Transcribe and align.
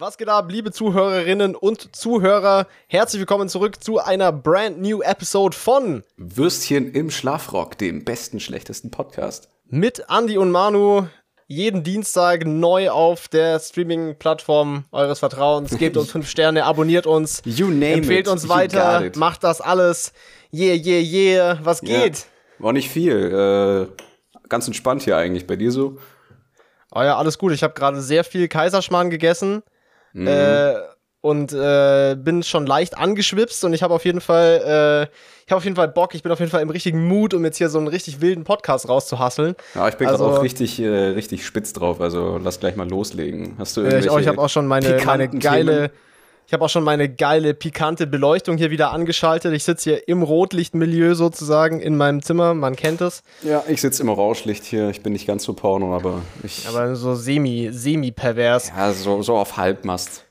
Was 0.00 0.16
geht 0.16 0.30
ab, 0.30 0.50
liebe 0.50 0.72
Zuhörerinnen 0.72 1.54
und 1.54 1.94
Zuhörer? 1.94 2.66
Herzlich 2.86 3.20
willkommen 3.20 3.50
zurück 3.50 3.84
zu 3.84 3.98
einer 3.98 4.32
brand 4.32 4.80
new 4.80 5.02
Episode 5.02 5.54
von 5.54 6.04
Würstchen 6.16 6.90
im 6.94 7.10
Schlafrock, 7.10 7.76
dem 7.76 8.02
besten, 8.02 8.40
schlechtesten 8.40 8.90
Podcast. 8.90 9.50
Mit 9.68 10.02
Andy 10.08 10.38
und 10.38 10.52
Manu. 10.52 11.06
Jeden 11.48 11.82
Dienstag 11.82 12.46
neu 12.46 12.88
auf 12.88 13.28
der 13.28 13.60
Streaming-Plattform 13.60 14.84
eures 14.90 15.18
Vertrauens. 15.18 15.76
Gebt 15.76 15.98
uns 15.98 16.10
fünf 16.12 16.30
Sterne, 16.30 16.64
abonniert 16.64 17.06
uns, 17.06 17.42
You 17.44 17.66
name 17.66 17.96
empfehlt 17.96 18.26
it. 18.26 18.32
uns 18.32 18.48
weiter, 18.48 19.12
macht 19.16 19.44
das 19.44 19.60
alles. 19.60 20.14
Yeah, 20.50 20.76
yeah, 20.76 21.02
yeah. 21.02 21.58
Was 21.62 21.82
geht? 21.82 22.16
Ja, 22.20 22.24
war 22.64 22.72
nicht 22.72 22.88
viel. 22.88 23.90
Äh, 23.92 24.02
ganz 24.48 24.66
entspannt 24.66 25.02
hier 25.02 25.18
eigentlich. 25.18 25.46
Bei 25.46 25.56
dir 25.56 25.70
so? 25.70 25.98
Oh 26.90 27.02
ja, 27.02 27.18
alles 27.18 27.36
gut. 27.36 27.52
Ich 27.52 27.62
habe 27.62 27.74
gerade 27.74 28.00
sehr 28.00 28.24
viel 28.24 28.48
Kaiserschmarrn 28.48 29.10
gegessen 29.10 29.62
Mhm. 30.12 30.26
äh, 30.26 30.74
und 31.22 31.52
äh, 31.52 32.16
bin 32.18 32.42
schon 32.42 32.66
leicht 32.66 32.96
angeschwipst 32.96 33.62
und 33.64 33.74
ich 33.74 33.82
habe 33.82 33.92
auf 33.92 34.06
jeden 34.06 34.22
Fall, 34.22 35.08
äh, 35.10 35.14
ich 35.44 35.50
habe 35.52 35.58
auf 35.58 35.64
jeden 35.64 35.76
Fall 35.76 35.88
Bock. 35.88 36.14
Ich 36.14 36.22
bin 36.22 36.32
auf 36.32 36.38
jeden 36.38 36.50
Fall 36.50 36.62
im 36.62 36.70
richtigen 36.70 37.06
Mut, 37.06 37.34
um 37.34 37.44
jetzt 37.44 37.58
hier 37.58 37.68
so 37.68 37.76
einen 37.76 37.88
richtig 37.88 38.22
wilden 38.22 38.44
Podcast 38.44 38.88
rauszuhasseln. 38.88 39.54
Ja, 39.74 39.86
ich 39.88 39.96
bin 39.96 40.08
Also- 40.08 40.24
gerade 40.24 40.38
auch 40.38 40.42
richtig, 40.42 40.80
äh, 40.80 40.86
richtig 40.88 41.44
spitz 41.44 41.74
drauf. 41.74 42.00
Also 42.00 42.40
lass 42.42 42.58
gleich 42.58 42.74
mal 42.76 42.88
loslegen. 42.88 43.56
Hast 43.58 43.76
du 43.76 43.82
Äh, 43.82 43.84
ich 43.84 43.90
irgendwelche 44.06 44.12
auch, 44.12 44.18
ich 44.20 44.28
habe 44.28 44.38
auch 44.40 44.48
schon 44.48 44.66
meine, 44.66 44.98
meine 45.04 45.28
geile, 45.28 45.74
Themen? 45.74 45.90
Ich 46.50 46.52
habe 46.52 46.64
auch 46.64 46.68
schon 46.68 46.82
meine 46.82 47.08
geile 47.08 47.54
pikante 47.54 48.08
Beleuchtung 48.08 48.56
hier 48.56 48.72
wieder 48.72 48.90
angeschaltet. 48.90 49.54
Ich 49.54 49.62
sitze 49.62 49.90
hier 49.90 50.08
im 50.08 50.24
Rotlichtmilieu 50.24 51.14
sozusagen 51.14 51.78
in 51.78 51.96
meinem 51.96 52.22
Zimmer. 52.22 52.54
Man 52.54 52.74
kennt 52.74 53.00
es, 53.02 53.22
Ja, 53.44 53.62
ich 53.68 53.80
sitze 53.80 54.02
im 54.02 54.08
Rauschlicht 54.08 54.64
hier. 54.64 54.88
Ich 54.90 55.00
bin 55.00 55.12
nicht 55.12 55.28
ganz 55.28 55.44
so 55.44 55.52
porno, 55.52 55.94
aber 55.94 56.22
ich. 56.42 56.66
aber 56.66 56.96
so 56.96 57.14
semi, 57.14 57.68
semi 57.70 58.10
pervers. 58.10 58.72
ja, 58.76 58.92
so, 58.92 59.22
so 59.22 59.36
auf 59.36 59.58
Halbmast. 59.58 60.24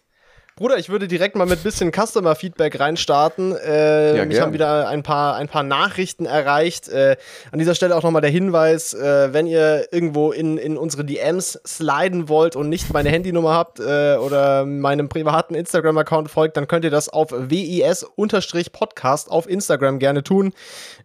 Bruder, 0.59 0.77
ich 0.77 0.89
würde 0.89 1.07
direkt 1.07 1.37
mal 1.37 1.45
mit 1.47 1.63
bisschen 1.63 1.93
Customer-Feedback 1.93 2.81
reinstarten. 2.81 3.55
Äh, 3.55 4.17
Ja, 4.17 4.25
mich 4.25 4.35
gern. 4.35 4.47
haben 4.47 4.53
wieder 4.53 4.89
ein 4.89 5.03
paar, 5.03 5.37
ein 5.37 5.47
paar 5.47 5.63
Nachrichten 5.63 6.25
erreicht. 6.25 6.89
Äh, 6.89 7.15
an 7.53 7.59
dieser 7.59 7.75
Stelle 7.75 7.95
auch 7.95 8.03
nochmal 8.03 8.21
der 8.21 8.29
Hinweis, 8.29 8.93
äh, 8.93 9.31
wenn 9.31 9.47
ihr 9.47 9.87
irgendwo 9.93 10.33
in, 10.33 10.57
in 10.57 10.77
unsere 10.77 11.05
DMs 11.05 11.61
sliden 11.65 12.27
wollt 12.27 12.57
und 12.57 12.67
nicht 12.67 12.91
meine 12.91 13.07
Handynummer 13.07 13.53
habt 13.53 13.79
äh, 13.79 14.17
oder 14.17 14.65
meinem 14.65 15.07
privaten 15.07 15.55
Instagram-Account 15.55 16.29
folgt, 16.29 16.57
dann 16.57 16.67
könnt 16.67 16.83
ihr 16.83 16.91
das 16.91 17.07
auf 17.07 17.29
WIS-Podcast 17.31 19.31
auf 19.31 19.49
Instagram 19.49 19.97
gerne 19.97 20.23
tun. 20.23 20.51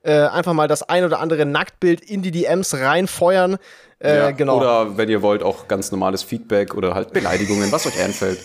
Äh, 0.02 0.14
einfach 0.14 0.52
mal 0.52 0.66
das 0.66 0.82
ein 0.82 1.04
oder 1.04 1.20
andere 1.20 1.46
Nacktbild 1.46 2.00
in 2.00 2.22
die 2.22 2.32
DMs 2.32 2.74
reinfeuern. 2.74 3.58
Äh, 4.00 4.16
ja, 4.16 4.30
genau. 4.32 4.56
Oder 4.56 4.96
wenn 4.96 5.08
ihr 5.08 5.22
wollt, 5.22 5.44
auch 5.44 5.68
ganz 5.68 5.92
normales 5.92 6.24
Feedback 6.24 6.74
oder 6.74 6.96
halt 6.96 7.12
Beleidigungen, 7.12 7.70
was 7.70 7.86
euch 7.86 8.02
einfällt. 8.02 8.40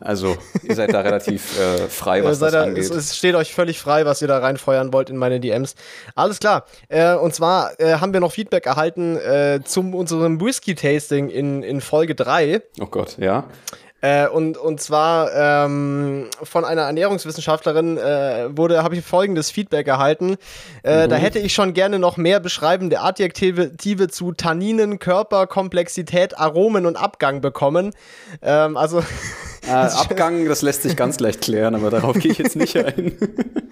Also, 0.00 0.36
ihr 0.62 0.74
seid 0.74 0.92
da 0.92 1.00
relativ 1.00 1.58
äh, 1.58 1.88
frei, 1.88 2.22
was 2.22 2.38
seid 2.38 2.52
das 2.52 2.54
ihr- 2.54 2.68
angeht. 2.68 2.84
es, 2.84 2.90
es 2.90 3.16
steht 3.16 3.34
euch 3.34 3.54
völlig 3.54 3.80
frei, 3.80 4.04
was 4.04 4.20
ihr 4.20 4.28
da 4.28 4.38
reinfeuern 4.38 4.92
wollt 4.92 5.08
in 5.08 5.16
meine 5.16 5.40
DMs. 5.40 5.74
Alles 6.14 6.38
klar. 6.38 6.66
Äh, 6.88 7.14
und 7.14 7.34
zwar 7.34 7.78
äh, 7.80 7.94
haben 7.94 8.12
wir 8.12 8.20
noch 8.20 8.32
Feedback 8.32 8.66
erhalten 8.66 9.16
äh, 9.16 9.60
zum 9.64 9.94
unserem 9.94 10.38
Whisky-Tasting 10.40 11.30
in, 11.30 11.62
in 11.62 11.80
Folge 11.80 12.14
3. 12.14 12.60
oh 12.80 12.86
Gott, 12.86 13.16
ja. 13.18 13.44
Äh, 14.02 14.28
und, 14.28 14.58
und 14.58 14.78
zwar 14.82 15.32
ähm, 15.64 16.28
von 16.42 16.66
einer 16.66 16.82
Ernährungswissenschaftlerin 16.82 17.96
äh, 17.96 18.54
wurde, 18.54 18.82
habe 18.82 18.94
ich 18.94 19.02
folgendes 19.02 19.50
Feedback 19.50 19.88
erhalten. 19.88 20.36
Äh, 20.82 21.08
Da 21.08 21.16
hätte 21.16 21.38
ich 21.38 21.54
schon 21.54 21.72
gerne 21.72 21.98
noch 21.98 22.18
mehr 22.18 22.38
beschreibende 22.38 23.00
Adjektive 23.00 23.74
Tive 23.78 24.08
zu 24.08 24.32
Tanninen, 24.32 24.98
Körper, 24.98 25.46
Komplexität, 25.46 26.38
Aromen 26.38 26.84
und 26.84 26.96
Abgang 26.96 27.40
bekommen. 27.40 27.94
Ähm, 28.42 28.76
also 28.76 29.02
Äh, 29.66 29.70
Abgang, 29.70 30.48
das 30.48 30.62
lässt 30.62 30.82
sich 30.82 30.96
ganz 30.96 31.20
leicht 31.20 31.40
klären, 31.40 31.74
aber 31.74 31.90
darauf 31.90 32.18
gehe 32.18 32.32
ich 32.32 32.38
jetzt 32.38 32.56
nicht 32.56 32.76
ein. 32.76 33.12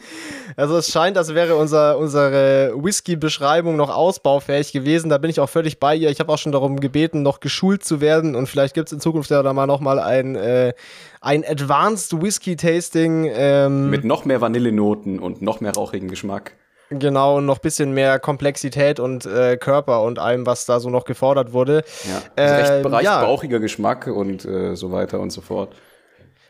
Also 0.57 0.77
es 0.77 0.91
scheint, 0.91 1.19
als 1.19 1.35
wäre 1.35 1.57
unser, 1.57 1.99
unsere 1.99 2.73
Whisky-Beschreibung 2.77 3.77
noch 3.77 3.95
ausbaufähig 3.95 4.73
gewesen. 4.73 5.09
Da 5.11 5.19
bin 5.19 5.31
ich 5.31 5.41
auch 5.41 5.49
völlig 5.49 5.81
bei 5.81 5.97
ihr. 5.97 6.11
Ich 6.11 6.21
habe 6.21 6.33
auch 6.33 6.39
schon 6.39 6.53
darum 6.53 6.79
gebeten, 6.79 7.23
noch 7.23 7.41
geschult 7.41 7.85
zu 7.85 8.01
werden. 8.01 8.37
Und 8.37 8.47
vielleicht 8.47 8.75
gibt 8.75 8.89
es 8.89 8.93
in 8.93 9.01
Zukunft 9.01 9.31
ja 9.31 9.43
dann 9.43 9.57
mal 9.57 9.67
nochmal 9.67 9.99
ein, 9.99 10.37
äh, 10.37 10.73
ein 11.21 11.45
Advanced 11.45 12.23
Whisky-Tasting. 12.23 13.31
Ähm, 13.35 13.91
Mit 13.91 14.05
noch 14.05 14.25
mehr 14.25 14.41
Vanillenoten 14.41 15.19
und 15.19 15.43
noch 15.43 15.61
mehr 15.61 15.73
rauchigen 15.73 16.09
Geschmack. 16.09 16.53
genau, 16.91 17.39
und 17.39 17.47
noch 17.47 17.59
ein 17.59 17.63
bisschen 17.63 17.93
mehr 17.93 18.21
Komplexität 18.21 19.01
und 19.01 19.27
äh, 19.27 19.57
Körper 19.57 20.03
und 20.03 20.21
allem, 20.21 20.47
was 20.47 20.67
da 20.67 20.79
so 20.79 20.91
noch 20.91 21.05
gefordert 21.05 21.53
wurde. 21.53 21.83
Ja, 22.05 22.23
also 22.37 22.55
recht, 22.55 22.93
recht 22.93 23.05
ja. 23.05 23.25
bauchiger 23.25 23.59
Geschmack 23.59 24.07
und 24.07 24.45
äh, 24.45 24.77
so 24.77 24.93
weiter 24.93 25.19
und 25.19 25.31
so 25.31 25.41
fort. 25.41 25.75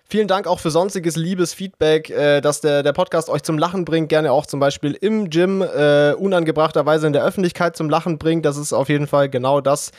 Vielen 0.06 0.28
Dank 0.28 0.46
auch 0.46 0.60
für 0.60 0.70
sonstiges 0.70 1.16
liebes 1.16 1.54
Feedback, 1.54 2.10
äh, 2.10 2.40
dass 2.42 2.60
der, 2.60 2.82
der 2.82 2.92
Podcast 2.92 3.30
euch 3.30 3.42
zum 3.42 3.58
Lachen 3.58 3.84
bringt. 3.86 4.10
Gerne 4.10 4.32
auch 4.32 4.44
zum 4.46 4.60
Beispiel 4.60 4.92
im 5.00 5.30
Gym, 5.30 5.62
äh, 5.62 6.12
unangebrachterweise 6.12 7.06
in 7.06 7.14
der 7.14 7.24
Öffentlichkeit 7.24 7.74
zum 7.76 7.88
Lachen 7.88 8.18
bringt. 8.18 8.44
Das 8.44 8.56
ist 8.58 8.72
auf 8.74 8.90
jeden 8.90 9.06
Fall 9.06 9.30
genau 9.30 9.60
das, 9.62 9.92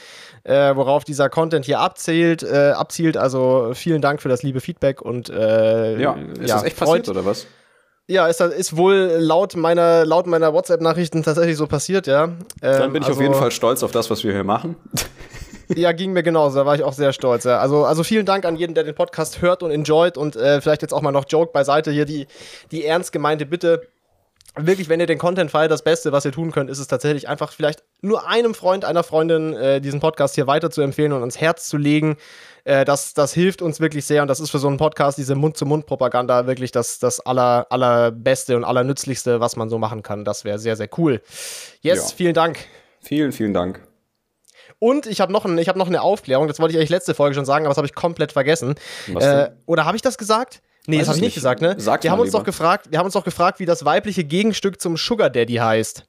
äh, 0.44 0.76
worauf 0.76 1.04
dieser 1.06 1.28
Content 1.30 1.66
hier 1.66 1.80
abzielt. 1.80 2.44
Äh, 2.44 2.74
abzielt. 2.76 3.18
Also 3.18 3.72
vielen 3.74 4.02
Dank 4.02 4.22
für 4.22 4.30
das 4.30 4.44
liebe 4.44 4.62
Feedback 4.62 5.02
und 5.02 5.30
äh, 5.30 6.00
Ja, 6.00 6.16
ist 6.40 6.50
das 6.54 6.64
echt 6.64 6.78
freut- 6.78 6.88
passiert 7.00 7.10
oder 7.10 7.26
was? 7.26 7.48
Ja, 8.08 8.28
ist, 8.28 8.40
ist 8.40 8.78
wohl 8.78 9.16
laut 9.18 9.56
meiner, 9.56 10.06
laut 10.06 10.28
meiner 10.28 10.54
WhatsApp-Nachrichten 10.54 11.24
tatsächlich 11.24 11.58
so 11.58 11.66
passiert, 11.66 12.06
ja. 12.06 12.26
Ähm, 12.26 12.38
Dann 12.62 12.94
bin 12.94 13.02
ich 13.02 13.08
auf 13.08 13.14
also- 13.14 13.22
jeden 13.24 13.34
Fall 13.34 13.50
stolz 13.50 13.82
auf 13.82 13.92
das, 13.92 14.12
was 14.12 14.24
wir 14.24 14.32
hier 14.32 14.44
machen. 14.44 14.76
Ja, 15.74 15.92
ging 15.92 16.14
mir 16.14 16.24
genauso. 16.24 16.59
Da 16.59 16.66
war 16.66 16.76
ich 16.76 16.84
auch 16.84 16.94
sehr 16.94 17.14
stolz. 17.14 17.44
Ja. 17.44 17.59
Also, 17.59 17.86
also 17.86 18.03
vielen 18.03 18.26
Dank 18.26 18.46
an 18.46 18.56
jeden, 18.56 18.74
der 18.76 18.84
den 18.84 18.96
Podcast 18.96 19.42
hört 19.42 19.64
und 19.64 19.72
enjoyt. 19.72 20.18
Und 20.18 20.36
äh, 20.36 20.62
vielleicht 20.62 20.81
jetzt 20.81 20.94
auch 20.94 21.02
mal 21.02 21.12
noch 21.12 21.26
Joke 21.28 21.52
beiseite 21.52 21.92
hier, 21.92 22.06
die, 22.06 22.28
die 22.72 22.86
ernst 22.86 23.12
gemeinte 23.12 23.46
Bitte. 23.46 23.81
Wirklich, 24.58 24.88
wenn 24.88 25.02
ihr 25.02 25.06
den 25.06 25.18
Content 25.18 25.52
feiert, 25.52 25.70
das 25.70 25.84
Beste, 25.84 26.14
was 26.14 26.24
ihr 26.24 26.31
tun 26.31 26.52
könnt, 26.54 26.70
ist 26.70 26.80
es 26.80 26.88
tatsächlich 26.88 27.28
einfach 27.28 27.52
vielleicht 27.52 27.84
nur 28.00 28.25
einem 28.25 28.54
Freund, 28.54 28.86
einer 28.86 29.04
Freundin 29.04 29.54
äh, 29.54 29.81
diesen 29.81 30.00
Podcast 30.00 30.36
hier 30.36 30.48
weiter 30.48 30.72
zu 30.72 30.81
empfehlen 30.81 31.12
und 31.12 31.20
ans 31.20 31.42
Herz 31.42 31.68
zu 31.68 31.75
legen. 31.75 32.16
Äh, 32.64 32.86
das, 32.86 33.14
das 33.14 33.34
hilft 33.34 33.62
uns 33.62 33.81
wirklich 33.81 34.06
sehr 34.06 34.22
und 34.22 34.30
das 34.30 34.40
ist 34.40 34.52
für 34.52 34.59
so 34.59 34.70
einen 34.70 34.78
Podcast, 34.78 35.18
diese 35.18 35.36
Mund-zu-Mund-Propaganda, 35.36 36.48
wirklich 36.48 36.72
das, 36.72 37.00
das 37.00 37.20
aller, 37.20 37.68
allerbeste 37.70 38.56
und 38.56 38.64
allernützlichste, 38.64 39.42
was 39.42 39.58
man 39.58 39.70
so 39.70 39.78
machen 39.78 40.04
kann. 40.04 40.24
Das 40.24 40.46
wäre 40.46 40.58
sehr, 40.58 40.78
sehr 40.78 40.88
cool. 40.98 41.22
Yes, 41.81 42.12
Ja. 42.12 42.16
vielen 42.16 42.34
Dank. 42.34 42.59
Vielen, 43.02 43.34
vielen 43.34 43.54
Dank. 43.54 43.84
Und 44.80 45.06
ich 45.08 45.22
habe 45.22 45.31
noch, 45.31 45.46
ein, 45.46 45.58
ich 45.58 45.69
hab 45.69 45.75
noch 45.75 45.88
eine 45.88 46.02
Aufklärung, 46.02 46.47
das 46.47 46.59
wollte 46.59 46.74
ich 46.74 46.78
eigentlich 46.78 46.90
letzte 46.90 47.13
Folge 47.13 47.36
schon 47.36 47.46
sagen, 47.46 47.66
aber 47.66 47.72
das 47.72 47.78
habe 47.78 47.88
ich 47.88 47.96
komplett 47.96 48.31
vergessen. 48.31 48.75
Äh, 49.08 49.50
oder 49.66 49.86
habe 49.86 49.96
ich 49.96 50.02
das 50.02 50.18
gesagt? 50.18 50.62
Nee, 50.88 50.97
Weiß 50.97 51.02
das 51.02 51.08
habe 51.09 51.18
ich 51.18 51.24
nicht 51.24 51.36
gesagt, 51.36 51.62
ne? 51.62 51.75
Sag's 51.80 52.03
wir 52.03 52.12
haben 52.12 52.19
uns 52.19 52.31
doch 52.31 52.44
gefragt, 52.44 52.88
wir 52.91 53.00
haben 53.00 53.06
uns 53.06 53.13
doch 53.13 53.24
gefragt, 53.24 53.59
wie 53.59 53.66
das 53.66 53.86
weibliche 53.86 54.24
Gegenstück 54.24 54.80
zum 54.80 54.97
Sugar 54.97 55.30
Daddy 55.30 55.56
heißt. 55.56 56.06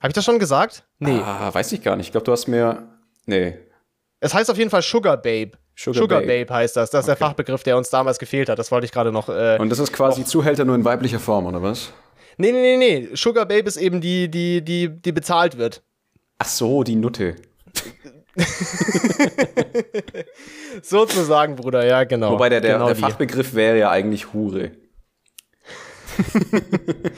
Habe 0.00 0.08
ich 0.10 0.14
das 0.14 0.24
schon 0.24 0.38
gesagt? 0.38 0.84
Nee. 0.98 1.20
Ah, 1.22 1.52
weiß 1.52 1.72
ich 1.72 1.82
gar 1.82 1.96
nicht. 1.96 2.06
Ich 2.06 2.12
glaube, 2.12 2.24
du 2.24 2.32
hast 2.32 2.46
mir. 2.46 2.88
Nee. 3.26 3.58
Es 4.20 4.32
heißt 4.32 4.50
auf 4.50 4.56
jeden 4.58 4.70
Fall 4.70 4.82
Sugar 4.82 5.16
Babe. 5.16 5.52
Sugar 5.74 6.20
Babe. 6.20 6.44
Babe. 6.44 6.54
heißt 6.54 6.76
das. 6.76 6.90
Das 6.90 7.00
ist 7.00 7.06
der 7.08 7.16
Fachbegriff, 7.16 7.62
der 7.62 7.76
uns 7.76 7.90
damals 7.90 8.18
gefehlt 8.18 8.48
hat. 8.48 8.58
Das 8.58 8.70
wollte 8.70 8.84
ich 8.86 8.92
gerade 8.92 9.12
noch. 9.12 9.28
Äh, 9.28 9.56
Und 9.58 9.70
das 9.70 9.78
ist 9.78 9.92
quasi 9.92 10.24
Zuhälter 10.24 10.64
nur 10.64 10.74
in 10.76 10.84
weiblicher 10.84 11.18
Form, 11.18 11.46
oder 11.46 11.62
was? 11.62 11.90
nee, 12.36 12.52
nee, 12.52 12.76
nee, 12.76 13.00
nee. 13.06 13.08
Sugar 13.14 13.46
Babe 13.46 13.66
ist 13.68 13.76
eben 13.76 14.00
die, 14.00 14.30
die, 14.30 14.62
die, 14.62 14.88
die 14.88 15.12
bezahlt 15.12 15.56
wird. 15.58 15.82
Ach 16.38 16.46
so, 16.48 16.82
die 16.82 16.96
Nutte. 16.96 17.36
Sozusagen, 20.82 21.56
Bruder, 21.56 21.86
ja, 21.86 22.04
genau. 22.04 22.32
Wobei 22.32 22.48
der, 22.48 22.60
der, 22.60 22.74
genau 22.74 22.86
der. 22.86 22.96
Fachbegriff 22.96 23.54
wäre 23.54 23.78
ja 23.78 23.90
eigentlich 23.90 24.32
Hure. 24.32 24.70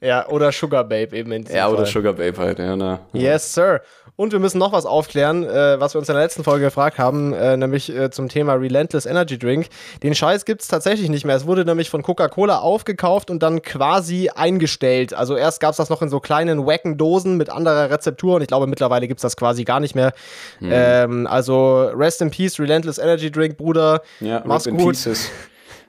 Ja, 0.00 0.28
oder 0.28 0.52
Sugar 0.52 0.84
Babe 0.84 1.16
eben 1.16 1.32
in 1.32 1.44
Ja, 1.44 1.68
oder 1.68 1.78
Fall. 1.78 1.86
Sugar 1.86 2.12
Babe 2.12 2.38
halt. 2.38 2.58
Ja, 2.58 2.76
na. 2.76 3.00
Yes, 3.12 3.52
Sir. 3.52 3.80
Und 4.18 4.32
wir 4.32 4.40
müssen 4.40 4.58
noch 4.58 4.72
was 4.72 4.84
aufklären, 4.84 5.44
äh, 5.44 5.78
was 5.78 5.94
wir 5.94 6.00
uns 6.00 6.08
in 6.08 6.14
der 6.16 6.24
letzten 6.24 6.42
Folge 6.42 6.64
gefragt 6.64 6.98
haben, 6.98 7.32
äh, 7.32 7.56
nämlich 7.56 7.88
äh, 7.94 8.10
zum 8.10 8.28
Thema 8.28 8.54
Relentless 8.54 9.06
Energy 9.06 9.38
Drink. 9.38 9.68
Den 10.02 10.12
Scheiß 10.12 10.44
gibt's 10.44 10.66
tatsächlich 10.66 11.08
nicht 11.08 11.24
mehr. 11.24 11.36
Es 11.36 11.46
wurde 11.46 11.64
nämlich 11.64 11.88
von 11.88 12.02
Coca-Cola 12.02 12.58
aufgekauft 12.58 13.30
und 13.30 13.44
dann 13.44 13.62
quasi 13.62 14.28
eingestellt. 14.34 15.14
Also 15.14 15.36
erst 15.36 15.60
gab's 15.60 15.76
das 15.76 15.88
noch 15.88 16.02
in 16.02 16.08
so 16.08 16.18
kleinen 16.18 16.66
wacken 16.66 16.98
Dosen 16.98 17.36
mit 17.36 17.48
anderer 17.48 17.90
Rezeptur 17.90 18.34
und 18.34 18.42
ich 18.42 18.48
glaube 18.48 18.66
mittlerweile 18.66 19.06
gibt's 19.06 19.22
das 19.22 19.36
quasi 19.36 19.62
gar 19.62 19.78
nicht 19.78 19.94
mehr. 19.94 20.12
Hm. 20.58 20.68
Ähm, 20.72 21.26
also 21.28 21.82
Rest 21.84 22.20
in 22.20 22.32
Peace, 22.32 22.58
Relentless 22.58 22.98
Energy 22.98 23.30
Drink, 23.30 23.56
Bruder. 23.56 24.02
Ja, 24.18 24.42
Mach's 24.44 24.64
gut. 24.64 24.96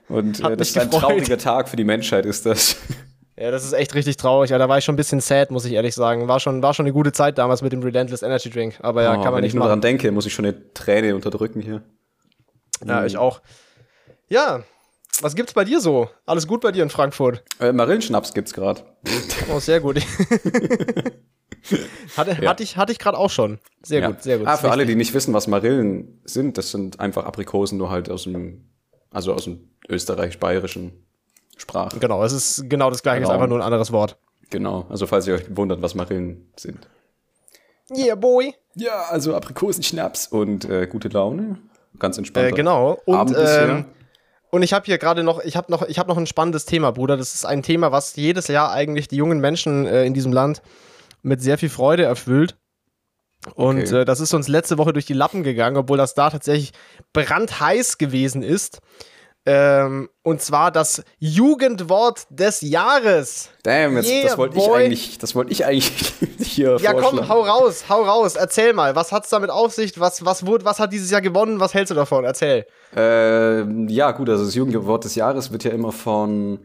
Und 0.08 0.38
äh, 0.38 0.56
das 0.56 0.68
ist 0.68 0.78
ein 0.78 0.88
gefreut. 0.88 1.00
trauriger 1.00 1.38
Tag 1.38 1.68
für 1.68 1.76
die 1.76 1.82
Menschheit, 1.82 2.26
ist 2.26 2.46
das. 2.46 2.76
Ja, 3.40 3.50
das 3.50 3.64
ist 3.64 3.72
echt 3.72 3.94
richtig 3.94 4.18
traurig. 4.18 4.50
Ja, 4.50 4.58
da 4.58 4.68
war 4.68 4.76
ich 4.76 4.84
schon 4.84 4.94
ein 4.94 4.96
bisschen 4.96 5.20
sad, 5.20 5.50
muss 5.50 5.64
ich 5.64 5.72
ehrlich 5.72 5.94
sagen. 5.94 6.28
War 6.28 6.40
schon, 6.40 6.62
war 6.62 6.74
schon 6.74 6.84
eine 6.84 6.92
gute 6.92 7.12
Zeit 7.12 7.38
damals 7.38 7.62
mit 7.62 7.72
dem 7.72 7.82
Relentless 7.82 8.22
Energy 8.22 8.50
Drink. 8.50 8.78
Aber 8.82 9.02
ja, 9.02 9.12
Oh, 9.12 9.14
kann 9.14 9.24
man 9.24 9.34
wenn 9.36 9.40
nicht 9.42 9.50
ich 9.50 9.54
nur 9.54 9.60
machen. 9.60 9.68
daran 9.68 9.80
denke, 9.80 10.12
muss 10.12 10.26
ich 10.26 10.34
schon 10.34 10.44
eine 10.44 10.74
Träne 10.74 11.14
unterdrücken 11.14 11.62
hier. 11.62 11.82
Ja, 12.84 13.06
ich 13.06 13.16
auch. 13.16 13.40
Ja, 14.28 14.62
was 15.22 15.34
gibt's 15.34 15.54
bei 15.54 15.64
dir 15.64 15.80
so? 15.80 16.08
Alles 16.26 16.46
gut 16.46 16.60
bei 16.60 16.70
dir 16.70 16.82
in 16.82 16.90
Frankfurt? 16.90 17.42
Äh, 17.60 17.72
Marillenschnaps 17.72 18.34
gibt's 18.34 18.52
gerade. 18.52 18.82
Oh, 19.52 19.58
sehr 19.58 19.80
gut. 19.80 20.00
hatte, 22.16 22.36
Ja. 22.42 22.50
hatte 22.50 22.62
ich, 22.62 22.76
hatte 22.76 22.92
ich 22.92 22.98
gerade 22.98 23.18
auch 23.18 23.30
schon. 23.30 23.58
Sehr 23.82 24.00
Ja. 24.00 24.06
gut, 24.08 24.22
sehr 24.22 24.38
gut. 24.38 24.46
Ah, 24.46 24.56
für 24.56 24.70
alle, 24.70 24.82
richtig. 24.82 24.94
die 24.94 24.98
nicht 24.98 25.14
wissen, 25.14 25.34
was 25.34 25.46
Marillen 25.46 26.20
sind, 26.24 26.58
das 26.58 26.70
sind 26.70 27.00
einfach 27.00 27.24
Aprikosen, 27.24 27.78
nur 27.78 27.90
halt 27.90 28.10
aus 28.10 28.24
dem 28.24 28.64
Also 29.10 29.32
aus 29.34 29.44
dem 29.44 29.70
österreich-bayerischen 29.88 30.92
Sprache. 31.60 31.98
Genau, 31.98 32.22
es 32.24 32.32
ist 32.32 32.68
genau 32.68 32.90
das 32.90 33.02
gleiche, 33.02 33.22
ist 33.22 33.28
Raum. 33.28 33.34
einfach 33.36 33.48
nur 33.48 33.58
ein 33.58 33.62
anderes 33.64 33.92
Wort. 33.92 34.16
Genau. 34.50 34.86
Also 34.88 35.06
falls 35.06 35.26
ihr 35.26 35.34
euch 35.34 35.56
wundert, 35.56 35.80
was 35.82 35.94
Marillen 35.94 36.50
sind. 36.56 36.88
Yeah, 37.96 38.14
boy. 38.14 38.54
Ja, 38.74 39.04
also 39.10 39.34
Aprikosenschnaps 39.34 40.28
und 40.28 40.64
äh, 40.64 40.86
gute 40.86 41.08
Laune. 41.08 41.58
Ganz 41.98 42.18
entspannt. 42.18 42.46
Äh, 42.48 42.52
genau. 42.52 43.00
Und, 43.04 43.34
ähm, 43.36 43.84
und 44.50 44.62
ich 44.62 44.72
habe 44.72 44.86
hier 44.86 44.98
gerade 44.98 45.22
noch, 45.22 45.40
ich 45.42 45.56
habe 45.56 45.70
noch, 45.70 45.82
ich 45.82 45.98
habe 45.98 46.08
noch 46.08 46.16
ein 46.16 46.26
spannendes 46.26 46.64
Thema, 46.66 46.92
Bruder. 46.92 47.16
Das 47.16 47.34
ist 47.34 47.44
ein 47.44 47.62
Thema, 47.62 47.92
was 47.92 48.16
jedes 48.16 48.48
Jahr 48.48 48.70
eigentlich 48.72 49.08
die 49.08 49.16
jungen 49.16 49.40
Menschen 49.40 49.86
äh, 49.86 50.04
in 50.04 50.14
diesem 50.14 50.32
Land 50.32 50.62
mit 51.22 51.42
sehr 51.42 51.58
viel 51.58 51.68
Freude 51.68 52.04
erfüllt. 52.04 52.56
Und 53.54 53.78
Okay. 53.80 54.00
äh, 54.00 54.04
das 54.04 54.20
ist 54.20 54.34
uns 54.34 54.48
letzte 54.48 54.78
Woche 54.78 54.92
durch 54.92 55.06
die 55.06 55.14
Lappen 55.14 55.42
gegangen, 55.42 55.76
obwohl 55.76 55.98
das 55.98 56.14
da 56.14 56.30
tatsächlich 56.30 56.72
brandheiß 57.12 57.98
gewesen 57.98 58.42
ist. 58.42 58.80
Ähm, 59.46 60.10
und 60.22 60.42
zwar 60.42 60.70
das 60.70 61.02
Jugendwort 61.18 62.26
des 62.28 62.60
Jahres. 62.60 63.48
Damn, 63.62 63.96
jetzt, 63.96 64.10
Yeah, 64.10 64.24
das 64.24 64.38
wollte 64.38 64.58
ich 64.58 64.70
eigentlich, 64.70 65.18
das 65.18 65.34
wollte 65.34 65.52
ich 65.52 65.64
eigentlich 65.64 66.12
hier 66.40 66.76
Ja, 66.80 66.92
komm, 66.92 67.26
hau 67.26 67.40
raus, 67.40 67.84
hau 67.88 68.02
raus, 68.02 68.36
erzähl 68.36 68.74
mal. 68.74 68.94
Was 68.96 69.12
hat's 69.12 69.30
damit 69.30 69.48
auf 69.48 69.72
sich? 69.72 69.98
Was, 69.98 70.24
was, 70.26 70.44
wurde, 70.44 70.66
was 70.66 70.78
hat 70.78 70.92
dieses 70.92 71.10
Jahr 71.10 71.22
gewonnen? 71.22 71.58
Was 71.58 71.72
hältst 71.72 71.90
du 71.90 71.94
davon? 71.94 72.24
Erzähl. 72.24 72.66
Ähm, 72.94 73.88
ja, 73.88 74.10
gut, 74.10 74.28
also 74.28 74.44
das 74.44 74.54
Jugendwort 74.54 75.04
des 75.04 75.14
Jahres 75.14 75.50
wird 75.52 75.64
ja 75.64 75.70
immer 75.70 75.92
von, 75.92 76.58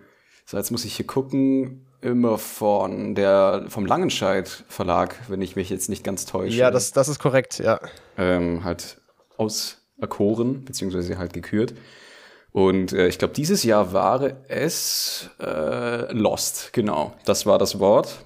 so 0.46 0.58
jetzt 0.58 0.72
muss 0.72 0.84
ich 0.84 0.98
hier 0.98 1.08
gucken, 1.08 1.88
immer 2.02 2.38
von 2.38 3.16
der, 3.16 3.66
vom 3.70 3.86
Langenscheid 3.86 4.66
Verlag, 4.68 5.16
wenn 5.30 5.42
ich 5.42 5.56
mich 5.56 5.70
jetzt 5.70 5.88
nicht 5.88 6.04
ganz 6.04 6.26
täusche. 6.26 6.58
Ja, 6.58 6.72
das, 6.72 6.92
das 6.92 7.08
ist 7.08 7.20
korrekt, 7.20 7.60
ja. 7.60 7.80
ähm, 8.18 8.66
halt 8.66 8.98
auserkoren, 9.38 10.66
beziehungsweise 10.66 11.18
halt 11.18 11.32
gekürt. 11.32 11.74
Und 12.56 12.94
äh, 12.94 13.08
ich 13.10 13.20
glaube, 13.20 13.34
dieses 13.34 13.64
Jahr 13.64 13.92
war 13.92 14.30
es 14.48 15.30
äh, 15.42 16.14
Lost, 16.14 16.72
genau. 16.72 17.14
Das 17.26 17.46
war 17.46 17.58
das 17.58 17.80
Wort. 17.80 18.24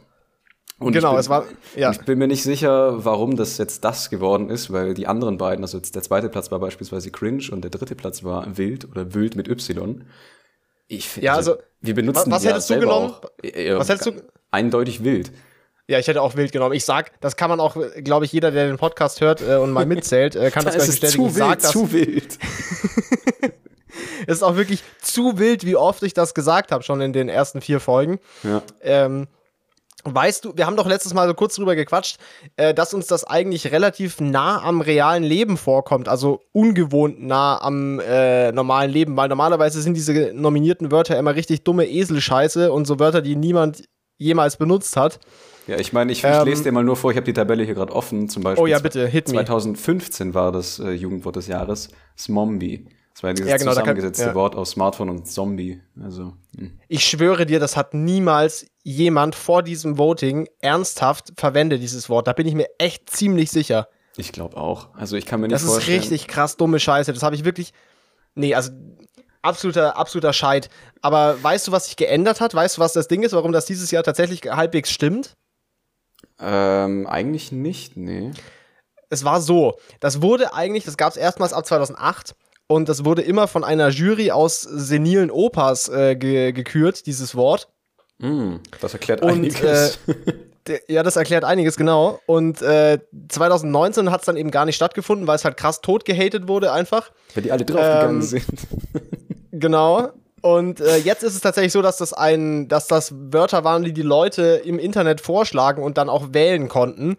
Und 0.78 0.94
Genau, 0.94 1.12
bin, 1.14 1.20
es 1.20 1.30
war- 1.30 1.46
ja. 1.76 1.90
Ich 1.90 1.98
bin 2.02 2.20
mir 2.20 2.28
nicht 2.28 2.44
sicher, 2.44 3.04
warum 3.04 3.36
das 3.38 3.58
jetzt 3.58 3.84
das 3.84 4.12
geworden 4.12 4.52
ist, 4.52 4.72
weil 4.72 4.94
die 4.94 5.08
anderen 5.08 5.40
beiden, 5.40 5.64
also 5.64 5.78
jetzt 5.78 5.96
der 5.96 6.04
zweite 6.04 6.30
Platz 6.30 6.52
war 6.52 6.60
beispielsweise 6.60 7.10
Cringe 7.10 7.42
und 7.52 7.62
der 7.64 7.72
dritte 7.72 7.96
Platz 7.96 8.24
war 8.24 8.56
Wild 8.56 8.88
oder 8.92 9.16
Wild 9.16 9.36
mit 9.36 9.48
Y. 9.48 10.06
Ich 10.88 11.10
finde, 11.10 11.25
Ja, 11.25 11.34
also, 11.34 11.56
wir 11.82 11.96
benutzen 11.96 12.30
wa- 12.32 12.36
was 12.36 12.44
ja 12.44 12.52
hättest 12.52 12.70
du 12.70 12.80
genommen? 12.82 13.10
Auch, 13.14 13.24
äh, 13.42 13.75
Was 13.78 13.90
hättest 13.90 14.06
du- 14.06 14.22
Eindeutig 14.52 15.04
Wild. 15.04 15.32
Ja, 15.88 15.98
ich 15.98 16.08
hätte 16.08 16.22
auch 16.22 16.36
wild 16.36 16.52
genommen. 16.52 16.75
Ich 16.75 16.86
sag, 16.86 17.20
das 17.20 17.36
kann 17.36 17.50
man 17.50 17.60
auch, 17.60 17.75
glaube 18.04 18.25
ich, 18.25 18.32
jeder, 18.32 18.52
der 18.52 18.68
den 18.68 18.78
Podcast 18.78 19.22
hört 19.22 19.42
äh, 19.42 19.56
und 19.56 19.72
mal 19.72 19.88
mitzählt, 19.88 20.36
äh, 20.36 20.52
kann 20.52 20.64
das 20.66 20.75
Da 20.75 20.78
gleich 20.78 20.88
ist 20.90 20.94
es 20.94 21.00
bestätigen. 21.00 21.24
zu 21.24 21.30
Ich 21.32 21.36
sag, 21.36 21.50
wild, 21.50 21.64
das 21.64 21.72
zu 21.72 21.92
wild. 21.92 22.38
es 24.27 24.38
ist 24.38 24.44
auch 24.44 24.56
wirklich 24.56 24.83
zu 25.01 25.39
wild, 25.39 25.66
wie 25.66 25.75
oft 25.75 26.04
ich 26.04 26.13
das 26.13 26.33
gesagt 26.33 26.71
habe, 26.71 26.83
schon 26.83 27.01
in 27.01 27.13
den 27.13 27.30
ersten 27.30 27.62
vier 27.62 27.80
Folgen. 27.80 28.19
Ja. 28.44 28.62
Ähm, 28.81 29.27
weißt 30.04 30.45
du, 30.45 30.54
wir 30.56 30.66
haben 30.66 30.75
doch 30.75 30.88
letztes 30.88 31.13
Mal 31.13 31.27
so 31.27 31.33
kurz 31.33 31.56
drüber 31.56 31.75
gequatscht, 31.75 32.18
äh, 32.56 32.74
dass 32.74 32.94
uns 32.94 33.07
das 33.07 33.24
eigentlich 33.25 33.71
relativ 33.71 34.19
nah 34.21 34.62
am 34.62 34.81
realen 34.81 35.24
Leben 35.24 35.57
vorkommt, 35.57 36.07
also 36.07 36.42
ungewohnt 36.51 37.21
nah 37.21 37.62
am 37.62 38.00
äh, 38.00 38.51
normalen 38.51 38.92
Leben, 38.92 39.18
weil 39.18 39.30
normalerweise 39.30 39.81
sind 39.81 39.95
diese 39.95 40.31
nominierten 40.33 40.92
Wörter 40.92 41.18
immer 41.18 41.36
richtig 41.36 41.63
dumme 41.63 41.89
Eselscheiße 41.89 42.72
und 42.72 42.86
so 42.86 43.00
Wörter, 43.00 43.22
die 43.22 43.36
niemand 43.36 43.83
jemals 44.18 44.57
benutzt 44.57 44.98
hat. 44.98 45.19
Ja, 45.68 45.77
ich 45.77 45.94
meine, 45.94 46.12
ich, 46.12 46.24
Ähm, 46.24 46.39
ich 46.39 46.45
lese 46.45 46.63
dir 46.63 46.72
mal 46.72 46.83
nur 46.83 46.95
vor, 46.95 47.12
ich 47.12 47.18
habe 47.18 47.25
die 47.25 47.33
Tabelle 47.33 47.63
hier 47.63 47.75
gerade 47.75 47.94
offen. 47.94 48.27
Zum 48.27 48.44
Beispiel 48.44 48.63
Oh 48.63 48.68
ja, 48.68 48.80
bitte, 48.80 49.06
hit 49.06 49.27
me. 49.27 49.36
2015 49.36 50.33
war 50.33 50.51
das 50.51 50.80
äh, 50.80 50.92
Jugendwort 50.92 51.36
des 51.36 51.48
Jahres, 51.48 51.89
Smombie. 52.18 52.88
Das 53.19 53.24
war 53.24 53.33
dieses 53.33 53.50
Ja, 53.51 53.57
genau, 53.57 53.71
da 53.71 53.75
kann- 53.81 53.83
zusammengesetzte 53.83 54.24
ja. 54.27 54.33
Wort 54.36 54.56
aus 54.56 54.69
Smartphone 54.71 55.10
und 55.10 55.27
Zombie. 55.27 55.81
Also, 56.01 56.33
hm. 56.57 56.80
Ich 56.88 57.04
schwöre 57.06 57.45
dir, 57.45 57.60
das 57.60 57.75
hat 57.75 57.94
niemals 57.94 58.66
jemand 58.83 59.36
vor 59.36 59.62
diesem 59.62 59.98
Voting 59.98 60.48
ernsthaft 60.62 61.33
verwendet, 61.36 61.81
dieses 61.81 62.07
Wort. 62.07 62.27
Da 62.27 62.33
bin 62.33 62.48
ich 62.48 62.54
mir 62.56 62.68
echt 62.77 63.10
ziemlich 63.10 63.51
sicher. 63.51 63.89
ich 64.16 64.31
glaube 64.31 64.56
auch. 64.56 64.88
Also 64.95 65.18
ich 65.18 65.25
kann 65.25 65.42
mir 65.42 65.48
nicht 65.48 65.56
Das 65.56 65.63
ist 65.63 65.71
vorstellen. 65.71 66.00
richtig 66.00 66.27
krass 66.30 66.56
dumme 66.56 66.80
Scheiße. 66.80 67.12
Das 67.12 67.21
habe 67.24 67.36
ich 67.36 67.44
wirklich. 67.44 67.74
Nee, 68.36 68.56
also 68.56 68.71
absoluter, 69.42 69.98
absoluter 69.98 70.31
Scheit. 70.31 70.69
Aber 71.01 71.42
weißt 71.44 71.68
du, 71.68 71.72
was 71.74 71.88
sich 71.88 71.98
geändert 71.98 72.39
hat? 72.39 72.54
Weißt 72.54 72.77
du, 72.77 72.81
was 72.81 72.94
das 72.94 73.10
Ding 73.10 73.24
ist, 73.24 73.33
warum 73.33 73.51
das 73.51 73.65
dieses 73.65 73.92
Jahr 73.92 74.04
tatsächlich 74.04 74.44
halbwegs 74.50 74.92
stimmt? 74.92 75.33
Ähm, 76.39 77.06
eigentlich 77.07 77.51
nicht, 77.51 77.98
nee. 77.98 78.31
Es 79.10 79.25
war 79.25 79.42
so, 79.42 79.77
das 80.00 80.22
wurde 80.22 80.54
eigentlich, 80.54 80.86
das 80.86 80.95
gab 80.98 81.12
es 81.12 81.18
erstmals 81.18 81.51
ab 81.51 81.65
2008 81.65 82.36
und 82.69 82.88
das 82.88 83.04
wurde 83.04 83.21
immer 83.24 83.48
von 83.48 83.63
einer 83.66 83.89
Jury 83.89 84.31
aus 84.31 84.62
senilen 84.62 85.31
Opas 85.31 85.89
äh, 85.89 86.16
ge 86.16 86.51
gekürt, 86.54 87.06
dieses 87.07 87.36
Wort. 87.36 87.68
Hm, 88.21 88.60
das 88.80 88.94
erklärt 88.94 89.21
Und, 89.21 89.30
einiges. 89.31 90.00
Der- 90.68 90.81
Ja, 90.88 91.01
das 91.04 91.16
erklärt 91.16 91.44
einiges, 91.45 91.77
genau. 91.77 92.19
Und 92.27 92.62
äh, 92.62 93.00
2019 93.30 94.12
hat 94.12 94.19
es 94.21 94.25
dann 94.27 94.38
eben 94.38 94.51
gar 94.51 94.66
nicht 94.66 94.75
stattgefunden, 94.75 95.25
weil 95.25 95.36
es 95.38 95.44
halt 95.45 95.57
krass 95.57 95.81
tot 95.81 96.06
gehatet 96.06 96.48
wurde 96.48 96.71
einfach. 96.71 97.12
Weil 97.33 97.44
die 97.44 97.51
alle 97.51 97.66
draufgegangen 97.66 98.18
ähm, 98.18 98.21
sind. 98.21 98.45
Genau. 99.51 100.10
Und 100.42 100.80
äh, 100.80 100.98
jetzt 100.98 101.24
ist 101.24 101.33
es 101.36 101.42
tatsächlich 101.42 101.74
so, 101.74 101.81
dass 101.81 101.98
das 101.98 102.13
ein, 102.13 102.68
dass 102.69 102.88
das 102.88 103.13
Wörter 103.33 103.63
waren, 103.65 103.83
die 103.83 103.92
die 103.94 104.04
Leute 104.04 104.62
im 104.63 104.80
Internet 104.80 105.19
vorschlagen 105.22 105.81
und 105.83 105.98
dann 105.98 106.07
auch 106.07 106.27
wählen 106.33 106.69
konnten. 106.69 107.18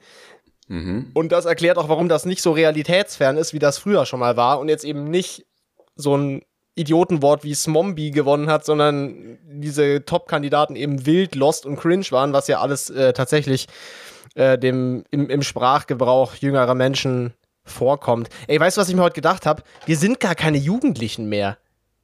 Mhm. 0.71 1.11
Und 1.15 1.33
das 1.33 1.47
erklärt 1.47 1.79
auch, 1.79 1.89
warum 1.89 2.09
das 2.09 2.25
nicht 2.25 2.43
so 2.43 2.53
realitätsfern 2.53 3.37
ist, 3.37 3.53
wie 3.53 3.59
das 3.59 3.79
früher 3.79 4.07
schon 4.07 4.21
mal 4.21 4.37
war 4.37 4.61
und 4.61 4.69
jetzt 4.69 4.85
eben 4.85 5.11
nicht 5.11 5.45
so 5.97 6.17
ein 6.17 6.43
Idiotenwort 6.77 7.43
wie 7.43 7.55
Smombie 7.55 8.13
gewonnen 8.13 8.49
hat, 8.49 8.65
sondern 8.65 9.39
diese 9.43 10.05
Top-Kandidaten 10.05 10.77
eben 10.77 11.07
wild, 11.07 11.35
lost 11.35 11.67
und 11.67 11.75
cringe 11.75 12.07
waren, 12.11 12.33
was 12.33 12.47
ja 12.47 12.61
alles 12.61 12.89
äh, 12.89 13.13
tatsächlich 13.13 13.67
äh, 14.37 14.57
dem, 14.59 15.03
im, 15.11 15.29
im 15.29 15.43
Sprachgebrauch 15.43 16.37
jüngerer 16.37 16.77
Menschen 16.77 17.35
vorkommt. 17.65 18.29
Ey, 18.47 18.61
weißt 18.61 18.77
du, 18.77 18.81
was 18.81 18.89
ich 18.89 18.95
mir 18.95 19.03
heute 19.03 19.17
gedacht 19.17 19.47
habe? 19.47 19.65
Wir 19.87 19.97
sind 19.97 20.21
gar 20.21 20.37
keine 20.37 20.59
Jugendlichen 20.59 21.29
mehr. 21.29 21.59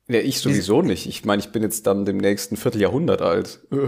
Ja, 0.09 0.21
ich 0.21 0.39
sowieso 0.41 0.83
nicht. 0.83 1.07
Ich 1.09 1.25
meine, 1.25 1.41
ich 1.41 1.49
bin 1.51 1.63
jetzt 1.65 1.87
dann 1.89 2.05
dem 2.05 2.19
nächsten 2.19 2.57
Vierteljahrhundert 2.57 3.23
alt. 3.23 3.59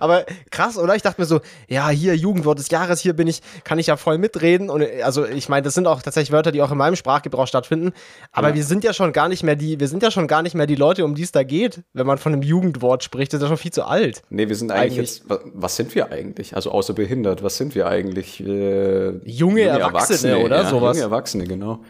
Aber 0.00 0.24
krass, 0.50 0.78
oder? 0.78 0.96
Ich 0.96 1.02
dachte 1.02 1.20
mir 1.20 1.26
so, 1.26 1.40
ja, 1.68 1.88
hier 1.90 2.16
Jugendwort 2.16 2.58
des 2.58 2.70
Jahres, 2.70 3.00
hier 3.00 3.12
bin 3.12 3.26
ich, 3.28 3.42
kann 3.64 3.78
ich 3.78 3.88
ja 3.88 3.96
voll 3.98 4.16
mitreden. 4.18 4.70
Und 4.70 4.80
äh, 4.80 5.02
also 5.02 5.26
ich 5.26 5.48
meine, 5.50 5.62
das 5.64 5.74
sind 5.74 5.86
auch 5.86 6.00
tatsächlich 6.02 6.32
Wörter, 6.32 6.50
die 6.52 6.62
auch 6.62 6.70
in 6.70 6.78
meinem 6.78 6.96
Sprachgebrauch 6.96 7.46
stattfinden. 7.46 7.92
Aber 8.32 8.48
Ja. 8.50 8.54
wir 8.54 8.64
sind 8.64 8.84
ja 8.84 8.92
schon 8.94 9.12
gar 9.12 9.28
nicht 9.28 9.42
mehr 9.42 9.56
die, 9.56 9.78
wir 9.80 9.88
sind 9.88 10.02
ja 10.02 10.10
schon 10.10 10.28
gar 10.28 10.42
nicht 10.42 10.54
mehr 10.54 10.66
die 10.66 10.74
Leute, 10.74 11.04
um 11.04 11.14
die 11.14 11.22
es 11.22 11.32
da 11.32 11.42
geht, 11.42 11.82
wenn 11.92 12.06
man 12.06 12.16
von 12.18 12.32
einem 12.32 12.42
Jugendwort 12.42 13.04
spricht. 13.04 13.32
Das 13.34 13.38
ist 13.38 13.42
ja 13.42 13.48
schon 13.48 13.58
viel 13.58 13.72
zu 13.72 13.84
alt. 13.84 14.22
Nee, 14.30 14.48
wir 14.48 14.56
sind 14.56 14.70
eigentlich, 14.72 14.98
Eigentlich. 14.98 15.18
jetzt. 15.18 15.28
wa- 15.30 15.40
Was 15.52 15.76
sind 15.76 15.94
wir 15.94 16.10
eigentlich? 16.10 16.56
Also 16.56 16.70
außer 16.70 16.94
behindert, 16.94 17.42
was 17.42 17.58
sind 17.58 17.74
wir 17.74 17.86
eigentlich? 17.86 18.40
Äh, 18.40 19.18
Junge 19.28 19.62
Erwachsene, 19.62 20.38
oder? 20.38 20.62
Ja, 20.62 20.70
Sowas. 20.70 20.96
Junge 20.96 21.04
Erwachsene, 21.04 21.44
genau. 21.44 21.84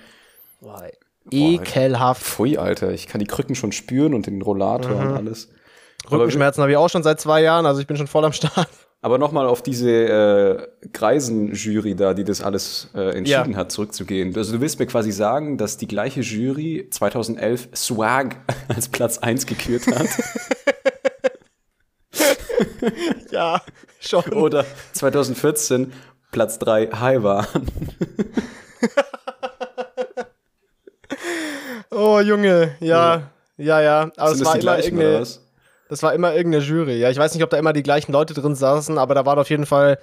Ekelhaft. 1.30 2.23
Pfui, 2.23 2.56
Alter, 2.59 2.90
ich 2.92 3.06
kann 3.06 3.18
die 3.18 3.26
Krücken 3.26 3.54
schon 3.54 3.73
spüren 3.73 4.14
und 4.14 4.26
den 4.26 4.42
Rollator 4.42 4.90
Mhm. 4.92 5.09
und 5.11 5.16
alles. 5.16 5.49
Rückenschmerzen 6.11 6.61
habe 6.62 6.71
ich 6.71 6.76
auch 6.76 6.88
schon 6.90 7.02
seit 7.02 7.21
zwei 7.21 7.42
Jahren, 7.42 7.66
also 7.66 7.80
ich 7.80 7.87
bin 7.87 7.97
schon 7.97 8.06
voll 8.06 8.25
am 8.25 8.33
Start. 8.33 8.68
Aber 9.02 9.18
nochmal 9.18 9.47
auf 9.47 9.62
diese 9.62 9.90
äh, 9.90 10.88
Greisenjury 10.92 11.95
da, 11.95 12.14
die 12.14 12.25
das 12.25 12.40
alles 12.42 12.90
äh, 12.95 13.11
entschieden 13.18 13.52
Ja. 13.52 13.56
hat, 13.59 13.71
zurückzugehen. 13.71 14.35
Also 14.35 14.54
du 14.54 14.61
willst 14.61 14.78
mir 14.80 14.87
quasi 14.87 15.12
sagen, 15.12 15.59
dass 15.59 15.76
die 15.76 15.87
gleiche 15.87 16.21
Jury 16.23 16.88
2011 16.90 17.68
Swag 17.75 18.37
als 18.68 18.88
Platz 18.88 19.18
1 19.18 19.47
gekürt 19.47 19.87
hat 19.88 20.09
Ja, 23.30 23.61
schon. 24.00 24.25
oder 24.33 24.64
2014 24.92 25.92
Platz 26.33 26.59
3 26.59 26.88
High 26.88 27.23
waren. 27.23 27.66
Oh, 31.96 32.20
Junge, 32.20 32.76
ja, 32.80 33.30
ja, 33.56 33.80
ja. 33.80 34.10
Aber 34.16 34.34
Sind 34.34 34.34
es 34.34 34.38
das 34.38 34.46
war 34.46 34.54
die 34.54 34.60
immer 34.60 34.60
gleichen 34.60 35.00
irgendeine? 35.00 35.26
Das 35.88 36.02
war 36.02 36.14
immer 36.14 36.34
irgendeine 36.34 36.64
Jury. 36.64 36.98
Ja, 36.98 37.10
ich 37.10 37.16
weiß 37.16 37.34
nicht, 37.34 37.42
ob 37.42 37.48
da 37.48 37.56
immer 37.56 37.72
die 37.72 37.82
gleichen 37.82 38.12
Leute 38.12 38.34
drin 38.34 38.54
saßen, 38.54 38.98
aber 38.98 39.14
da 39.14 39.24
waren 39.24 39.38
auf 39.38 39.48
jeden 39.48 39.66
Fall 39.66 39.98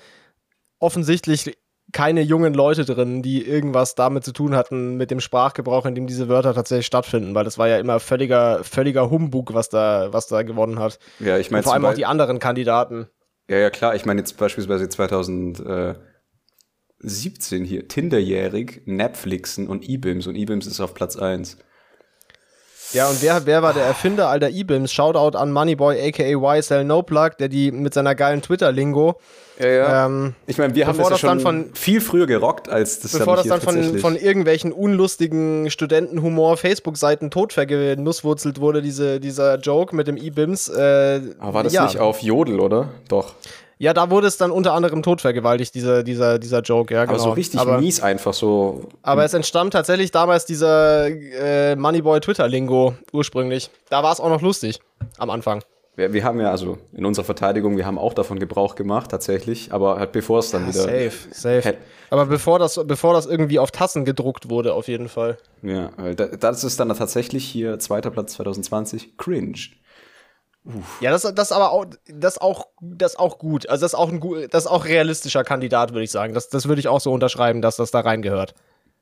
offensichtlich 0.79 1.55
keine 1.91 2.21
jungen 2.21 2.55
Leute 2.55 2.85
drin, 2.85 3.21
die 3.21 3.45
irgendwas 3.45 3.93
damit 3.93 4.23
zu 4.23 4.31
tun 4.31 4.55
hatten 4.55 4.95
mit 4.95 5.11
dem 5.11 5.19
Sprachgebrauch, 5.19 5.85
in 5.85 5.93
dem 5.93 6.07
diese 6.07 6.29
Wörter 6.29 6.55
tatsächlich 6.55 6.87
stattfinden, 6.87 7.35
weil 7.35 7.43
das 7.43 7.59
war 7.59 7.67
ja 7.67 7.77
immer 7.77 7.99
völliger, 7.99 8.63
völliger 8.63 9.11
Humbug, 9.11 9.53
was 9.53 9.69
da, 9.69 10.11
was 10.11 10.27
da 10.27 10.41
gewonnen 10.41 10.79
hat. 10.79 10.97
Ja, 11.19 11.37
ich 11.37 11.51
meine 11.51 11.63
vor 11.63 11.73
allem 11.73 11.85
auch 11.85 11.93
die 11.93 12.07
anderen 12.07 12.39
Kandidaten. 12.39 13.07
Ja, 13.47 13.57
ja, 13.57 13.69
klar. 13.69 13.93
Ich 13.93 14.05
meine 14.05 14.21
jetzt 14.21 14.37
beispielsweise 14.37 14.89
2017 14.89 17.65
hier. 17.65 17.87
Tinderjährig, 17.87 18.81
Netflixen 18.85 19.67
und 19.67 19.87
E-Bims. 19.87 20.25
Und 20.25 20.35
E-Bims 20.35 20.65
ist 20.65 20.79
auf 20.79 20.93
Platz 20.93 21.17
1. 21.17 21.57
Ja, 22.93 23.09
und 23.09 23.21
wer, 23.21 23.45
wer 23.45 23.61
war 23.63 23.73
der 23.73 23.83
Erfinder 23.85 24.27
all 24.29 24.39
der 24.39 24.51
E-Bims? 24.51 24.91
Shoutout 24.91 25.37
an 25.37 25.51
Moneyboy, 25.51 25.99
aka 26.07 26.23
YSL 26.57 26.83
No 26.83 27.01
Plug, 27.01 27.31
der 27.39 27.49
die 27.49 27.71
mit 27.71 27.93
seiner 27.93 28.15
geilen 28.15 28.41
Twitter-Lingo. 28.41 29.15
Ja, 29.59 29.67
ja. 29.67 30.05
Ähm, 30.07 30.33
ich 30.47 30.57
meine, 30.57 30.73
wir 30.73 30.87
haben 30.87 30.97
das 30.97 31.09
ja 31.09 31.17
schon 31.17 31.27
dann 31.29 31.39
von- 31.39 31.65
viel 31.73 32.01
früher 32.01 32.25
gerockt, 32.25 32.69
als 32.69 32.99
das 33.01 33.11
bevor 33.11 33.35
das 33.35 33.47
dann 33.47 33.61
von, 33.61 33.99
von 33.99 34.15
irgendwelchen 34.15 34.71
unlustigen 34.71 35.69
Studentenhumor-Facebook-Seiten 35.69 37.29
totvergenusswurzelt 37.29 38.59
wurde, 38.59 38.81
diese, 38.81 39.19
dieser 39.19 39.57
Joke 39.59 39.95
mit 39.95 40.07
dem 40.07 40.17
E-Bims. 40.17 40.69
Äh, 40.69 41.21
Aber 41.39 41.53
war 41.53 41.63
das 41.63 41.73
ja. 41.73 41.85
nicht 41.85 41.99
auf 41.99 42.21
Jodel, 42.21 42.59
oder? 42.59 42.89
Doch. 43.09 43.33
Ja, 43.77 43.93
da 43.93 44.09
wurde 44.09 44.27
es 44.27 44.37
dann 44.37 44.51
unter 44.51 44.73
anderem 44.73 45.03
totvergewaltigt, 45.03 45.75
dieser, 45.75 46.03
dieser, 46.03 46.39
dieser 46.39 46.61
Joke, 46.61 46.93
ja, 46.93 47.03
Aber 47.03 47.13
genau. 47.13 47.23
so 47.23 47.31
richtig 47.31 47.59
aber, 47.59 47.79
mies 47.79 48.01
einfach 48.01 48.33
so. 48.33 48.89
aber 49.01 49.25
es 49.25 49.33
entstammt 49.33 49.73
tatsächlich 49.73 50.11
damals 50.11 50.45
dieser 50.45 51.07
äh, 51.07 51.75
Moneyboy-Twitter-Lingo 51.75 52.95
ursprünglich. 53.11 53.69
Da 53.89 54.03
war 54.03 54.13
es 54.13 54.19
auch 54.19 54.29
noch 54.29 54.41
lustig 54.41 54.79
am 55.17 55.29
Anfang. 55.29 55.63
Wir, 55.95 56.11
wir 56.11 56.23
haben 56.23 56.39
ja, 56.39 56.49
also 56.49 56.79
in 56.93 57.05
unserer 57.05 57.25
Verteidigung, 57.25 57.77
wir 57.77 57.85
haben 57.85 57.99
auch 57.99 58.13
davon 58.13 58.39
Gebrauch 58.39 58.75
gemacht, 58.75 59.11
tatsächlich, 59.11 59.71
aber 59.71 59.99
halt 59.99 60.11
bevor 60.11 60.39
es 60.39 60.49
dann 60.49 60.63
wieder. 60.63 60.81
Safe, 60.81 61.11
safe. 61.31 61.75
Aber 62.09 62.25
bevor 62.25 62.57
das, 62.57 62.79
bevor 62.85 63.13
das 63.13 63.27
irgendwie 63.27 63.59
auf 63.59 63.69
Tassen 63.69 64.03
gedruckt 64.03 64.49
wurde, 64.49 64.73
auf 64.73 64.87
jeden 64.87 65.07
Fall. 65.07 65.37
Ja, 65.61 65.91
das 66.15 66.63
ist 66.63 66.79
dann 66.79 66.89
tatsächlich 66.89 67.45
hier 67.45 67.77
zweiter 67.79 68.09
Platz 68.09 68.33
2020, 68.33 69.17
Cringe. 69.17 69.57
Ja, 71.01 71.11
das, 71.11 71.23
das 71.35 71.51
aber 71.51 71.71
auch, 71.71 71.85
das 72.07 72.37
auch, 72.37 72.67
das 72.81 73.17
auch 73.17 73.37
gut. 73.37 73.67
Also 73.67 73.81
das 73.81 73.93
ist 73.93 73.99
auch 73.99 74.09
ein 74.09 74.21
das 74.49 74.63
ist 74.63 74.71
auch 74.71 74.85
realistischer 74.85 75.43
Kandidat, 75.43 75.91
würde 75.91 76.03
ich 76.03 76.11
sagen. 76.11 76.33
Das, 76.33 76.49
das 76.49 76.67
würde 76.67 76.79
ich 76.79 76.87
auch 76.87 77.01
so 77.01 77.11
unterschreiben, 77.11 77.61
dass 77.61 77.75
das 77.75 77.91
da 77.91 77.99
reingehört. 77.99 78.53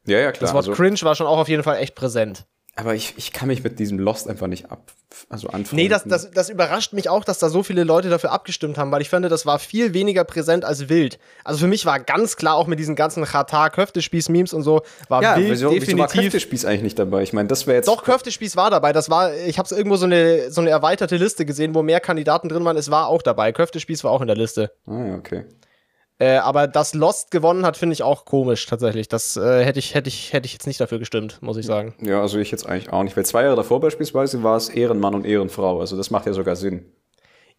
Ja, 0.06 0.18
ja, 0.18 0.32
klar. 0.32 0.42
Das 0.42 0.54
Wort 0.54 0.68
also, 0.68 0.74
cringe 0.74 1.00
war 1.04 1.16
schon 1.16 1.28
auch 1.28 1.38
auf 1.38 1.50
jeden 1.50 1.64
Fall 1.64 1.78
echt 1.78 1.94
präsent. 1.94 2.46
Aber 2.76 2.96
ich, 2.96 3.16
ich 3.18 3.34
kann 3.34 3.50
mich 3.50 3.64
mit 3.64 3.80
diesem 3.80 4.00
Lost 4.00 4.30
einfach 4.30 4.48
nicht 4.48 4.72
ab, 4.72 4.94
also 5.28 5.50
anfangen. 5.50 5.82
Nee, 5.82 5.90
das, 5.90 6.06
das, 6.06 6.32
das 6.32 6.50
überrascht 6.50 6.94
mich 6.94 7.10
auch, 7.10 7.26
dass 7.26 7.38
da 7.38 7.50
so 7.50 7.64
viele 7.64 7.84
Leute 7.84 8.10
dafür 8.10 8.32
abgestimmt 8.32 8.78
haben, 8.78 8.92
weil 8.92 9.02
ich 9.02 9.10
finde, 9.10 9.28
das 9.28 9.46
war 9.46 9.60
viel 9.60 9.94
weniger 9.94 10.24
präsent 10.24 10.64
als 10.64 10.88
wild. 10.88 11.20
Also 11.44 11.60
für 11.60 11.68
mich 11.68 11.86
war 11.86 12.00
ganz 12.00 12.38
klar, 12.38 12.56
auch 12.56 12.68
mit 12.68 12.80
diesen 12.80 12.96
ganzen 12.96 13.26
Chata-Köftespieß-Memes 13.26 14.54
und 14.54 14.64
so, 14.64 14.84
war 15.10 15.22
ja, 15.22 15.36
wild 15.36 15.50
wieso, 15.50 15.70
wieso 15.72 15.98
war 15.98 16.08
definitiv. 16.08 16.22
Köftespieß 16.22 16.64
eigentlich 16.64 16.84
nicht 16.84 17.00
dabei? 17.00 17.24
Ich 17.24 17.34
meine, 17.34 17.50
das 17.50 17.68
wäre 17.68 17.76
jetzt. 17.76 17.88
Doch, 17.90 18.06
Köftespieß 18.06 18.56
war 18.56 18.72
dabei. 18.72 18.94
Das 18.94 19.10
war, 19.10 19.34
ich 19.36 19.60
habe 19.60 19.76
irgendwo 19.76 19.98
so 19.98 20.06
eine, 20.06 20.50
so 20.50 20.62
eine 20.62 20.70
erweiterte 20.70 21.18
Liste 21.18 21.46
gesehen, 21.46 21.76
wo 21.76 21.84
mehr 21.84 22.00
Kandidaten 22.00 22.48
drin 22.48 22.64
waren. 22.64 22.78
Es 22.78 22.90
war 22.90 23.08
auch 23.08 23.22
dabei. 23.22 23.52
Köftespieß 23.52 24.06
war 24.06 24.12
auch 24.12 24.22
in 24.22 24.28
der 24.28 24.38
Liste. 24.38 24.72
Ah, 24.88 25.08
ja, 25.08 25.16
okay. 25.16 25.44
Äh, 26.22 26.38
aber 26.38 26.68
dass 26.68 26.94
Lost 26.94 27.32
gewonnen 27.32 27.66
hat, 27.66 27.78
finde 27.78 27.94
ich 27.94 28.04
auch 28.04 28.26
komisch 28.26 28.68
tatsächlich. 28.68 29.08
Das 29.08 29.38
äh, 29.38 29.66
hätte 29.66 29.80
ich, 29.80 29.96
hätte 29.96 30.08
ich, 30.08 30.34
hätte 30.34 30.46
ich 30.46 30.54
jetzt 30.54 30.68
nicht 30.68 30.80
dafür 30.80 31.00
gestimmt, 31.00 31.42
muss 31.42 31.58
ich 31.58 31.66
sagen. 31.66 31.96
Ja, 32.00 32.22
also 32.22 32.38
ich 32.38 32.52
jetzt 32.52 32.68
eigentlich 32.68 32.94
auch 32.94 33.02
nicht. 33.02 33.18
Weil 33.18 33.26
zwei 33.26 33.42
Jahre 33.42 33.56
davor 33.56 33.80
beispielsweise 33.80 34.44
war 34.44 34.56
es 34.56 34.70
Ehrenmann 34.70 35.16
und 35.16 35.26
Ehrenfrau. 35.26 35.80
Also 35.80 35.98
das 35.98 36.12
macht 36.12 36.28
ja 36.28 36.34
sogar 36.34 36.56
Sinn. 36.56 36.86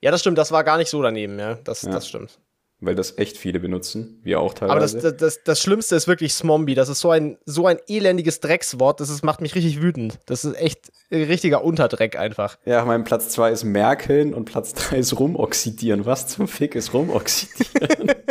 Ja, 0.01 0.13
das 0.13 0.21
stimmt. 0.21 0.39
Das 0.39 0.53
war 0.53 0.63
gar 0.63 0.79
nicht 0.79 0.91
so 0.91 1.03
daneben. 1.03 1.41
Ja, 1.41 1.57
das, 1.65 1.81
das 1.81 2.07
stimmt. 2.07 2.39
Weil 2.85 2.97
das 2.97 3.17
echt 3.17 3.39
viele 3.39 3.61
benutzen. 3.61 4.21
Wir 4.25 4.41
auch 4.41 4.55
teilweise. 4.55 4.73
Aber 4.73 4.81
das, 4.81 4.97
das, 4.97 5.17
das, 5.17 5.45
das 5.45 5.63
Schlimmste 5.63 5.95
ist 5.95 6.09
wirklich 6.09 6.35
Smombi. 6.35 6.75
Das 6.75 6.89
ist 6.89 6.99
so 6.99 7.11
ein, 7.11 7.39
so 7.47 7.67
ein 7.67 7.79
elendiges 7.87 8.41
Dreckswort. 8.41 8.99
Das 8.99 9.09
ist, 9.09 9.23
macht 9.23 9.41
mich 9.41 9.55
richtig 9.55 9.81
wütend. 9.81 10.19
Das 10.27 10.45
ist 10.45 10.57
echt 10.57 10.91
ein 11.13 11.23
richtiger 11.23 11.63
Unterdreck 11.63 12.19
einfach. 12.19 12.59
ja, 12.65 12.85
mein 12.85 13.05
Platz 13.05 13.29
zwei 13.29 13.53
ist 13.53 13.63
Merkeln 13.63 14.35
und 14.35 14.47
Platz 14.47 14.75
drei 14.75 14.99
ist 14.99 15.19
Rumoxidieren. 15.19 16.07
Was 16.07 16.27
zum 16.27 16.49
Fick 16.49 16.75
ist 16.75 16.93
Rumoxidieren? 16.93 18.13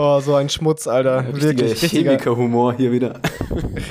Oh, 0.00 0.20
so 0.20 0.36
ein 0.36 0.48
Schmutz, 0.48 0.86
Alter. 0.86 1.26
wirklich. 1.26 1.82
Richtiger, 1.82 2.10
Chemikerhumor 2.10 2.72
hier 2.72 2.92
wieder. 2.92 3.20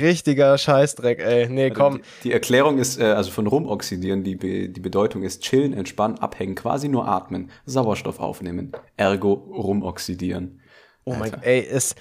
richtiger 0.00 0.56
Scheißdreck, 0.56 1.20
ey. 1.20 1.50
Nee, 1.50 1.68
komm. 1.68 1.98
Die, 1.98 2.28
die 2.28 2.32
Erklärung 2.32 2.78
ist, 2.78 2.98
äh, 2.98 3.04
also 3.04 3.30
von 3.30 3.46
Rumoxidieren, 3.46 4.24
die, 4.24 4.34
Be 4.34 4.70
die 4.70 4.80
Bedeutung 4.80 5.22
ist 5.22 5.42
chillen, 5.42 5.74
entspannen, 5.74 6.18
abhängen, 6.18 6.54
quasi 6.54 6.88
nur 6.88 7.06
atmen, 7.06 7.50
Sauerstoff 7.66 8.20
aufnehmen. 8.20 8.72
Ergo 8.96 9.34
rumoxidieren. 9.34 10.62
Oh 11.04 11.12
mein 11.12 11.30
Gott, 11.30 11.44
ey, 11.44 11.60
ist 11.60 11.96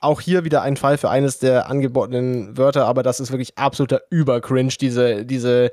auch 0.00 0.22
hier 0.22 0.44
wieder 0.44 0.62
ein 0.62 0.78
Fall 0.78 0.96
für 0.96 1.10
eines 1.10 1.38
der 1.38 1.68
angebotenen 1.68 2.56
Wörter, 2.56 2.86
aber 2.86 3.02
das 3.02 3.20
ist 3.20 3.30
wirklich 3.30 3.58
absoluter 3.58 4.00
Übercringe, 4.08 4.72
diese, 4.80 5.26
diese, 5.26 5.70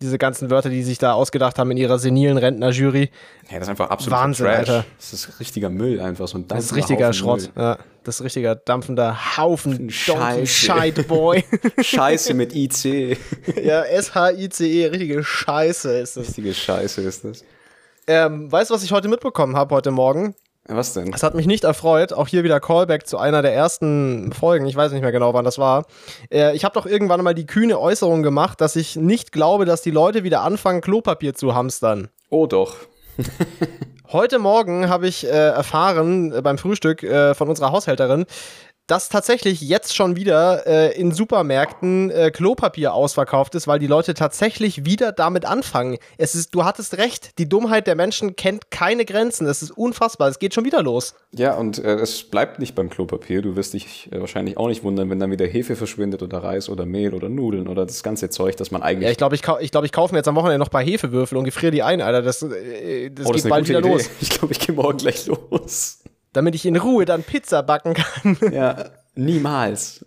diese 0.00 0.16
ganzen 0.18 0.50
Wörter, 0.50 0.70
die 0.70 0.82
sich 0.84 0.98
da 0.98 1.12
ausgedacht 1.12 1.58
haben 1.58 1.70
in 1.72 1.76
ihrer 1.76 1.98
senilen 1.98 2.38
Rentnerjury. 2.38 3.10
Ja, 3.50 3.54
das 3.58 3.62
ist 3.62 3.68
einfach 3.70 3.90
absolut 3.90 4.18
Wahnsinn, 4.18 4.46
Trash. 4.46 4.58
Alter. 4.58 4.84
Das 4.96 5.12
ist 5.12 5.40
richtiger 5.40 5.70
Müll 5.70 6.00
einfach, 6.00 6.28
so 6.28 6.38
ein 6.38 6.46
Das 6.46 6.64
ist 6.66 6.76
richtiger 6.76 7.08
Haufen 7.08 7.14
Schrott. 7.14 7.50
Ja, 7.56 7.78
das 8.04 8.16
ist 8.16 8.24
richtiger 8.24 8.54
dampfender 8.54 9.36
Haufen 9.36 9.90
Scheiße. 9.90 10.46
Shite 10.46 11.02
Boy. 11.02 11.44
Müll. 11.50 11.72
Scheiße 11.84 12.34
mit 12.34 12.54
IC. 12.54 13.18
ja, 13.62 13.82
S-H-I-C-E, 13.82 14.86
richtige 14.86 15.24
Scheiße 15.24 15.98
ist 15.98 16.16
das. 16.16 16.28
Richtige 16.28 16.54
Scheiße 16.54 17.00
ist 17.02 17.24
das. 17.24 17.44
Ähm, 18.06 18.50
weißt 18.50 18.70
du, 18.70 18.74
was 18.74 18.84
ich 18.84 18.92
heute 18.92 19.08
mitbekommen 19.08 19.56
habe, 19.56 19.74
heute 19.74 19.90
Morgen? 19.90 20.34
Was 20.70 20.92
denn? 20.92 21.12
Es 21.14 21.22
hat 21.22 21.34
mich 21.34 21.46
nicht 21.46 21.64
erfreut. 21.64 22.12
Auch 22.12 22.28
hier 22.28 22.44
wieder 22.44 22.60
Callback 22.60 23.06
zu 23.06 23.16
einer 23.16 23.40
der 23.40 23.54
ersten 23.54 24.32
Folgen. 24.32 24.66
Ich 24.66 24.76
weiß 24.76 24.92
nicht 24.92 25.00
mehr 25.00 25.12
genau, 25.12 25.32
wann 25.32 25.44
das 25.46 25.58
war. 25.58 25.86
Äh, 26.30 26.54
ich 26.54 26.64
habe 26.64 26.74
doch 26.74 26.84
irgendwann 26.84 27.22
mal 27.24 27.34
die 27.34 27.46
kühne 27.46 27.80
Äußerung 27.80 28.22
gemacht, 28.22 28.60
dass 28.60 28.76
ich 28.76 28.94
nicht 28.94 29.32
glaube, 29.32 29.64
dass 29.64 29.80
die 29.80 29.90
Leute 29.90 30.24
wieder 30.24 30.42
anfangen, 30.42 30.82
Klopapier 30.82 31.34
zu 31.34 31.54
hamstern. 31.54 32.08
Oh 32.28 32.46
doch. 32.46 32.76
Heute 34.10 34.38
Morgen 34.38 34.88
habe 34.88 35.06
ich 35.06 35.26
äh, 35.26 35.28
erfahren 35.28 36.32
äh, 36.32 36.40
beim 36.40 36.56
Frühstück 36.56 37.02
äh, 37.02 37.34
von 37.34 37.48
unserer 37.48 37.72
Haushälterin, 37.72 38.24
dass 38.88 39.10
tatsächlich 39.10 39.60
jetzt 39.60 39.94
schon 39.94 40.16
wieder 40.16 40.66
äh, 40.66 40.98
in 40.98 41.12
Supermärkten 41.12 42.10
äh, 42.10 42.30
Klopapier 42.30 42.94
ausverkauft 42.94 43.54
ist, 43.54 43.68
weil 43.68 43.78
die 43.78 43.86
Leute 43.86 44.14
tatsächlich 44.14 44.86
wieder 44.86 45.12
damit 45.12 45.44
anfangen. 45.44 45.98
Es 46.16 46.34
ist, 46.34 46.54
du 46.54 46.64
hattest 46.64 46.96
recht, 46.96 47.38
die 47.38 47.48
Dummheit 47.48 47.86
der 47.86 47.94
Menschen 47.96 48.34
kennt 48.34 48.70
keine 48.70 49.04
Grenzen. 49.04 49.46
Es 49.46 49.62
ist 49.62 49.70
unfassbar. 49.72 50.28
Es 50.28 50.38
geht 50.38 50.54
schon 50.54 50.64
wieder 50.64 50.82
los. 50.82 51.14
Ja, 51.32 51.54
und 51.54 51.78
äh, 51.78 51.96
es 51.96 52.24
bleibt 52.24 52.58
nicht 52.58 52.74
beim 52.74 52.88
Klopapier. 52.88 53.42
Du 53.42 53.56
wirst 53.56 53.74
dich 53.74 54.08
äh, 54.10 54.20
wahrscheinlich 54.20 54.56
auch 54.56 54.68
nicht 54.68 54.82
wundern, 54.82 55.10
wenn 55.10 55.20
dann 55.20 55.30
wieder 55.30 55.46
Hefe 55.46 55.76
verschwindet 55.76 56.22
oder 56.22 56.42
Reis 56.42 56.70
oder 56.70 56.86
Mehl 56.86 57.12
oder 57.12 57.28
Nudeln 57.28 57.68
oder 57.68 57.84
das 57.84 58.02
ganze 58.02 58.30
Zeug, 58.30 58.56
das 58.56 58.70
man 58.70 58.82
eigentlich. 58.82 59.04
Ja, 59.04 59.10
ich 59.10 59.18
glaube, 59.18 59.34
ich, 59.34 59.42
ich, 59.60 59.70
glaub, 59.70 59.84
ich 59.84 59.92
kaufe 59.92 60.14
mir 60.14 60.20
jetzt 60.20 60.28
am 60.28 60.34
Wochenende 60.34 60.58
noch 60.58 60.68
ein 60.68 60.72
paar 60.72 60.82
Hefewürfel 60.82 61.36
und 61.36 61.44
gefriere 61.44 61.72
die 61.72 61.82
ein, 61.82 62.00
Alter. 62.00 62.22
Das, 62.22 62.42
äh, 62.42 63.10
das 63.10 63.26
oh, 63.26 63.32
das 63.32 63.42
geht 63.42 63.50
bald 63.50 63.68
wieder 63.68 63.80
Idee. 63.80 63.88
los. 63.92 64.08
Ich 64.22 64.30
glaube, 64.30 64.52
ich 64.52 64.60
gehe 64.60 64.74
morgen 64.74 64.96
gleich 64.96 65.26
los. 65.26 65.98
Damit 66.32 66.54
ich 66.54 66.66
in 66.66 66.76
Ruhe 66.76 67.04
dann 67.04 67.22
Pizza 67.22 67.62
backen 67.62 67.94
kann. 67.94 68.36
Ja, 68.52 68.90
niemals. 69.14 70.04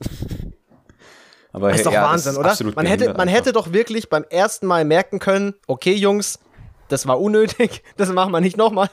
Aber 1.51 1.69
Das 1.69 1.79
ist 1.79 1.85
doch 1.85 1.93
ja, 1.93 2.03
Wahnsinn, 2.03 2.33
ist 2.33 2.37
oder? 2.37 2.73
Man 2.75 2.85
hätte, 2.85 3.13
man 3.13 3.27
hätte 3.27 3.51
doch 3.51 3.73
wirklich 3.73 4.09
beim 4.09 4.23
ersten 4.29 4.67
Mal 4.67 4.85
merken 4.85 5.19
können, 5.19 5.53
okay, 5.67 5.93
Jungs, 5.93 6.39
das 6.87 7.07
war 7.07 7.19
unnötig, 7.19 7.83
das 7.97 8.09
machen 8.09 8.31
wir 8.31 8.41
nicht 8.41 8.57
nochmal. 8.57 8.89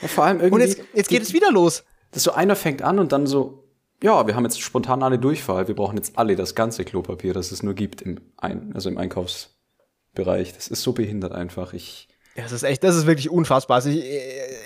Ja, 0.00 0.08
vor 0.08 0.24
allem 0.24 0.40
irgendwie. 0.40 0.54
Und 0.54 0.60
jetzt, 0.68 0.80
jetzt 0.94 1.08
geht 1.08 1.22
es 1.22 1.32
wieder 1.32 1.50
los. 1.50 1.84
Das 2.10 2.22
so 2.22 2.32
einer 2.32 2.56
fängt 2.56 2.82
an 2.82 2.98
und 2.98 3.12
dann 3.12 3.26
so, 3.26 3.64
ja, 4.02 4.26
wir 4.26 4.34
haben 4.36 4.44
jetzt 4.44 4.60
spontan 4.60 5.02
alle 5.02 5.18
Durchfall. 5.18 5.68
Wir 5.68 5.74
brauchen 5.74 5.96
jetzt 5.96 6.18
alle 6.18 6.36
das 6.36 6.54
ganze 6.54 6.84
Klopapier, 6.84 7.34
das 7.34 7.52
es 7.52 7.62
nur 7.62 7.74
gibt 7.74 8.00
im, 8.00 8.20
Ein 8.36 8.72
also 8.74 8.88
im 8.88 8.96
Einkaufsbereich. 8.96 10.54
Das 10.54 10.68
ist 10.68 10.82
so 10.82 10.92
behindert 10.92 11.32
einfach. 11.32 11.72
Ich, 11.72 12.07
Ja, 12.38 12.44
Das 12.44 12.52
ist 12.52 12.62
echt, 12.62 12.84
das 12.84 12.94
ist 12.94 13.06
wirklich 13.06 13.28
unfassbar. 13.30 13.74
Also 13.74 13.88
ich, 13.90 14.00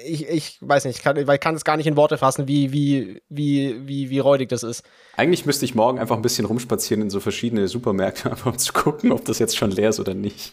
ich, 0.05 0.29
ich 0.29 0.59
weiß 0.61 0.85
nicht, 0.85 0.99
ich 0.99 1.03
kann, 1.03 1.17
ich 1.17 1.41
kann 1.41 1.55
es 1.55 1.65
gar 1.65 1.79
nicht 1.79 1.87
in 1.87 1.97
Worte 1.97 2.19
fassen, 2.19 2.47
wie, 2.47 2.71
wie, 2.71 3.23
wie, 3.31 3.77
wie, 3.89 4.11
wie 4.11 4.19
räudig 4.19 4.51
das 4.51 4.63
ist. 4.63 4.85
eigentlich 5.17 5.47
müsste 5.47 5.65
ich 5.65 5.75
morgen 5.75 5.99
einfach 5.99 6.17
ein 6.17 6.23
bisschen 6.23 6.45
rumspazieren 6.45 7.03
in 7.03 7.09
so 7.11 7.19
verschiedene 7.19 7.67
Supermärkte, 7.69 8.31
einfach 8.31 8.53
um 8.53 8.59
zu 8.59 8.75
gucken, 8.75 9.11
ob 9.11 9.25
das 9.25 9.39
jetzt 9.39 9.57
schon 9.57 9.71
leer 9.71 9.89
ist 9.89 10.01
oder 10.01 10.13
nicht. 10.13 10.53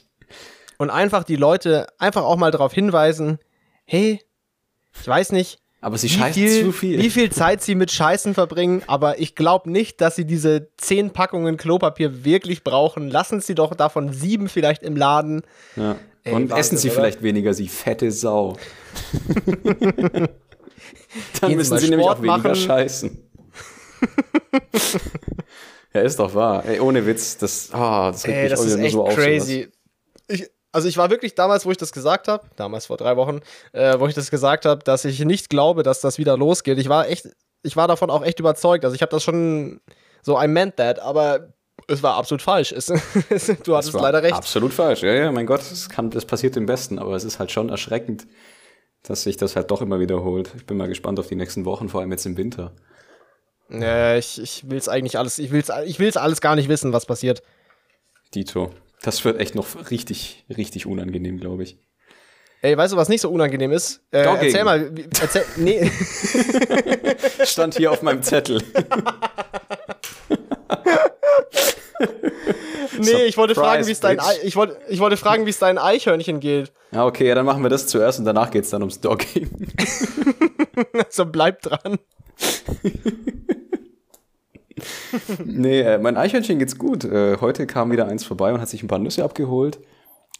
Und 0.77 0.89
einfach 0.89 1.25
die 1.25 1.35
Leute 1.35 1.87
einfach 1.97 2.23
auch 2.23 2.37
mal 2.37 2.51
darauf 2.51 2.71
hinweisen, 2.73 3.39
hey, 3.83 4.21
ich 4.97 5.07
weiß 5.07 5.33
nicht, 5.33 5.59
Aber 5.81 5.97
sie 5.97 6.07
scheißen 6.07 6.33
viel, 6.41 6.63
zu 6.63 6.71
viel. 6.71 6.99
wie 6.99 7.09
viel 7.09 7.29
Zeit 7.33 7.61
sie 7.61 7.75
mit 7.75 7.91
Scheißen 7.91 8.33
verbringen, 8.33 8.81
aber 8.87 9.19
ich 9.19 9.35
glaube 9.35 9.69
nicht, 9.69 9.99
dass 9.99 10.15
sie 10.15 10.23
diese 10.23 10.69
zehn 10.77 11.11
Packungen 11.11 11.57
Klopapier 11.57 12.23
wirklich 12.23 12.63
brauchen. 12.63 13.09
Lassen 13.09 13.41
sie 13.41 13.55
doch 13.55 13.75
davon 13.75 14.13
sieben 14.13 14.47
vielleicht 14.47 14.83
im 14.83 14.95
Laden. 14.95 15.41
Ja. 15.75 15.97
Ey, 16.23 16.33
und 16.33 16.51
essen 16.51 16.77
sie 16.77 16.89
oder? 16.89 16.95
vielleicht 16.99 17.23
weniger, 17.23 17.53
sie 17.53 17.67
fette 17.67 18.11
Sau. 18.11 18.57
Dann 21.41 21.55
müssen 21.55 21.77
sie 21.77 21.89
nämlich 21.89 22.07
auch 22.07 22.21
weniger 22.21 22.37
machen. 22.37 22.55
scheißen. 22.55 23.29
ja, 25.93 26.01
ist 26.01 26.19
doch 26.19 26.33
wahr. 26.33 26.65
Ey, 26.65 26.79
ohne 26.79 27.05
Witz, 27.05 27.37
das, 27.37 27.69
ah, 27.73 28.11
das 28.11 28.25
regt 28.25 28.35
Ey, 28.35 28.43
mich 28.43 28.51
das 28.51 28.59
auch 28.59 28.65
ist 28.65 28.75
echt 28.75 28.95
nur 28.95 29.11
so 29.11 29.15
crazy. 29.15 29.69
Ich, 30.27 30.49
also 30.71 30.87
ich 30.87 30.97
war 30.97 31.09
wirklich 31.09 31.35
damals, 31.35 31.65
wo 31.65 31.71
ich 31.71 31.77
das 31.77 31.91
gesagt 31.91 32.27
habe, 32.27 32.45
damals 32.55 32.85
vor 32.87 32.97
drei 32.97 33.17
Wochen, 33.17 33.39
äh, 33.71 33.99
wo 33.99 34.07
ich 34.07 34.13
das 34.13 34.29
gesagt 34.29 34.65
habe, 34.65 34.83
dass 34.83 35.05
ich 35.05 35.19
nicht 35.25 35.49
glaube, 35.49 35.83
dass 35.83 36.01
das 36.01 36.17
wieder 36.17 36.37
losgeht. 36.37 36.77
Ich 36.77 36.89
war 36.89 37.07
echt, 37.07 37.29
ich 37.63 37.75
war 37.75 37.87
davon 37.87 38.09
auch 38.09 38.23
echt 38.23 38.39
überzeugt. 38.39 38.85
Also 38.85 38.95
ich 38.95 39.01
habe 39.01 39.11
das 39.11 39.23
schon 39.23 39.81
so, 40.21 40.39
I 40.39 40.47
meant 40.47 40.77
that, 40.77 40.99
aber 40.99 41.53
es 41.87 42.03
war 42.03 42.15
absolut 42.15 42.41
falsch. 42.41 42.71
Es, 42.71 42.89
es, 43.29 43.47
du 43.63 43.75
hattest 43.75 43.93
leider 43.93 44.23
recht. 44.23 44.33
Absolut 44.33 44.73
falsch. 44.73 45.03
Ja, 45.03 45.13
ja, 45.13 45.31
mein 45.31 45.45
Gott, 45.45 45.61
das, 45.61 45.89
kann, 45.89 46.09
das 46.09 46.25
passiert 46.25 46.55
dem 46.55 46.65
Besten, 46.65 46.99
aber 46.99 47.15
es 47.15 47.23
ist 47.23 47.39
halt 47.39 47.51
schon 47.51 47.69
erschreckend, 47.69 48.27
dass 49.03 49.23
sich 49.23 49.37
das 49.37 49.55
halt 49.55 49.71
doch 49.71 49.81
immer 49.81 49.99
wiederholt. 49.99 50.51
Ich 50.57 50.65
bin 50.65 50.77
mal 50.77 50.87
gespannt 50.87 51.19
auf 51.19 51.27
die 51.27 51.35
nächsten 51.35 51.65
Wochen, 51.65 51.89
vor 51.89 52.01
allem 52.01 52.11
jetzt 52.11 52.25
im 52.25 52.37
Winter. 52.37 52.73
Äh, 53.71 54.17
ich 54.17 54.41
ich 54.41 54.69
will 54.69 54.77
es 54.77 54.89
eigentlich 54.89 55.17
alles, 55.17 55.37
ich 55.37 55.51
will 55.51 55.61
es 55.61 55.71
ich 55.85 55.99
will's 55.99 56.17
alles 56.17 56.41
gar 56.41 56.55
nicht 56.55 56.69
wissen, 56.69 56.91
was 56.91 57.05
passiert. 57.05 57.43
Dito. 58.33 58.71
Das 59.01 59.23
wird 59.23 59.39
echt 59.39 59.55
noch 59.55 59.65
richtig, 59.91 60.45
richtig 60.49 60.85
unangenehm, 60.85 61.39
glaube 61.39 61.63
ich. 61.63 61.77
Ey, 62.61 62.77
weißt 62.77 62.91
du, 62.93 62.97
was 62.97 63.07
nicht 63.07 63.21
so 63.21 63.29
unangenehm 63.29 63.71
ist? 63.71 64.01
Äh, 64.11 64.25
Dogging. 64.25 64.47
erzähl 64.47 64.63
mal, 64.65 64.91
erzähl, 65.21 65.45
nee, 65.55 65.89
Stand 67.45 67.77
hier 67.77 67.89
auf 67.91 68.01
meinem 68.01 68.21
Zettel. 68.21 68.61
nee, 72.99 73.25
ich 73.25 73.37
wollte 73.37 73.55
fragen, 73.55 73.85
wie 73.87 73.91
es 73.91 73.99
dein, 73.99 74.19
ich 74.43 74.55
wollte, 74.55 74.77
ich 74.89 74.99
wollte 74.99 75.17
fragen, 75.17 75.45
wie 75.45 75.49
es 75.49 75.59
dein 75.59 75.77
Eichhörnchen 75.77 76.39
geht. 76.39 76.71
Ja, 76.91 77.05
okay, 77.05 77.27
ja, 77.27 77.35
dann 77.35 77.45
machen 77.45 77.63
wir 77.63 77.69
das 77.69 77.87
zuerst 77.87 78.19
und 78.19 78.25
danach 78.25 78.51
geht's 78.51 78.69
dann 78.69 78.81
ums 78.81 78.99
Dogging. 78.99 79.49
So 81.09 81.25
bleib 81.25 81.61
dran. 81.61 81.97
Nee, 85.43 85.81
äh, 85.81 85.97
mein 85.97 86.17
Eichhörnchen 86.17 86.59
geht's 86.59 86.77
gut. 86.77 87.03
Äh, 87.03 87.37
heute 87.41 87.67
kam 87.67 87.91
wieder 87.91 88.07
eins 88.07 88.23
vorbei 88.23 88.53
und 88.53 88.61
hat 88.61 88.69
sich 88.69 88.83
ein 88.83 88.87
paar 88.87 88.99
Nüsse 88.99 89.23
abgeholt, 89.23 89.79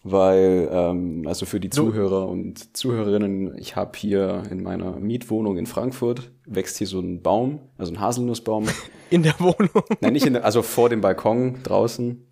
weil, 0.04 0.70
ähm, 0.72 1.26
also 1.28 1.46
für 1.46 1.60
die 1.60 1.70
Zuhörer 1.70 2.28
und 2.28 2.76
Zuhörerinnen, 2.78 3.58
ich 3.58 3.76
habe 3.76 3.98
hier 3.98 4.44
in 4.50 4.64
meiner 4.64 5.00
Mietwohnung 5.00 5.58
in 5.58 5.66
Frankfurt, 5.66 6.32
wächst 6.46 6.78
hier 6.78 6.88
so 6.88 7.00
ein 7.00 7.22
Baum, 7.22 7.60
also 7.78 7.92
ein 7.92 8.00
Haselnussbaum. 8.00 8.68
In 9.10 9.24
der 9.24 9.34
Wohnung. 9.40 9.84
Nein, 10.02 10.14
nicht 10.14 10.28
in 10.28 10.34
der, 10.34 10.46
also 10.46 10.62
vor 10.62 10.88
dem 10.88 11.02
Balkon 11.02 11.64
draußen. 11.64 12.29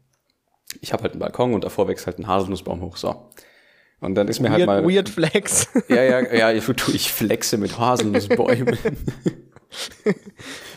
Ich 0.81 0.93
habe 0.93 1.03
halt 1.03 1.13
einen 1.13 1.19
Balkon 1.19 1.53
und 1.53 1.63
davor 1.63 1.88
wächst 1.88 2.05
halt 2.07 2.19
ein 2.19 2.27
Haselnussbaum 2.27 2.81
hoch. 2.81 2.98
So. 2.98 3.15
Und 4.00 4.15
dann 4.15 4.27
ist 4.27 4.39
mir 4.39 4.50
halt 4.51 4.60
Weird, 4.67 4.84
mal. 4.84 4.88
weird 4.88 5.10
Flex. 5.10 5.67
Ja, 5.89 6.03
ja, 6.03 6.34
ja, 6.34 6.51
ich, 6.51 6.67
ich 6.93 7.12
flexe 7.12 7.57
mit 7.57 7.77
Haselnussbäumen. 7.79 8.77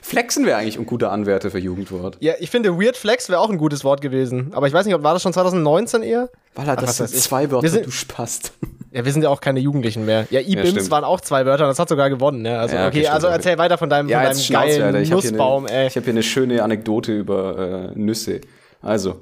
Flexen 0.03 0.45
wäre 0.47 0.59
eigentlich 0.59 0.79
ein 0.79 0.87
guter 0.87 1.13
Anwärter 1.13 1.51
für 1.51 1.59
Jugendwort. 1.59 2.17
Ja, 2.21 2.33
ich 2.41 2.51
finde, 2.51 2.77
Weird 2.79 2.97
Flex 2.97 3.29
wäre 3.29 3.41
auch 3.41 3.51
ein 3.51 3.59
gutes 3.59 3.85
Wort 3.85 4.01
gewesen. 4.01 4.53
Aber 4.53 4.67
ich 4.67 4.73
weiß 4.73 4.85
nicht, 4.87 4.95
ob 4.95 5.03
war 5.03 5.13
das 5.13 5.23
schon 5.23 5.33
2019 5.33 6.03
eher? 6.03 6.31
Walla, 6.55 6.75
das 6.77 6.97
sind 6.97 7.09
zwei 7.11 7.51
Wörter, 7.51 7.63
Wir 7.63 7.71
sind- 7.71 7.87
du 7.87 7.91
spast. 7.91 8.53
Ja, 8.93 9.05
wir 9.05 9.13
sind 9.13 9.23
ja 9.23 9.29
auch 9.29 9.41
keine 9.41 9.61
Jugendlichen 9.61 10.05
mehr. 10.05 10.27
Ja, 10.31 10.41
Ja, 10.41 10.49
E-Bims 10.49 10.71
stimmt. 10.71 10.91
waren 10.91 11.05
auch 11.05 11.21
zwei 11.21 11.47
Wörter 11.47 11.63
und 11.63 11.69
das 11.69 11.79
hat 11.79 11.89
sogar 11.89 12.11
gewonnen, 12.11 12.43
ne? 12.43 12.59
Also, 12.59 12.75
Ja, 12.75 12.89
okay, 12.89 13.07
also 13.07 13.29
erzähl 13.29 13.57
weiter 13.57 13.79
von 13.79 13.89
deinem, 13.89 14.09
von 14.09 14.13
deinem 14.15 14.27
Alter. 14.27 14.53
geilen 14.53 14.97
Ich 15.05 15.13
habe 15.13 15.21
hier, 15.23 15.31
Nussbaum, 15.31 15.67
eine- 15.67 15.77
ey. 15.77 15.87
ich 15.87 15.97
hab 15.97 16.03
hier 16.03 16.13
eine 16.13 16.25
schöne 16.25 16.61
Anekdote 16.65 17.13
über 17.17 17.93
äh, 17.95 17.97
Nüsse. 17.97 18.41
Also, 18.83 19.21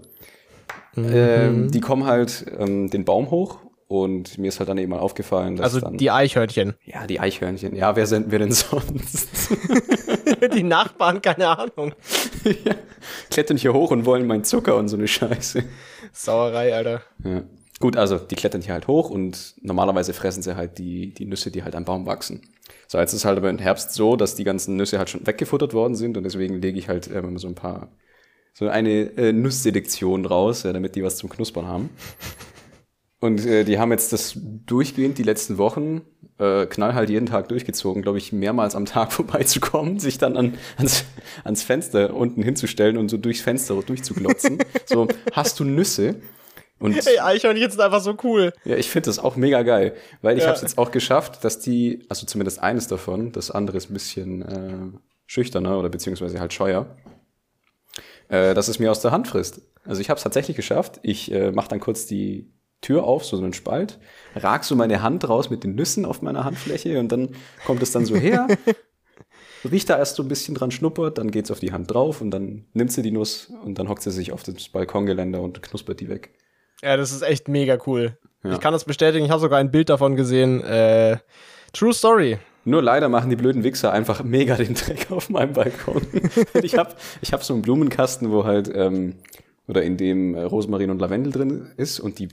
Mhm. 0.94 1.10
ähm, 1.12 1.70
die 1.70 1.80
kommen 1.80 2.04
halt 2.06 2.46
ähm, 2.58 2.90
den 2.90 3.04
Baum 3.04 3.30
hoch 3.30 3.58
und 3.86 4.36
mir 4.38 4.48
ist 4.48 4.58
halt 4.58 4.68
dann 4.68 4.78
eben 4.78 4.90
mal 4.90 4.98
aufgefallen, 4.98 5.56
dass 5.56 5.64
Also 5.64 5.80
dann, 5.80 5.96
die 5.96 6.10
Eichhörnchen. 6.10 6.74
ja, 6.84 7.06
die 7.06 7.20
Eichhörnchen. 7.20 7.74
Ja, 7.74 7.96
wer 7.96 8.06
sind 8.06 8.30
wir 8.30 8.38
denn 8.38 8.52
sonst? 8.52 9.28
die 10.54 10.62
Nachbarn, 10.62 11.22
keine 11.22 11.48
Ahnung. 11.58 11.94
ja, 12.64 12.74
klettern 13.30 13.56
hier 13.56 13.72
hoch 13.72 13.90
und 13.90 14.04
wollen 14.04 14.26
meinen 14.26 14.44
Zucker 14.44 14.76
und 14.76 14.88
so 14.88 14.96
eine 14.96 15.08
Scheiße. 15.08 15.62
Sauerei, 16.12 16.74
Alter. 16.74 17.02
Ja. 17.24 17.42
Gut, 17.80 17.96
also 17.96 18.18
die 18.18 18.34
klettern 18.34 18.60
hier 18.60 18.72
halt 18.74 18.88
hoch 18.88 19.08
und 19.08 19.54
normalerweise 19.62 20.12
fressen 20.12 20.42
sie 20.42 20.56
halt 20.56 20.78
die, 20.78 21.14
die 21.14 21.26
Nüsse, 21.26 21.50
die 21.52 21.62
halt 21.62 21.76
am 21.76 21.84
Baum 21.84 22.06
wachsen. 22.06 22.42
So, 22.88 22.98
jetzt 22.98 23.12
ist 23.12 23.24
halt 23.24 23.38
aber 23.38 23.50
im 23.50 23.58
Herbst 23.58 23.92
so, 23.94 24.16
dass 24.16 24.34
die 24.34 24.42
ganzen 24.44 24.76
Nüsse 24.76 24.98
halt 24.98 25.10
schon 25.10 25.24
weggefuttert 25.26 25.74
worden 25.74 25.94
sind 25.94 26.16
und 26.16 26.24
deswegen 26.24 26.60
lege 26.60 26.78
ich 26.78 26.88
halt 26.88 27.06
ähm, 27.08 27.28
immer 27.28 27.38
so 27.38 27.46
ein 27.46 27.54
paar, 27.54 27.88
so 28.58 28.66
eine 28.68 29.16
äh, 29.16 29.32
Nussselektion 29.32 30.26
raus, 30.26 30.64
ja, 30.64 30.72
damit 30.72 30.96
die 30.96 31.04
was 31.04 31.16
zum 31.16 31.28
Knuspern 31.28 31.68
haben. 31.68 31.90
Und 33.20 33.46
äh, 33.46 33.62
die 33.62 33.78
haben 33.78 33.92
jetzt 33.92 34.12
das 34.12 34.36
durchgehend 34.36 35.16
die 35.18 35.22
letzten 35.22 35.58
Wochen 35.58 36.00
äh, 36.38 36.66
knallhart 36.66 37.08
jeden 37.08 37.26
Tag 37.26 37.48
durchgezogen, 37.50 38.02
glaube 38.02 38.18
ich, 38.18 38.32
mehrmals 38.32 38.74
am 38.74 38.84
Tag 38.84 39.12
vorbeizukommen, 39.18 40.00
sich 40.00 40.18
dann 40.18 40.36
an, 40.36 40.54
ans, 40.76 41.04
ans 41.44 41.62
Fenster 41.62 42.14
unten 42.14 42.42
hinzustellen 42.42 42.96
und 42.96 43.08
so 43.10 43.16
durchs 43.16 43.42
Fenster 43.42 43.80
durchzuglotzen. 43.80 44.58
so, 44.86 45.06
hast 45.32 45.60
du 45.60 45.64
Nüsse? 45.64 46.16
Und 46.80 46.96
Ey, 47.06 47.20
Eichhörnchen 47.20 47.70
sind 47.70 47.80
einfach 47.80 48.00
so 48.00 48.16
cool. 48.24 48.52
ja, 48.64 48.74
ich 48.76 48.90
finde 48.90 49.06
das 49.06 49.20
auch 49.20 49.36
mega 49.36 49.62
geil, 49.62 49.94
weil 50.20 50.36
ich 50.36 50.42
Ja. 50.42 50.48
habe 50.48 50.56
es 50.56 50.62
jetzt 50.62 50.78
auch 50.78 50.90
geschafft, 50.90 51.44
dass 51.44 51.60
die, 51.60 52.04
also 52.08 52.26
zumindest 52.26 52.60
eines 52.60 52.88
davon, 52.88 53.30
das 53.30 53.52
andere 53.52 53.76
ist 53.76 53.88
ein 53.88 53.94
bisschen 53.94 54.42
äh, 54.42 54.98
schüchterner 55.26 55.78
oder 55.78 55.88
beziehungsweise 55.90 56.40
halt 56.40 56.52
scheuer, 56.52 56.86
äh, 58.28 58.54
dass 58.54 58.68
es 58.68 58.78
mir 58.78 58.90
aus 58.90 59.00
der 59.00 59.10
Hand 59.10 59.28
frisst. 59.28 59.62
Also 59.84 60.00
ich 60.00 60.10
habe 60.10 60.18
es 60.18 60.24
tatsächlich 60.24 60.56
geschafft. 60.56 61.00
Ich 61.02 61.32
äh, 61.32 61.50
mache 61.50 61.68
dann 61.68 61.80
kurz 61.80 62.06
die 62.06 62.52
Tür 62.80 63.04
auf, 63.04 63.24
so 63.24 63.36
einen 63.36 63.52
Spalt, 63.52 63.98
rag 64.36 64.62
so 64.62 64.76
meine 64.76 65.02
Hand 65.02 65.28
raus 65.28 65.50
mit 65.50 65.64
den 65.64 65.74
Nüssen 65.74 66.04
auf 66.04 66.22
meiner 66.22 66.44
Handfläche 66.44 67.00
und 67.00 67.10
dann 67.10 67.30
kommt 67.66 67.82
es 67.82 67.90
dann 67.90 68.04
so 68.04 68.14
her, 68.14 68.46
riecht 69.70 69.90
da 69.90 69.98
erst 69.98 70.14
so 70.14 70.22
ein 70.22 70.28
bisschen 70.28 70.54
dran, 70.54 70.70
schnuppert, 70.70 71.18
dann 71.18 71.32
geht's 71.32 71.50
auf 71.50 71.58
die 71.58 71.72
Hand 71.72 71.92
drauf 71.92 72.20
und 72.20 72.30
dann 72.30 72.66
nimmt 72.74 72.92
sie 72.92 73.02
die 73.02 73.10
Nuss 73.10 73.52
und 73.64 73.78
dann 73.78 73.88
hockt 73.88 74.02
sie 74.02 74.12
sich 74.12 74.30
auf 74.30 74.44
das 74.44 74.68
Balkongeländer 74.68 75.40
und 75.40 75.60
knuspert 75.60 75.98
die 75.98 76.08
weg. 76.08 76.34
Ja, 76.80 76.96
das 76.96 77.10
ist 77.10 77.22
echt 77.22 77.48
mega 77.48 77.78
cool. 77.86 78.16
Ja. 78.44 78.52
Ich 78.52 78.60
kann 78.60 78.72
das 78.72 78.84
bestätigen, 78.84 79.24
ich 79.24 79.32
habe 79.32 79.40
sogar 79.40 79.58
ein 79.58 79.72
Bild 79.72 79.88
davon 79.88 80.14
gesehen. 80.14 80.62
Äh, 80.62 81.18
True 81.72 81.92
Story. 81.92 82.38
Nur 82.68 82.82
leider 82.82 83.08
machen 83.08 83.30
die 83.30 83.36
blöden 83.36 83.64
Wichser 83.64 83.92
einfach 83.92 84.22
mega 84.22 84.54
den 84.56 84.74
Dreck 84.74 85.10
auf 85.10 85.30
meinem 85.30 85.54
Balkon. 85.54 86.02
ich 86.62 86.76
habe 86.76 86.94
ich 87.22 87.32
hab 87.32 87.42
so 87.42 87.54
einen 87.54 87.62
Blumenkasten, 87.62 88.30
wo 88.30 88.44
halt, 88.44 88.70
ähm, 88.74 89.14
oder 89.66 89.82
in 89.82 89.96
dem 89.96 90.34
äh, 90.34 90.42
Rosmarin 90.42 90.90
und 90.90 91.00
Lavendel 91.00 91.32
drin 91.32 91.70
ist 91.78 91.98
und 91.98 92.18
die 92.18 92.28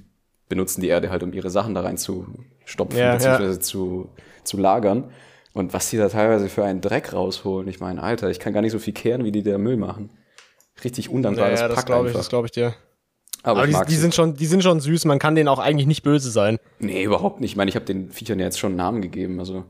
benutzen 0.49 0.81
die 0.81 0.89
Erde 0.89 1.09
halt, 1.09 1.23
um 1.23 1.31
ihre 1.31 1.49
Sachen 1.49 1.73
da 1.73 1.81
rein 1.81 1.97
zu 1.97 2.27
stopfen, 2.65 2.99
Ja, 2.99 3.13
beziehungsweise 3.13 3.59
Zu, 3.59 4.09
zu 4.43 4.57
lagern. 4.57 5.05
Und 5.53 5.73
was 5.73 5.89
die 5.89 5.97
da 5.97 6.09
teilweise 6.09 6.49
für 6.49 6.65
einen 6.65 6.81
Dreck 6.81 7.13
rausholen, 7.13 7.69
ich 7.69 7.79
meine, 7.79 8.03
Alter, 8.03 8.29
ich 8.29 8.39
kann 8.39 8.51
gar 8.51 8.61
nicht 8.61 8.73
so 8.73 8.79
viel 8.79 8.93
kehren, 8.93 9.23
wie 9.23 9.31
die 9.31 9.41
der 9.41 9.57
Müll 9.57 9.77
machen. 9.77 10.09
Richtig 10.83 11.09
undankbares 11.09 11.61
Ja, 11.61 11.69
das 11.69 11.77
Pack 11.77 11.85
glaube 11.85 12.09
ich, 12.09 12.13
das 12.13 12.27
glaube 12.27 12.47
ich 12.47 12.51
dir. 12.51 12.73
aber 13.41 13.61
Aber 13.61 13.67
die, 13.67 13.91
die, 13.93 13.95
sind 13.95 14.13
schon, 14.13 14.35
die 14.35 14.47
sind 14.47 14.63
schon 14.63 14.81
süß, 14.81 15.05
man 15.05 15.17
kann 15.17 15.35
denen 15.35 15.47
auch 15.47 15.59
eigentlich 15.59 15.87
nicht 15.87 16.03
böse 16.03 16.29
sein. 16.29 16.57
Nee, 16.79 17.03
überhaupt 17.03 17.39
nicht. 17.39 17.51
Ich 17.51 17.55
meine, 17.55 17.69
ich 17.69 17.75
habe 17.75 17.85
den 17.85 18.11
Viechern 18.11 18.37
ja 18.39 18.45
jetzt 18.45 18.59
schon 18.59 18.71
einen 18.71 18.77
Namen 18.77 19.01
gegeben, 19.01 19.39
also 19.39 19.63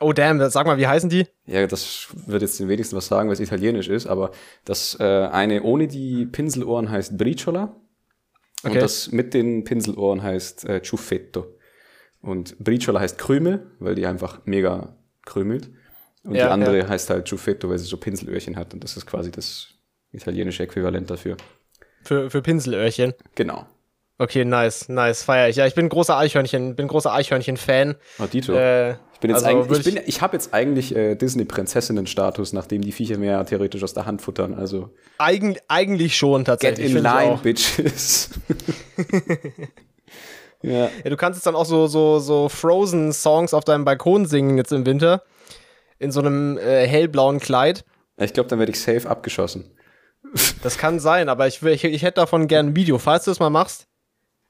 Oh 0.00 0.12
damn, 0.14 0.48
sag 0.50 0.66
mal, 0.66 0.78
wie 0.78 0.86
heißen 0.86 1.10
die? 1.10 1.26
Ja, 1.46 1.66
das 1.66 2.08
wird 2.26 2.40
jetzt 2.42 2.58
den 2.58 2.68
wenigsten 2.68 2.96
was 2.96 3.06
sagen, 3.06 3.28
weil 3.28 3.34
es 3.34 3.40
italienisch 3.40 3.88
ist, 3.88 4.06
aber 4.06 4.30
das 4.64 4.96
äh, 4.98 5.04
eine 5.04 5.62
ohne 5.62 5.86
die 5.88 6.26
Pinselohren 6.26 6.90
heißt 6.90 7.16
Briciola 7.18 7.76
Okay. 8.62 8.74
und 8.74 8.82
das 8.82 9.10
mit 9.12 9.32
den 9.34 9.64
Pinselohren 9.64 10.22
heißt 10.22 10.66
äh, 10.68 10.82
Ciuffetto. 10.82 11.46
Und 12.20 12.58
Briciola 12.58 13.00
heißt 13.00 13.16
Krümel, 13.16 13.70
weil 13.78 13.94
die 13.94 14.04
einfach 14.06 14.40
mega 14.44 14.96
krümelt. 15.24 15.70
Und 16.24 16.34
Ja, 16.34 16.46
die 16.46 16.52
andere 16.52 16.78
ja. 16.80 16.88
heißt 16.88 17.08
halt 17.08 17.26
Ciuffetto, 17.26 17.70
weil 17.70 17.78
sie 17.78 17.86
so 17.86 17.96
Pinselöhrchen 17.96 18.56
hat 18.56 18.74
und 18.74 18.84
das 18.84 18.96
ist 18.98 19.06
quasi 19.06 19.30
das 19.30 19.68
italienische 20.12 20.62
Äquivalent 20.64 21.08
dafür. 21.10 21.36
Für, 22.02 22.28
für 22.30 22.42
Pinselöhrchen. 22.42 23.14
Genau. 23.34 23.66
Okay, 24.18 24.44
nice, 24.44 24.90
nice, 24.90 25.22
feier 25.22 25.48
ich. 25.48 25.56
Ja, 25.56 25.66
ich 25.66 25.74
bin 25.74 25.88
großer 25.88 26.18
Eichhörnchen, 26.18 26.74
bin 26.76 26.88
großer 26.88 27.12
Eichhörnchen-Fan. 27.14 27.94
Oh, 28.18 28.26
Dito. 28.26 28.52
Äh, 28.52 28.96
bin 29.20 29.30
jetzt 29.30 29.44
also 29.44 29.74
ich, 29.74 29.84
bin, 29.84 30.00
ich 30.06 30.22
habe 30.22 30.36
jetzt 30.36 30.54
eigentlich 30.54 30.94
äh, 30.94 31.14
Disney-Prinzessinnen-Status, 31.14 32.52
nachdem 32.52 32.82
die 32.82 32.92
Viecher 32.92 33.18
mehr 33.18 33.44
theoretisch 33.44 33.82
aus 33.82 33.94
der 33.94 34.06
Hand 34.06 34.22
futtern. 34.22 34.54
Also 34.54 34.90
Eigen, 35.18 35.56
eigentlich 35.68 36.16
schon 36.16 36.44
get 36.44 36.46
tatsächlich. 36.46 36.86
in 36.86 36.92
find 36.92 37.06
ich 37.06 37.12
line, 37.12 37.38
bitches. 37.42 38.30
ja. 40.62 40.90
Ja, 41.04 41.10
du 41.10 41.16
kannst 41.16 41.38
jetzt 41.38 41.46
dann 41.46 41.54
auch 41.54 41.66
so, 41.66 41.86
so, 41.86 42.18
so 42.18 42.48
Frozen-Songs 42.48 43.54
auf 43.54 43.64
deinem 43.64 43.84
Balkon 43.84 44.26
singen 44.26 44.56
jetzt 44.56 44.72
im 44.72 44.86
Winter. 44.86 45.22
In 45.98 46.12
so 46.12 46.20
einem 46.20 46.56
äh, 46.58 46.86
hellblauen 46.86 47.40
Kleid. 47.40 47.84
Ich 48.16 48.32
glaube, 48.32 48.48
dann 48.48 48.58
werde 48.58 48.72
ich 48.72 48.80
safe 48.80 49.08
abgeschossen. 49.08 49.70
Das 50.62 50.78
kann 50.78 51.00
sein, 51.00 51.28
aber 51.28 51.46
ich, 51.46 51.62
ich, 51.62 51.84
ich 51.84 52.02
hätte 52.02 52.20
davon 52.20 52.46
gern 52.46 52.68
ein 52.68 52.76
Video, 52.76 52.98
falls 52.98 53.24
du 53.24 53.30
es 53.30 53.40
mal 53.40 53.50
machst. 53.50 53.86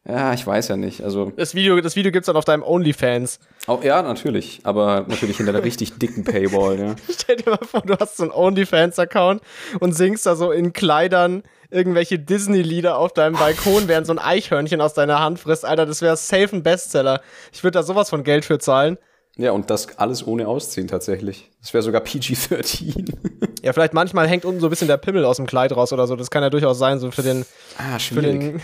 Ja, 0.09 0.33
ich 0.33 0.47
weiß 0.47 0.69
ja 0.69 0.77
nicht. 0.77 1.03
Also, 1.03 1.31
Das 1.37 1.55
Video, 1.55 1.79
das 1.81 1.95
Video 1.95 2.11
gibt's 2.11 2.27
dann 2.27 2.37
auf 2.37 2.47
deinem 2.47 2.63
OnlyFans. 2.63 3.39
auch, 3.67 3.85
ja, 3.85 4.01
natürlich. 4.03 4.61
Aber 4.65 5.05
natürlich 5.07 5.37
hinter 5.37 5.53
der 5.53 5.63
richtig 5.63 5.99
dicken 5.99 6.25
Paywall, 6.25 6.79
ja. 6.79 6.97
Stell 7.11 7.37
dir 7.37 7.51
mal 7.51 7.59
vor, 7.63 7.83
du 7.83 7.97
hast 7.99 8.17
so 8.17 8.23
einen 8.25 8.33
OnlyFans-Account 8.33 9.43
und 9.81 9.93
singst 9.93 10.25
da 10.25 10.37
so 10.37 10.53
in 10.53 10.73
Kleidern 10.73 11.43
irgendwelche 11.71 12.19
Disney-Lieder 12.19 12.97
auf 12.99 13.13
deinem 13.13 13.35
Balkon, 13.37 13.89
während 13.89 14.07
so 14.07 14.13
ein 14.15 14.19
Eichhörnchen 14.19 14.81
aus 14.81 14.95
deiner 14.95 15.21
Hand 15.21 15.39
frisst. 15.39 15.65
Alter, 15.67 15.85
das 15.87 16.01
wäre 16.03 16.17
safe 16.17 16.49
ein 16.57 16.63
Bestseller. 16.63 17.21
Ich 17.53 17.63
würde 17.63 17.79
da 17.79 17.83
sowas 17.83 18.09
von 18.11 18.25
Geld 18.25 18.45
für 18.47 18.59
zahlen. 18.59 18.97
Ja, 19.37 19.53
und 19.53 19.71
das 19.71 19.97
alles 19.99 20.27
ohne 20.27 20.49
Ausziehen 20.49 20.89
tatsächlich. 20.89 21.51
Das 21.61 21.73
wäre 21.75 21.83
sogar 21.83 22.01
PG-13. 22.03 23.05
Ja, 23.63 23.75
vielleicht 23.75 23.93
manchmal 23.93 24.27
hängt 24.27 24.47
unten 24.47 24.59
so 24.59 24.69
ein 24.69 24.71
bisschen 24.71 24.89
der 24.89 24.97
Pimmel 24.97 25.23
aus 25.27 25.37
dem 25.37 25.45
Kleid 25.47 25.77
raus 25.77 25.93
oder 25.93 26.07
so. 26.07 26.17
Das 26.17 26.31
kann 26.31 26.43
ja 26.43 26.49
durchaus 26.49 26.79
sein, 26.79 26.99
so 26.99 27.11
für 27.11 27.21
den. 27.23 27.45
ah, 27.77 27.93
Für 27.93 28.01
schwierig. 28.01 28.41
den 28.41 28.63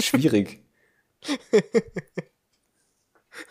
Schwierig. 0.00 0.62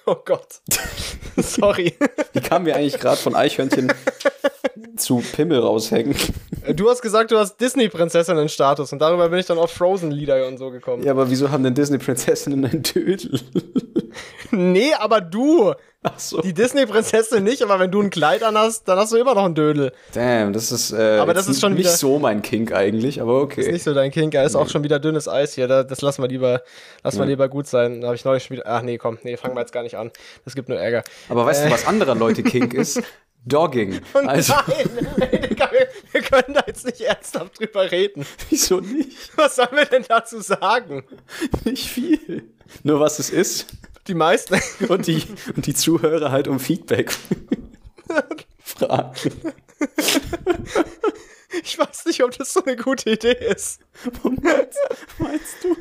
oh 0.06 0.18
Gott. 0.24 0.62
Sorry. 1.38 1.94
Wie 2.34 2.42
kamen 2.42 2.66
wir 2.66 2.76
eigentlich 2.76 3.00
gerade 3.00 3.18
von 3.18 3.36
Eichhörnchen 3.36 3.92
zu 4.98 5.24
Pimmel 5.34 5.60
raushängen? 5.60 6.16
Du 6.76 6.90
hast 6.90 7.02
gesagt, 7.02 7.32
du 7.32 7.38
hast 7.38 7.58
Disney-Prinzessinnen-Status 7.58 8.94
und 8.94 9.00
darüber 9.00 9.30
bin 9.30 9.40
ich 9.40 9.46
dann 9.46 9.58
auf 9.58 9.72
Frozen-Lieder 9.72 10.48
und 10.48 10.58
so 10.58 10.70
gekommen. 10.70 11.04
Ja, 11.04 11.12
aber 11.12 11.30
wieso 11.30 11.52
haben 11.52 11.64
denn 11.64 11.74
Disney-Prinzessinnen 11.74 12.64
einen 12.64 12.84
Dödel? 12.84 13.40
Nee, 14.52 14.94
aber 14.94 15.22
du. 15.22 15.74
Ach 16.04 16.20
so. 16.20 16.42
Die 16.42 16.54
Disney-Prinzessin 16.54 17.44
nicht, 17.44 17.62
aber 17.64 17.80
wenn 17.80 17.90
du 17.90 18.02
ein 18.02 18.10
Kleid 18.10 18.44
anhast, 18.44 18.88
dann 18.88 19.00
hast 19.00 19.14
du 19.14 19.18
immer 19.18 19.34
noch 19.36 19.46
einen 19.46 19.56
Dödel. 19.56 19.94
Damn, 20.14 20.52
das 20.52 20.72
ist, 20.72 20.92
äh, 20.92 21.18
Aber 21.20 21.34
das 21.34 21.48
ist 21.48 21.62
schon 21.62 21.74
nicht 21.74 21.80
wieder- 21.86 21.92
so 21.96 22.20
mein 22.20 22.42
Kink 22.42 22.74
eigentlich, 22.74 23.22
aber 23.22 23.42
okay. 23.42 23.62
Ist 23.62 23.72
nicht 23.72 23.84
so 23.84 23.94
dein 23.94 24.12
Kink, 24.12 24.34
er 24.34 24.44
ist 24.44 24.56
auch 24.56 24.68
schon 24.70 24.84
wieder 24.84 25.00
dünnes 25.00 25.28
Eis 25.28 25.54
hier. 25.56 25.68
Da- 25.68 25.84
Das 25.84 26.02
lassen 26.02 26.22
wir 26.22 26.28
lieber, 26.28 26.62
lassen 27.04 27.20
wir 27.20 27.26
lieber 27.26 27.48
gut 27.48 27.68
sein. 27.68 28.02
Da 28.02 28.08
habe 28.08 28.16
ich 28.16 28.26
neulich 28.26 28.44
schon 28.44 28.58
wieder. 28.58 28.68
Ach 28.68 28.82
nee, 28.82 28.98
komm, 28.98 29.18
nee, 29.24 29.38
fangen 29.38 29.56
wir 29.56 29.62
jetzt 29.62 29.72
gar 29.74 29.84
nicht 29.84 29.96
an. 29.98 30.12
Das 30.44 30.56
gibt 30.56 30.68
nur 30.70 30.78
Ärger. 30.80 31.04
aber 31.30 31.46
weißt 31.46 31.66
du, 31.66 31.72
was 31.72 31.88
anderer 31.88 32.16
Leute 32.16 32.44
Kink 32.44 32.74
ist? 32.74 33.02
Dogging. 33.46 34.00
Also, 34.14 34.54
Nein, 34.54 35.30
nee, 35.32 35.38
Digga, 35.50 35.70
wir, 35.72 35.88
wir 36.14 36.22
können 36.22 36.54
da 36.54 36.64
jetzt 36.66 36.86
nicht 36.86 37.02
ernsthaft 37.02 37.60
drüber 37.60 37.92
reden. 37.92 38.26
wieso 38.50 38.80
nicht? 38.80 39.18
Was 39.38 39.58
sollen 39.58 39.70
wir 39.74 39.86
denn 39.86 40.06
dazu 40.08 40.40
sagen? 40.42 41.04
Nicht 41.66 41.88
viel. 41.90 42.50
Nur 42.84 43.00
was 43.02 43.20
es 43.20 43.30
ist. 43.30 43.68
Die 44.08 44.14
meisten. 44.14 44.60
Und 44.90 45.08
die, 45.08 45.24
und 45.56 45.66
die 45.66 45.74
Zuhörer 45.74 46.32
halt 46.32 46.48
um 46.48 46.60
Feedback 46.60 47.16
fragen. 48.60 49.32
Ich 51.64 51.78
weiß 51.78 52.06
nicht, 52.06 52.24
ob 52.24 52.36
das 52.38 52.54
so 52.54 52.64
eine 52.64 52.76
gute 52.76 53.12
Idee 53.12 53.32
ist. 53.34 53.80
Meinst, 54.24 54.80
meinst 55.20 55.56
du? 55.64 55.76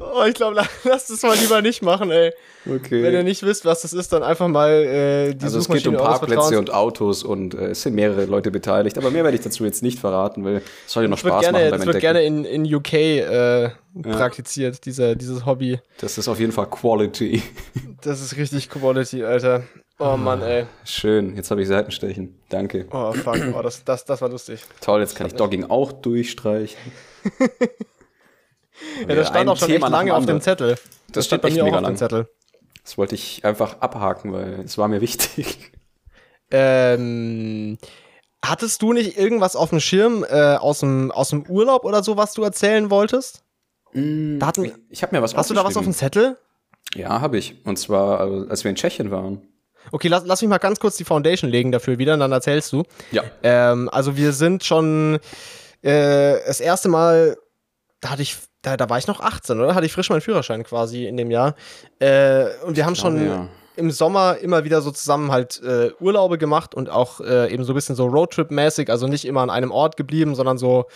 Oh, 0.00 0.22
ich 0.28 0.34
glaube, 0.34 0.62
lasst 0.84 1.10
es 1.10 1.22
mal 1.22 1.36
lieber 1.36 1.62
nicht 1.62 1.82
machen, 1.82 2.10
ey. 2.10 2.32
Okay. 2.66 3.02
Wenn 3.02 3.14
ihr 3.14 3.22
nicht 3.22 3.42
wisst, 3.42 3.64
was 3.64 3.82
das 3.82 3.92
ist, 3.92 4.12
dann 4.12 4.22
einfach 4.22 4.48
mal 4.48 4.70
äh, 4.70 5.34
die 5.34 5.44
also 5.44 5.58
es 5.58 5.68
geht 5.68 5.86
um 5.86 5.96
Parkplätze 5.96 6.58
und 6.58 6.72
Autos 6.72 7.22
und 7.22 7.54
äh, 7.54 7.68
es 7.68 7.82
sind 7.82 7.94
mehrere 7.94 8.24
Leute 8.26 8.50
beteiligt, 8.50 8.96
aber 8.98 9.10
mehr 9.10 9.24
werde 9.24 9.36
ich 9.36 9.42
dazu 9.42 9.64
jetzt 9.64 9.82
nicht 9.82 9.98
verraten, 9.98 10.44
weil 10.44 10.56
es 10.86 10.92
soll 10.92 11.04
ja 11.04 11.08
noch 11.08 11.16
Das 11.16 11.24
wird 11.24 11.34
Spaß 11.34 11.40
gerne, 11.42 11.58
machen 11.58 11.70
das 11.70 11.78
beim 11.80 11.86
wird 11.86 12.04
Entdecken. 12.04 12.44
gerne 12.44 12.54
in, 12.54 12.64
in 12.66 12.74
UK 12.74 12.92
äh, 12.92 13.70
praktiziert, 14.02 14.84
dieser, 14.84 15.14
dieses 15.14 15.46
Hobby. 15.46 15.78
Das 16.00 16.18
ist 16.18 16.28
auf 16.28 16.40
jeden 16.40 16.52
Fall 16.52 16.68
Quality. 16.68 17.42
Das 18.02 18.20
ist 18.20 18.36
richtig 18.36 18.68
Quality, 18.68 19.24
Alter. 19.24 19.62
Oh 19.98 20.16
Mann, 20.16 20.42
ey. 20.42 20.66
Schön, 20.84 21.36
jetzt 21.36 21.50
habe 21.50 21.62
ich 21.62 21.68
Seitenstechen. 21.68 22.38
Danke. 22.48 22.86
Oh, 22.90 23.12
fuck. 23.12 23.38
Oh, 23.56 23.62
das, 23.62 23.84
das, 23.84 24.04
das 24.04 24.20
war 24.20 24.28
lustig. 24.28 24.64
Toll, 24.80 25.00
jetzt 25.00 25.14
kann 25.14 25.28
ich 25.28 25.34
Dogging 25.34 25.64
auch 25.70 25.92
durchstreichen. 25.92 26.78
Ja, 29.08 29.14
das 29.14 29.28
stand 29.28 29.48
auch 29.48 29.56
schon 29.56 29.70
echt 29.70 29.88
lange 29.88 30.14
auf 30.14 30.26
dem 30.26 30.40
Zettel. 30.40 30.76
Das 31.12 31.26
steht 31.26 31.42
bei 31.42 31.50
mir 31.50 31.64
auch 31.64 31.72
auf 31.72 31.84
dem. 31.84 31.96
Zettel. 31.96 32.28
Das 32.82 32.98
wollte 32.98 33.14
ich 33.14 33.44
einfach 33.44 33.80
abhaken, 33.80 34.32
weil 34.32 34.60
es 34.64 34.76
war 34.78 34.88
mir 34.88 35.00
wichtig. 35.00 35.72
Ähm, 36.50 37.78
hattest 38.44 38.82
du 38.82 38.92
nicht 38.92 39.16
irgendwas 39.16 39.56
auf 39.56 39.70
dem 39.70 39.80
Schirm 39.80 40.24
äh, 40.28 40.56
aus, 40.56 40.80
dem, 40.80 41.10
aus 41.12 41.30
dem 41.30 41.44
Urlaub 41.48 41.84
oder 41.84 42.02
so, 42.02 42.16
was 42.16 42.34
du 42.34 42.42
erzählen 42.42 42.90
wolltest? 42.90 43.42
Da 43.92 44.46
hatten, 44.46 44.72
Ich 44.90 45.02
habe 45.02 45.14
mir 45.14 45.22
was 45.22 45.36
hast 45.36 45.50
du 45.50 45.54
da 45.54 45.64
was 45.64 45.76
auf 45.76 45.84
dem. 45.84 45.92
Zettel? 45.92 46.36
Ja, 46.94 47.20
habe 47.20 47.38
ich. 47.38 47.64
Und 47.64 47.78
zwar, 47.78 48.20
also, 48.20 48.48
als 48.48 48.64
wir 48.64 48.70
in 48.70 48.76
Tschechien 48.76 49.10
waren. 49.12 49.40
Okay, 49.92 50.08
lass, 50.08 50.24
lass 50.26 50.42
mich 50.42 50.48
mal 50.48 50.58
ganz 50.58 50.80
kurz 50.80 50.96
die 50.96 51.04
Foundation 51.04 51.50
legen 51.50 51.72
dafür 51.72 51.98
wieder 51.98 52.14
und 52.14 52.20
dann 52.20 52.32
erzählst 52.32 52.72
du. 52.72 52.84
Ja. 53.12 53.22
Ähm, 53.42 53.88
also 53.90 54.16
wir 54.16 54.32
sind 54.32 54.64
schon 54.64 55.18
äh, 55.82 56.38
das 56.46 56.60
erste 56.60 56.88
Mal, 56.88 57.36
da 58.00 58.10
hatte 58.10 58.22
ich, 58.22 58.36
da, 58.62 58.76
da 58.76 58.88
war 58.88 58.98
ich 58.98 59.06
noch 59.06 59.20
18, 59.20 59.60
oder? 59.60 59.74
Hatte 59.74 59.86
ich 59.86 59.92
frisch 59.92 60.10
meinen 60.10 60.20
Führerschein 60.20 60.64
quasi 60.64 61.06
in 61.06 61.16
dem 61.16 61.30
Jahr. 61.30 61.54
Äh, 61.98 62.46
und 62.64 62.76
wir 62.76 62.86
haben 62.86 62.96
schon 62.96 63.26
ja. 63.26 63.48
im 63.76 63.90
Sommer 63.90 64.38
immer 64.38 64.64
wieder 64.64 64.80
so 64.80 64.90
zusammen 64.90 65.30
halt 65.30 65.62
äh, 65.62 65.90
Urlaube 66.00 66.38
gemacht 66.38 66.74
und 66.74 66.88
auch 66.88 67.20
äh, 67.20 67.52
eben 67.52 67.64
so 67.64 67.72
ein 67.72 67.74
bisschen 67.74 67.96
so 67.96 68.06
Roadtrip-mäßig, 68.06 68.90
also 68.90 69.06
nicht 69.06 69.26
immer 69.26 69.42
an 69.42 69.50
einem 69.50 69.70
Ort 69.70 69.96
geblieben, 69.96 70.34
sondern 70.34 70.58
so 70.58 70.86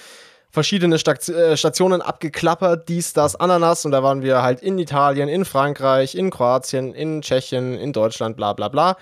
verschiedene 0.51 0.97
äh, 0.97 1.57
Stationen 1.57 2.03
abgeklappert, 2.03 2.89
dies, 2.89 3.13
das, 3.13 3.37
Ananas. 3.37 3.85
Und 3.85 3.93
da 3.93 4.03
waren 4.03 4.23
wir 4.23 4.43
halt 4.43 4.61
in 4.63 4.79
Italien, 4.79 5.29
in 5.29 5.45
Frankreich, 5.45 6.15
in 6.15 6.31
Kroatien, 6.31 6.95
in 6.95 7.23
Tschechien, 7.23 7.79
in 7.79 7.93
Deutschland, 7.93 8.37
bla 8.37 8.53
bla 8.53 8.69
bla. 8.69 8.97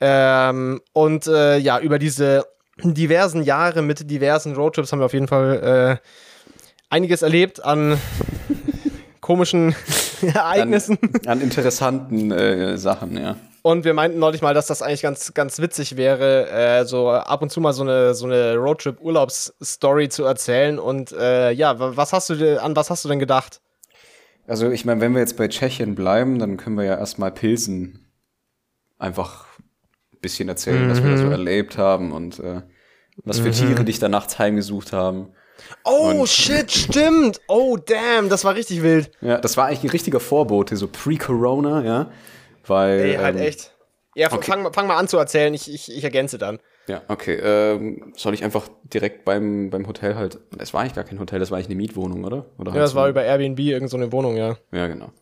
Ähm, 0.00 0.80
und 0.92 1.26
äh, 1.26 1.58
ja, 1.58 1.78
über 1.80 1.98
diese 1.98 2.46
diversen 2.82 3.42
Jahre 3.42 3.82
mit 3.82 4.10
diversen 4.10 4.54
Roadtrips 4.54 4.92
haben 4.92 5.00
wir 5.00 5.06
auf 5.06 5.12
jeden 5.12 5.28
Fall 5.28 6.00
äh, 6.00 6.94
einiges 6.94 7.22
erlebt 7.22 7.64
an 7.64 7.98
komischen 9.20 9.74
An, 10.22 10.28
Ereignissen. 10.34 10.98
an 11.26 11.40
interessanten 11.40 12.30
äh, 12.30 12.78
Sachen, 12.78 13.16
ja. 13.16 13.36
Und 13.68 13.84
wir 13.84 13.92
meinten 13.92 14.18
neulich 14.18 14.40
mal, 14.40 14.54
dass 14.54 14.66
das 14.66 14.80
eigentlich 14.80 15.02
ganz, 15.02 15.34
ganz 15.34 15.58
witzig 15.60 15.96
wäre, 15.98 16.48
äh, 16.48 16.84
so 16.86 17.10
ab 17.10 17.42
und 17.42 17.50
zu 17.50 17.60
mal 17.60 17.74
so 17.74 17.82
eine, 17.82 18.14
so 18.14 18.24
eine 18.24 18.54
Roadtrip-Urlaubsstory 18.56 20.08
zu 20.08 20.24
erzählen. 20.24 20.78
Und 20.78 21.12
äh, 21.12 21.50
ja, 21.50 21.78
wa- 21.78 21.92
was 21.94 22.14
hast 22.14 22.30
du 22.30 22.62
an 22.62 22.74
was 22.76 22.88
hast 22.88 23.04
du 23.04 23.10
denn 23.10 23.18
gedacht? 23.18 23.60
Also 24.46 24.70
ich 24.70 24.86
meine, 24.86 25.02
wenn 25.02 25.12
wir 25.12 25.20
jetzt 25.20 25.36
bei 25.36 25.48
Tschechien 25.48 25.94
bleiben, 25.94 26.38
dann 26.38 26.56
können 26.56 26.76
wir 26.78 26.84
ja 26.84 26.96
erstmal 26.96 27.30
Pilsen 27.30 28.10
einfach 28.98 29.44
ein 29.58 30.20
bisschen 30.22 30.48
erzählen, 30.48 30.88
was 30.88 31.02
wir 31.02 31.10
da 31.10 31.16
Mhm. 31.16 31.20
so 31.26 31.28
erlebt 31.28 31.76
haben 31.76 32.12
und 32.12 32.38
äh, 32.40 32.62
was 33.24 33.38
für 33.40 33.50
Tiere 33.50 33.84
dich 33.84 33.98
da 33.98 34.08
nachts 34.08 34.38
heimgesucht 34.38 34.94
haben. 34.94 35.28
Oh, 35.84 36.24
shit, 36.24 36.70
stimmt. 36.72 37.40
Oh, 37.48 37.76
damn, 37.76 38.30
das 38.30 38.44
war 38.44 38.54
richtig 38.54 38.82
wild. 38.82 39.10
Ja, 39.20 39.38
das 39.38 39.58
war 39.58 39.66
eigentlich 39.66 39.82
ein 39.84 39.90
richtiger 39.90 40.20
Vorbote, 40.20 40.74
so 40.76 40.88
pre-Corona, 40.88 41.82
ja. 41.84 42.10
Weil. 42.68 43.00
Ey, 43.00 43.14
halt 43.16 43.36
ähm, 43.36 43.42
echt. 43.42 43.74
Ja, 44.14 44.32
okay. 44.32 44.50
fang, 44.50 44.62
mal- 44.62 44.72
fang 44.72 44.86
mal 44.86 44.96
an 44.96 45.06
zu 45.08 45.16
erzählen, 45.16 45.52
ich, 45.54 45.72
ich, 45.72 45.94
ich 45.96 46.02
ergänze 46.04 46.38
dann. 46.38 46.58
Ja, 46.88 47.02
okay. 47.08 47.34
Ähm, 47.42 48.12
soll 48.16 48.34
ich 48.34 48.42
einfach 48.42 48.68
direkt 48.82 49.24
beim, 49.24 49.70
beim 49.70 49.86
Hotel 49.86 50.14
halt. 50.16 50.38
Es 50.58 50.72
war 50.74 50.80
eigentlich 50.80 50.94
gar 50.94 51.04
kein 51.04 51.20
Hotel, 51.20 51.38
das 51.38 51.50
war 51.50 51.56
eigentlich 51.58 51.68
eine 51.68 51.76
Mietwohnung, 51.76 52.24
oder? 52.24 52.46
oder 52.58 52.70
Ja, 52.70 52.74
halt 52.74 52.82
das 52.84 52.90
so 52.92 52.96
war 52.96 53.08
über 53.08 53.22
Airbnb, 53.22 53.58
irgend 53.60 53.90
so 53.90 53.96
eine 53.96 54.10
Wohnung, 54.10 54.36
ja. 54.36 54.56
Ja, 54.72 54.86
genau. 54.86 55.12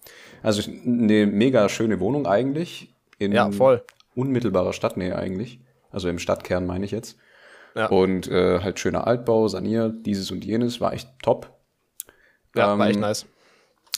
Also 0.42 0.62
eine 0.70 1.26
mega 1.26 1.68
schöne 1.68 1.98
Wohnung 2.00 2.26
eigentlich. 2.26 2.94
In 3.18 3.32
Ja, 3.32 3.50
voll. 3.50 3.82
unmittelbarer 4.14 4.72
Stadtnähe 4.72 5.16
eigentlich. 5.16 5.60
Also 5.90 6.08
im 6.08 6.18
Stadtkern 6.18 6.66
meine 6.66 6.84
ich 6.84 6.90
jetzt. 6.92 7.16
Ja. 7.74 7.86
Und 7.86 8.28
äh, 8.28 8.60
halt 8.60 8.78
schöner 8.78 9.06
Altbau, 9.06 9.48
saniert, 9.48 10.06
dieses 10.06 10.30
und 10.30 10.44
jenes, 10.44 10.80
war 10.80 10.92
echt 10.94 11.08
top. 11.22 11.50
Ja, 12.54 12.78
war 12.78 12.86
Ähm, 12.86 12.90
echt 12.92 13.00
nice. 13.00 13.26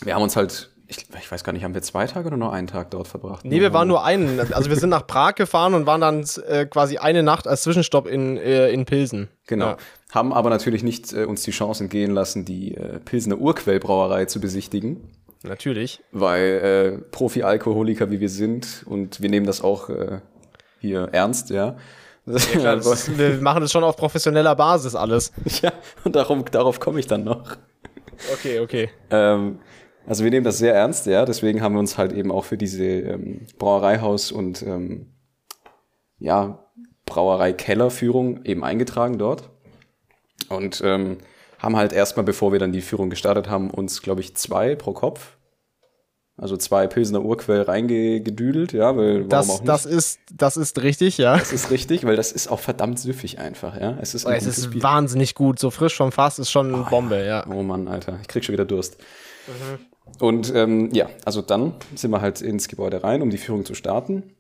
Wir 0.03 0.15
haben 0.15 0.23
uns 0.23 0.37
halt, 0.37 0.71
ich, 0.89 1.07
ich 1.19 1.31
weiß 1.31 1.45
gar 1.45 1.53
nicht, 1.53 1.65
haben 1.65 1.75
wir 1.75 1.83
zwei 1.83 2.07
Tage 2.07 2.29
oder 2.29 2.39
nur 2.39 2.53
einen 2.53 2.67
Tag 2.67 2.91
dort 2.91 3.09
verbracht? 3.09 3.45
Nee, 3.45 3.61
wir 3.61 3.75
waren 3.75 3.89
nur 3.89 4.05
einen. 4.05 4.41
Also 4.53 4.71
wir 4.71 4.77
sind 4.77 4.89
nach 4.89 5.07
Prag 5.07 5.35
gefahren 5.35 5.75
und 5.75 5.87
waren 5.87 6.01
dann 6.01 6.25
äh, 6.47 6.65
quasi 6.65 6.97
eine 6.97 7.23
Nacht 7.23 7.47
als 7.47 7.63
Zwischenstopp 7.63 8.07
in, 8.07 8.39
äh, 8.39 8.71
in 8.71 8.87
Pilsen. 8.87 9.29
Genau. 9.47 9.67
Ja. 9.67 9.77
Haben 10.13 10.33
aber 10.33 10.49
natürlich 10.49 10.83
nicht 10.83 11.13
äh, 11.13 11.25
uns 11.25 11.43
die 11.43 11.51
Chance 11.51 11.85
entgehen 11.85 12.13
lassen, 12.13 12.47
die 12.47 12.75
äh, 12.75 13.01
Pilsener 13.01 13.39
Urquellbrauerei 13.39 14.25
zu 14.25 14.41
besichtigen. 14.41 15.13
Natürlich. 15.45 16.01
weil 16.11 16.99
äh, 16.99 16.99
Profi-Alkoholiker 17.13 18.11
wie 18.11 18.19
wir 18.19 18.29
sind 18.29 18.83
und 18.87 19.21
wir 19.21 19.31
nehmen 19.31 19.47
das 19.47 19.63
auch 19.63 19.89
äh, 19.89 20.19
hier 20.81 21.11
ernst, 21.13 21.51
ja. 21.51 21.77
Klar, 22.27 22.77
das 22.77 22.87
ist, 22.87 23.19
wir 23.19 23.41
machen 23.41 23.61
das 23.63 23.71
schon 23.73 23.85
auf 23.85 23.97
professioneller 23.97 24.55
Basis 24.57 24.95
alles. 24.95 25.33
ja, 25.63 25.73
und 26.05 26.17
darum, 26.17 26.45
darauf 26.51 26.81
komme 26.81 26.99
ich 27.01 27.07
dann 27.07 27.25
noch. 27.25 27.57
Okay, 28.33 28.59
okay. 28.59 28.91
Ähm, 29.11 29.61
also 30.09 30.25
wir 30.25 30.31
nehmen 30.31 30.45
das 30.45 30.59
sehr 30.59 30.75
ernst, 30.75 31.07
ja. 31.07 31.25
Deswegen 31.25 31.61
haben 31.63 31.75
wir 31.75 31.81
uns 31.81 31.99
halt 31.99 32.13
eben 32.13 32.33
auch 32.33 32.45
für 32.45 32.57
diese 32.59 32.85
ähm, 32.85 33.47
Brauereihaus 33.59 34.33
und 34.33 34.63
ähm, 34.63 35.07
ja, 36.19 36.65
Brauerei-Kellerführung 37.07 38.45
eben 38.45 38.65
eingetragen 38.65 39.19
dort. 39.19 39.51
Und 40.49 40.81
ähm, 40.85 41.19
haben 41.59 41.77
halt 41.77 41.93
erstmal, 41.93 42.25
bevor 42.25 42.53
wir 42.53 42.59
dann 42.59 42.73
die 42.73 42.81
Führung 42.81 43.11
gestartet 43.11 43.49
haben, 43.49 43.71
uns, 43.71 44.03
glaube 44.03 44.21
ich, 44.21 44.35
zwei 44.37 44.75
pro 44.77 44.93
Kopf, 44.93 45.37
also 46.37 46.57
zwei 46.57 46.87
Pilsener 46.87 47.23
Urquell 47.25 47.63
reingedüdelt, 47.63 48.73
ja, 48.73 48.97
weil 48.97 49.21
warum 49.23 49.29
Das, 49.29 49.51
auch 49.51 49.59
nicht? 49.61 49.69
das, 49.69 49.87
ist, 49.87 50.21
das 50.33 50.57
ist 50.57 50.81
richtig, 50.83 51.19
ja. 51.19 51.37
Das 51.37 51.53
ist 51.53 51.71
richtig, 51.71 52.05
weil 52.05 52.15
das 52.17 52.31
ist 52.33 52.49
auch 52.49 52.61
verdammt 52.61 52.99
süffig 53.01 53.39
einfach, 53.41 53.79
ja. 53.81 53.99
Es 54.01 54.15
ist, 54.15 54.25
ein 54.27 54.37
Es 54.37 54.47
ist 54.47 54.71
Bier. 54.71 54.83
wahnsinnig 54.83 55.35
gut. 55.35 55.59
So 55.59 55.71
frisch 55.71 55.97
vom 55.97 56.13
Fass 56.13 56.39
ist 56.39 56.51
schon 56.51 56.87
Bombe, 56.89 57.25
ja. 57.27 57.45
Oh 57.49 57.63
Mann, 57.63 57.89
Alter, 57.89 58.19
ich 58.23 58.29
krieg 58.29 58.45
schon 58.45 58.53
wieder 58.53 58.65
Durst. 58.65 58.97
Und 60.19 60.53
ähm, 60.55 60.91
ja, 60.93 61.09
also 61.25 61.43
dann 61.43 61.75
sind 61.95 62.11
wir 62.11 62.21
halt 62.21 62.41
ins 62.41 62.69
Gebäude 62.69 63.03
rein, 63.03 63.23
um 63.23 63.31
die 63.31 63.39
Führung 63.39 63.65
zu 63.65 63.75
starten. 63.75 64.35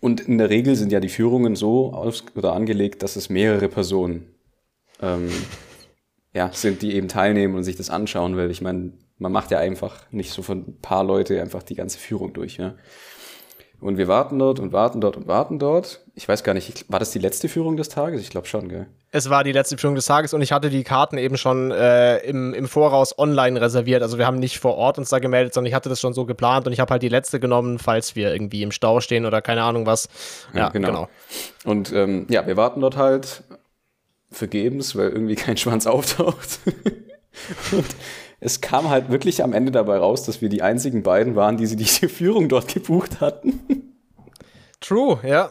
Und 0.00 0.20
in 0.20 0.38
der 0.38 0.50
Regel 0.50 0.76
sind 0.76 0.92
ja 0.92 1.00
die 1.00 1.08
Führungen 1.08 1.56
so 1.56 1.92
aus 1.92 2.24
oder 2.34 2.52
angelegt, 2.54 3.02
dass 3.02 3.16
es 3.16 3.28
mehrere 3.28 3.68
Personen 3.68 4.34
ähm, 5.02 5.30
ja, 6.32 6.50
sind, 6.52 6.82
die 6.82 6.94
eben 6.94 7.08
teilnehmen 7.08 7.54
und 7.54 7.64
sich 7.64 7.76
das 7.76 7.90
anschauen, 7.90 8.36
weil 8.36 8.50
ich 8.50 8.60
meine, 8.60 8.92
man 9.18 9.32
macht 9.32 9.50
ja 9.50 9.58
einfach 9.58 10.10
nicht 10.10 10.32
so 10.32 10.42
von 10.42 10.58
ein 10.60 10.80
paar 10.80 11.04
Leute 11.04 11.40
einfach 11.40 11.62
die 11.62 11.74
ganze 11.74 11.98
Führung 11.98 12.32
durch, 12.32 12.56
ja. 12.56 12.74
Und 13.80 13.96
wir 13.96 14.08
warten 14.08 14.38
dort 14.38 14.60
und 14.60 14.72
warten 14.72 15.00
dort 15.00 15.16
und 15.16 15.26
warten 15.26 15.58
dort. 15.58 16.00
Ich 16.14 16.28
weiß 16.28 16.44
gar 16.44 16.52
nicht, 16.52 16.68
ich, 16.68 16.84
war 16.90 16.98
das 16.98 17.12
die 17.12 17.18
letzte 17.18 17.48
Führung 17.48 17.78
des 17.78 17.88
Tages? 17.88 18.20
Ich 18.20 18.28
glaube 18.28 18.46
schon, 18.46 18.68
gell? 18.68 18.86
Es 19.10 19.30
war 19.30 19.42
die 19.42 19.52
letzte 19.52 19.78
Führung 19.78 19.96
des 19.96 20.04
Tages 20.04 20.34
und 20.34 20.42
ich 20.42 20.52
hatte 20.52 20.68
die 20.68 20.84
Karten 20.84 21.16
eben 21.16 21.38
schon 21.38 21.70
äh, 21.70 22.18
im, 22.18 22.52
im 22.52 22.68
Voraus 22.68 23.18
online 23.18 23.58
reserviert. 23.58 24.02
Also 24.02 24.18
wir 24.18 24.26
haben 24.26 24.38
nicht 24.38 24.58
vor 24.58 24.76
Ort 24.76 24.98
uns 24.98 25.08
da 25.08 25.18
gemeldet, 25.18 25.54
sondern 25.54 25.68
ich 25.68 25.74
hatte 25.74 25.88
das 25.88 25.98
schon 25.98 26.12
so 26.12 26.26
geplant 26.26 26.66
und 26.66 26.74
ich 26.74 26.80
habe 26.80 26.90
halt 26.90 27.02
die 27.02 27.08
letzte 27.08 27.40
genommen, 27.40 27.78
falls 27.78 28.14
wir 28.14 28.32
irgendwie 28.32 28.62
im 28.62 28.70
Stau 28.70 29.00
stehen 29.00 29.24
oder 29.24 29.40
keine 29.40 29.62
Ahnung 29.62 29.86
was. 29.86 30.08
Ja, 30.52 30.68
genau. 30.68 31.08
Und 31.64 31.90
ähm, 31.92 32.26
ja, 32.28 32.46
wir 32.46 32.58
warten 32.58 32.82
dort 32.82 32.98
halt 32.98 33.42
vergebens, 34.30 34.94
weil 34.94 35.08
irgendwie 35.08 35.36
kein 35.36 35.56
Schwanz 35.56 35.86
auftaucht. 35.86 36.60
und 37.72 37.86
es 38.40 38.60
kam 38.60 38.88
halt 38.88 39.10
wirklich 39.10 39.44
am 39.44 39.52
Ende 39.52 39.70
dabei 39.70 39.98
raus, 39.98 40.24
dass 40.24 40.40
wir 40.40 40.48
die 40.48 40.62
einzigen 40.62 41.02
beiden 41.02 41.36
waren, 41.36 41.56
die 41.56 41.66
sie 41.66 41.76
diese 41.76 42.08
Führung 42.08 42.48
dort 42.48 42.72
gebucht 42.72 43.20
hatten. 43.20 43.60
True, 44.80 45.18
ja. 45.22 45.50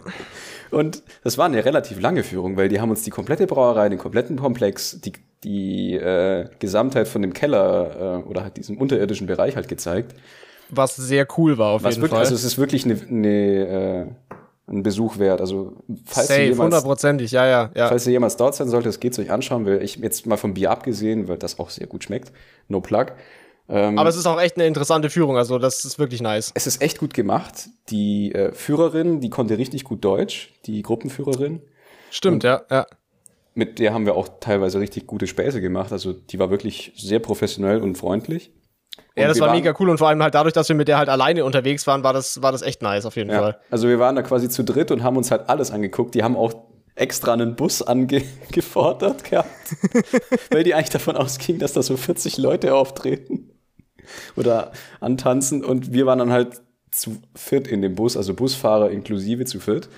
Und 0.72 1.04
das 1.24 1.38
war 1.38 1.46
eine 1.46 1.64
relativ 1.66 2.02
lange 2.02 2.24
Führung, 2.24 2.58
weil 2.58 2.70
die 2.70 2.80
haben 2.82 2.90
uns 2.90 3.04
die 3.04 3.10
komplette 3.10 3.48
Brauerei, 3.48 3.90
den 3.90 3.98
kompletten 4.00 4.38
Komplex, 4.38 5.00
die, 5.02 5.14
die 5.44 5.94
äh, 5.96 6.48
Gesamtheit 6.60 7.08
von 7.08 7.22
dem 7.22 7.34
Keller 7.34 8.22
äh, 8.26 8.28
oder 8.28 8.44
halt 8.44 8.58
diesem 8.58 8.78
unterirdischen 8.78 9.28
Bereich 9.28 9.56
halt 9.56 9.68
gezeigt. 9.68 10.16
Was 10.70 10.96
sehr 10.96 11.28
cool 11.38 11.58
war 11.58 11.70
auf 11.72 11.84
Was 11.84 11.96
jeden 11.96 12.04
wirklich, 12.04 12.18
Fall. 12.18 12.26
also 12.26 12.36
es 12.36 12.44
ist 12.44 12.58
wirklich 12.60 12.86
eine, 12.86 13.00
eine, 13.10 14.08
äh, 14.29 14.29
ein 14.70 14.84
Besuch 14.84 15.18
wert. 15.18 15.42
Also 15.42 15.74
falls 16.06 16.30
ihr 16.30 16.36
Safe, 16.36 16.42
jemals, 16.44 16.60
hundertprozentig, 16.60 17.32
ja, 17.32 17.48
ja, 17.48 17.72
ja. 17.76 17.88
falls 17.88 18.06
ihr 18.06 18.14
jemals 18.14 18.38
dort 18.38 18.56
sein 18.56 18.70
solltet, 18.70 19.00
geht's 19.02 19.20
euch 19.20 19.32
anschauen, 19.32 19.66
weil 19.66 19.82
ich 19.82 19.98
jetzt 19.98 20.26
mal 20.26 20.38
vom 20.38 20.54
Bier 20.54 20.72
abgesehen, 20.72 21.28
weil 21.28 21.38
das 21.38 21.60
auch 21.60 21.70
sehr 21.70 21.88
gut 21.88 22.04
schmeckt. 22.04 22.32
No 22.68 22.82
plug. 22.82 23.08
Ähm, 23.68 24.00
Aber 24.00 24.10
es 24.10 24.16
ist 24.16 24.26
auch 24.26 24.40
echt 24.40 24.56
eine 24.58 24.66
interessante 24.66 25.10
Führung, 25.10 25.38
also 25.38 25.60
das 25.60 25.86
ist 25.86 26.00
wirklich 26.00 26.22
nice. 26.22 26.52
es 26.56 26.66
ist 26.66 26.82
echt 26.82 26.98
gut 26.98 27.14
gemacht. 27.14 27.70
Die 27.90 28.34
äh, 28.34 28.52
Führerin, 28.52 29.22
die 29.22 29.30
konnte 29.30 29.58
richtig 29.58 29.84
gut 29.84 30.04
Deutsch, 30.04 30.54
die 30.66 30.82
Gruppenführerin. 30.82 31.62
Stimmt, 32.10 32.44
ja, 32.44 32.64
ja. 32.72 32.88
Mit 33.54 33.80
der 33.80 33.94
haben 33.94 34.06
wir 34.06 34.16
auch 34.16 34.28
teilweise 34.40 34.80
richtig 34.80 35.06
gute 35.06 35.28
Späße 35.28 35.62
gemacht. 35.62 35.92
Also 35.92 36.14
die 36.14 36.40
war 36.40 36.50
wirklich 36.50 36.94
sehr 36.96 37.20
professionell 37.20 37.82
und 37.82 37.98
freundlich. 37.98 38.52
Ja, 39.16 39.28
das 39.28 39.40
war 39.40 39.48
waren- 39.48 39.58
mega 39.58 39.74
cool 39.80 39.90
und 39.90 39.98
vor 39.98 40.08
allem 40.08 40.22
halt 40.24 40.34
dadurch, 40.36 40.54
dass 40.54 40.70
wir 40.70 40.76
mit 40.76 40.88
der 40.88 40.98
halt 40.98 41.10
alleine 41.10 41.44
unterwegs 41.44 41.86
waren, 41.88 42.04
war 42.04 42.14
das, 42.14 42.42
war 42.42 42.52
das 42.52 42.62
echt 42.62 42.82
nice 42.82 43.06
auf 43.06 43.16
jeden 43.16 43.30
Ja. 43.32 43.40
Fall. 43.42 43.60
Also 43.70 43.88
wir 43.88 44.00
waren 44.00 44.16
da 44.16 44.22
quasi 44.22 44.50
zu 44.50 44.64
dritt 44.64 44.92
und 44.92 45.04
haben 45.04 45.18
uns 45.18 45.32
halt 45.32 45.50
alles 45.50 45.72
angeguckt. 45.72 46.16
Die 46.16 46.24
haben 46.24 46.36
auch 46.38 46.54
extra 46.96 47.34
einen 47.34 47.56
Bus 47.56 47.82
angefordert 47.82 49.24
gehabt, 49.30 49.50
weil 50.52 50.64
die 50.64 50.74
eigentlich 50.74 50.90
davon 50.90 51.16
ausgingen, 51.18 51.60
dass 51.60 51.74
da 51.74 51.82
so 51.82 51.98
40 51.98 52.38
Leute 52.38 52.74
auftreten 52.76 53.52
oder 54.36 54.72
antanzen. 55.00 55.64
Und 55.64 55.94
wir 55.94 56.06
waren 56.06 56.20
dann 56.20 56.32
halt 56.32 56.62
zu 56.92 57.18
viert 57.36 57.68
in 57.68 57.82
dem 57.82 57.96
Bus, 57.96 58.18
also 58.18 58.34
Busfahrer 58.34 58.90
inklusive 58.90 59.46
zu 59.46 59.60
viert. 59.60 59.90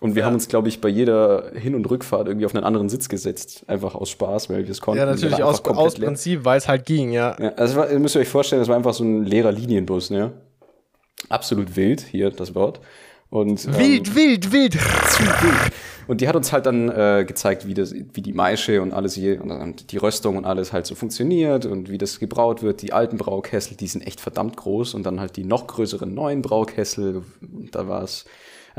Und 0.00 0.14
wir 0.14 0.20
Ja. 0.20 0.26
haben 0.26 0.34
uns, 0.34 0.48
glaube 0.48 0.68
ich, 0.68 0.80
bei 0.80 0.88
jeder 0.88 1.50
Hin- 1.54 1.74
und 1.74 1.84
Rückfahrt 1.90 2.26
irgendwie 2.26 2.46
auf 2.46 2.54
einen 2.54 2.64
anderen 2.64 2.88
Sitz 2.88 3.08
gesetzt. 3.10 3.64
Einfach 3.66 3.94
aus 3.94 4.08
Spaß, 4.10 4.48
weil 4.48 4.64
wir 4.64 4.70
es 4.70 4.80
konnten. 4.80 4.98
Ja, 4.98 5.06
natürlich 5.06 5.42
aus, 5.42 5.62
aus. 5.64 5.94
Prinzip, 5.94 6.44
weil 6.44 6.56
es 6.56 6.68
halt 6.68 6.86
ging, 6.86 7.12
ja. 7.12 7.36
Ja, 7.38 7.50
also 7.56 7.76
war, 7.76 7.90
ihr 7.90 7.98
müsst 7.98 8.16
euch 8.16 8.28
vorstellen, 8.28 8.60
das 8.62 8.68
war 8.68 8.76
einfach 8.76 8.94
so 8.94 9.04
ein 9.04 9.24
leerer 9.24 9.52
Linienbus, 9.52 10.08
ne? 10.10 10.32
Absolut 11.28 11.76
wild, 11.76 12.00
hier 12.00 12.30
das 12.30 12.54
Wort. 12.54 12.80
Und, 13.28 13.64
ähm, 13.66 13.78
Wild, 13.78 14.14
wild, 14.16 14.52
wild. 14.52 14.72
zu 14.72 15.22
wild. 15.22 15.72
Und 16.08 16.20
die 16.20 16.26
hat 16.26 16.34
uns 16.34 16.50
halt 16.52 16.66
dann 16.66 16.88
äh, 16.88 17.24
gezeigt, 17.24 17.66
wie, 17.68 17.74
das, 17.74 17.94
wie 17.94 18.22
die 18.22 18.32
Maische 18.32 18.82
und 18.82 18.92
alles 18.92 19.14
hier 19.14 19.40
und, 19.40 19.52
und 19.52 19.92
die 19.92 19.98
Röstung 19.98 20.36
und 20.36 20.44
alles 20.46 20.72
halt 20.72 20.86
so 20.86 20.96
funktioniert 20.96 21.66
und 21.66 21.88
wie 21.90 21.98
das 21.98 22.18
gebraut 22.18 22.62
wird. 22.62 22.82
Die 22.82 22.92
alten 22.92 23.16
Braukessel, 23.18 23.76
die 23.76 23.86
sind 23.86 24.04
echt 24.04 24.20
verdammt 24.20 24.56
groß 24.56 24.94
und 24.94 25.04
dann 25.04 25.20
halt 25.20 25.36
die 25.36 25.44
noch 25.44 25.68
größeren 25.68 26.12
neuen 26.12 26.42
Braukessel. 26.42 27.22
Da 27.70 27.86
war 27.86 28.02
es, 28.02 28.24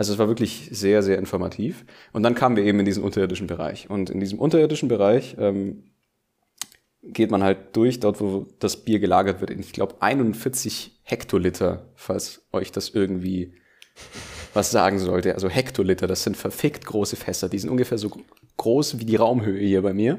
also 0.01 0.13
es 0.13 0.17
war 0.17 0.27
wirklich 0.27 0.67
sehr, 0.71 1.03
sehr 1.03 1.19
informativ. 1.19 1.85
Und 2.11 2.23
dann 2.23 2.33
kamen 2.33 2.55
wir 2.55 2.63
eben 2.63 2.79
in 2.79 2.85
diesen 2.85 3.03
unterirdischen 3.03 3.45
Bereich. 3.45 3.87
Und 3.87 4.09
in 4.09 4.19
diesem 4.19 4.39
unterirdischen 4.39 4.89
Bereich 4.89 5.35
ähm, 5.37 5.91
geht 7.03 7.29
man 7.29 7.43
halt 7.43 7.75
durch, 7.75 7.99
dort 7.99 8.19
wo 8.19 8.47
das 8.57 8.77
Bier 8.77 8.97
gelagert 8.97 9.41
wird, 9.41 9.51
in, 9.51 9.59
ich 9.59 9.73
glaube, 9.73 9.97
41 9.99 11.01
Hektoliter, 11.03 11.85
falls 11.93 12.41
euch 12.51 12.71
das 12.71 12.89
irgendwie 12.89 13.53
was 14.55 14.71
sagen 14.71 14.97
sollte. 14.97 15.35
Also 15.35 15.49
Hektoliter, 15.49 16.07
das 16.07 16.23
sind 16.23 16.35
verfickt 16.35 16.83
große 16.83 17.15
Fässer. 17.15 17.47
Die 17.47 17.59
sind 17.59 17.69
ungefähr 17.69 17.99
so 17.99 18.11
groß 18.57 18.97
wie 18.97 19.05
die 19.05 19.17
Raumhöhe 19.17 19.63
hier 19.63 19.83
bei 19.83 19.93
mir. 19.93 20.17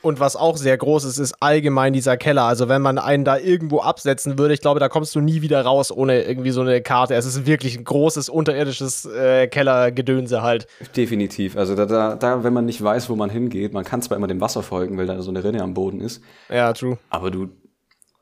Und 0.00 0.20
was 0.20 0.36
auch 0.36 0.56
sehr 0.56 0.76
groß 0.76 1.04
ist, 1.04 1.18
ist 1.18 1.34
allgemein 1.40 1.92
dieser 1.92 2.16
Keller. 2.16 2.44
Also 2.44 2.68
wenn 2.68 2.80
man 2.80 2.98
einen 2.98 3.24
da 3.24 3.36
irgendwo 3.36 3.80
absetzen 3.80 4.38
würde, 4.38 4.54
ich 4.54 4.60
glaube, 4.60 4.78
da 4.78 4.88
kommst 4.88 5.14
du 5.16 5.20
nie 5.20 5.42
wieder 5.42 5.60
raus 5.62 5.90
ohne 5.90 6.22
irgendwie 6.22 6.52
so 6.52 6.60
eine 6.60 6.80
Karte. 6.82 7.14
Es 7.14 7.26
ist 7.26 7.46
wirklich 7.46 7.76
ein 7.76 7.82
großes 7.84 8.28
unterirdisches 8.28 9.06
äh, 9.06 9.48
Kellergedönse 9.48 10.42
halt. 10.42 10.68
Definitiv. 10.96 11.56
Also 11.56 11.74
da, 11.74 11.86
da, 11.86 12.14
da, 12.14 12.44
wenn 12.44 12.52
man 12.52 12.64
nicht 12.64 12.82
weiß, 12.82 13.10
wo 13.10 13.16
man 13.16 13.28
hingeht, 13.28 13.72
man 13.72 13.84
kann 13.84 14.00
zwar 14.00 14.16
immer 14.16 14.28
dem 14.28 14.40
Wasser 14.40 14.62
folgen, 14.62 14.96
weil 14.98 15.06
da 15.06 15.20
so 15.20 15.30
eine 15.30 15.42
Rinne 15.42 15.62
am 15.62 15.74
Boden 15.74 16.00
ist, 16.00 16.22
Ja, 16.48 16.72
true. 16.72 16.96
aber 17.10 17.32
du, 17.32 17.48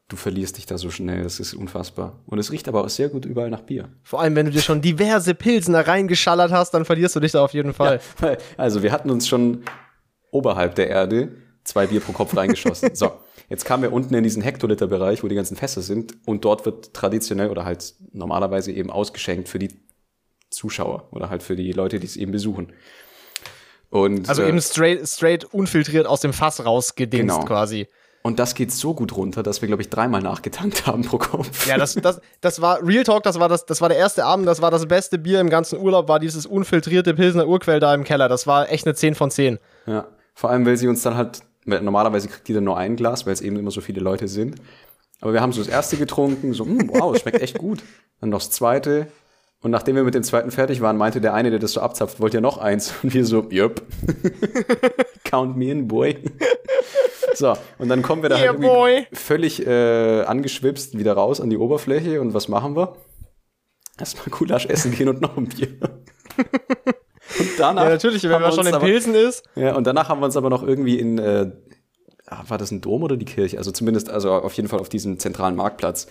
du 0.09 0.17
verlierst 0.17 0.57
dich 0.57 0.65
da 0.65 0.79
so 0.79 0.89
schnell. 0.89 1.25
Das 1.25 1.41
ist 1.41 1.53
unfassbar. 1.53 2.21
Und 2.27 2.39
es 2.39 2.51
riecht 2.53 2.69
aber 2.69 2.83
auch 2.85 2.89
sehr 2.89 3.11
gut 3.11 3.27
überall 3.27 3.51
nach 3.51 3.61
Bier. 3.63 3.91
Vor 4.03 4.23
allem, 4.23 4.35
wenn 4.35 4.47
du 4.47 4.53
dir 4.53 4.63
schon 4.63 4.81
diverse 4.81 5.35
Pilzen 5.35 5.75
da 5.75 5.83
reingeschallert 5.83 6.53
hast, 6.53 6.73
dann 6.73 6.87
verlierst 6.87 7.15
du 7.17 7.21
dich 7.21 7.33
da 7.33 7.43
auf 7.45 7.53
jeden 7.53 7.75
Fall. 7.75 8.01
Weil- 8.21 8.39
Also 8.57 8.83
wir 8.83 8.93
hatten 8.93 9.11
uns 9.11 9.29
schon 9.29 9.63
oberhalb 10.31 10.75
der 10.75 10.89
Erde 10.89 11.29
zwei 11.67 11.87
Bier 11.89 12.01
pro 12.01 12.13
Kopf 12.13 12.37
reingeschossen. 12.37 12.95
so, 12.95 13.13
jetzt 13.49 13.65
kamen 13.65 13.83
wir 13.83 13.93
unten 13.93 14.15
in 14.15 14.23
diesen 14.25 14.43
Hektoliter-Bereich, 14.43 15.23
wo 15.23 15.29
die 15.29 15.35
ganzen 15.35 15.57
Fässer 15.57 15.83
sind. 15.83 16.15
Und 16.27 16.45
dort 16.45 16.65
wird 16.65 16.95
traditionell 16.95 17.51
oder 17.51 17.65
halt 17.65 17.95
normalerweise 18.13 18.73
eben 18.73 18.91
ausgeschenkt 18.91 19.49
für 19.49 19.59
die 19.59 19.71
Zuschauer 20.51 21.09
oder 21.11 21.29
halt 21.29 21.43
für 21.43 21.57
die 21.57 21.73
Leute, 21.73 21.99
die 22.01 22.07
es 22.07 22.17
eben 22.17 22.33
besuchen. 22.33 22.73
Und, 23.91 24.29
Also 24.29 24.43
äh, 24.43 24.49
eben 24.49 24.61
straight, 24.61 25.07
straight 25.09 25.45
unfiltriert 25.45 26.07
aus 26.07 26.21
dem 26.21 26.33
Fass 26.33 26.65
rausgedingst 26.65 27.35
Genau. 27.37 27.47
quasi. 27.47 27.87
und 28.23 28.39
das 28.41 28.55
geht 28.57 28.73
so 28.73 28.93
gut 28.95 29.17
runter, 29.17 29.43
dass 29.45 29.63
wir, 29.63 29.69
glaube 29.69 29.83
ich, 29.83 29.89
dreimal 29.89 30.21
nachgetankt 30.21 30.87
haben 30.87 31.03
pro 31.03 31.19
Kopf. 31.19 31.67
Ja, 31.69 31.79
das, 31.79 31.95
das, 31.95 32.21
das 32.41 32.61
war 32.61 32.85
Real 32.85 33.05
Talk, 33.05 33.23
das 33.23 33.39
war, 33.39 33.49
das, 33.49 33.65
das 33.67 33.81
war 33.81 33.89
der 33.89 33.99
erste 33.99 34.25
Abend, 34.25 34.47
das 34.49 34.61
war 34.61 34.71
das 34.73 34.87
beste 34.87 35.19
Bier 35.19 35.41
im 35.41 35.49
ganzen 35.51 35.79
Urlaub, 35.79 36.09
war 36.09 36.19
dieses 36.19 36.47
unfiltrierte 36.47 37.15
Pilsener 37.15 37.47
Urquell 37.47 37.79
da 37.81 37.95
im 37.95 38.03
Keller. 38.05 38.29
Das 38.29 38.47
war 38.49 38.71
echt 38.71 38.87
eine 38.87 38.95
10 38.97 39.15
von 39.15 39.31
10. 39.31 39.59
Ja, 39.87 40.09
vor 40.35 40.51
allem, 40.51 40.67
weil 40.67 40.77
sie 40.77 40.89
uns 40.89 41.03
dann 41.03 41.17
halt, 41.17 41.41
normalerweise 41.67 42.29
kriegt 42.29 42.49
dann 42.49 42.65
nur 42.65 42.77
ein 42.79 42.97
Glas, 42.97 43.27
weil 43.27 43.33
es 43.33 43.41
eben 43.41 43.57
immer 43.57 43.71
so 43.71 43.81
viele 43.81 44.01
Leute 44.01 44.29
sind. 44.29 44.57
Aber 45.21 45.33
wir 45.33 45.41
haben 45.41 45.53
so 45.53 45.61
das 45.63 45.69
erste 45.69 45.97
getrunken, 45.97 46.53
so, 46.53 46.65
"Mm, 46.65 46.91
wow, 46.93 47.15
es 47.15 47.23
schmeckt 47.23 47.41
echt 47.43 47.59
gut. 47.59 47.83
Dann 48.21 48.31
noch 48.31 48.39
das 48.41 48.51
zweite. 48.51 49.07
Und 49.63 49.71
nachdem 49.71 49.97
wir 49.97 50.05
mit 50.05 50.15
dem 50.15 50.23
zweiten 50.23 50.51
fertig 50.51 50.81
waren, 50.81 50.97
meinte 50.97 51.21
der 51.21 51.33
eine, 51.35 51.51
der 51.51 51.59
das 51.59 51.73
so 51.73 51.81
abzapft, 51.81 52.21
wollte 52.21 52.37
ja 52.37 52.41
noch 52.41 52.59
eins. 52.59 52.93
Und 53.03 53.15
wir 53.15 53.25
so, 53.25 53.49
yup. 53.51 53.83
Count 55.25 55.57
me 55.57 55.71
in, 55.71 55.89
boy. 55.89 56.17
So, 57.35 57.55
und 57.79 57.89
dann 57.89 58.03
kommen 58.03 58.23
wir 58.23 58.29
da 58.29 58.37
Yeah, 58.39 58.49
halt 58.51 58.61
boy. 58.61 59.07
völlig 59.13 59.67
äh, 59.67 60.23
angeschwipst 60.23 60.97
wieder 60.99 61.15
raus 61.15 61.41
an 61.41 61.51
die 61.51 61.57
Oberfläche. 61.59 62.21
Und 62.21 62.33
was 62.35 62.49
machen 62.49 62.77
wir? 62.77 62.97
Erstmal 63.99 64.27
Gulasch 64.29 64.67
essen 64.67 64.93
gehen 64.93 65.09
und 65.09 65.21
noch 65.23 65.37
ein 65.37 65.49
Bier. 65.49 65.69
Und 67.39 67.49
danach. 67.59 67.85
Ja, 67.85 67.89
natürlich, 67.91 68.23
wenn 68.25 68.41
man 68.41 68.53
schon 68.53 68.67
in 68.67 68.75
aber- 68.75 68.85
Pilsen 68.87 69.15
ist. 69.15 69.45
ja, 69.55 69.75
und 69.75 69.87
danach 69.87 70.09
haben 70.09 70.21
wir 70.21 70.27
uns 70.27 70.37
aber 70.37 70.51
noch 70.51 70.63
irgendwie 70.63 70.99
in, 70.99 71.19
äh, 71.19 71.51
ah, 72.27 72.43
war 72.49 72.59
das 72.59 72.71
ein 72.71 72.81
Dom 72.81 73.03
oder 73.03 73.17
die 73.17 73.25
Kirche? 73.25 73.59
Also 73.59 73.71
zumindest, 73.71 74.11
also 74.11 74.33
auf 74.33 74.53
jeden 74.55 74.69
Fall 74.69 74.79
auf 74.81 74.89
diesem 74.89 75.19
zentralen 75.19 75.57
Marktplatz. 75.57 76.07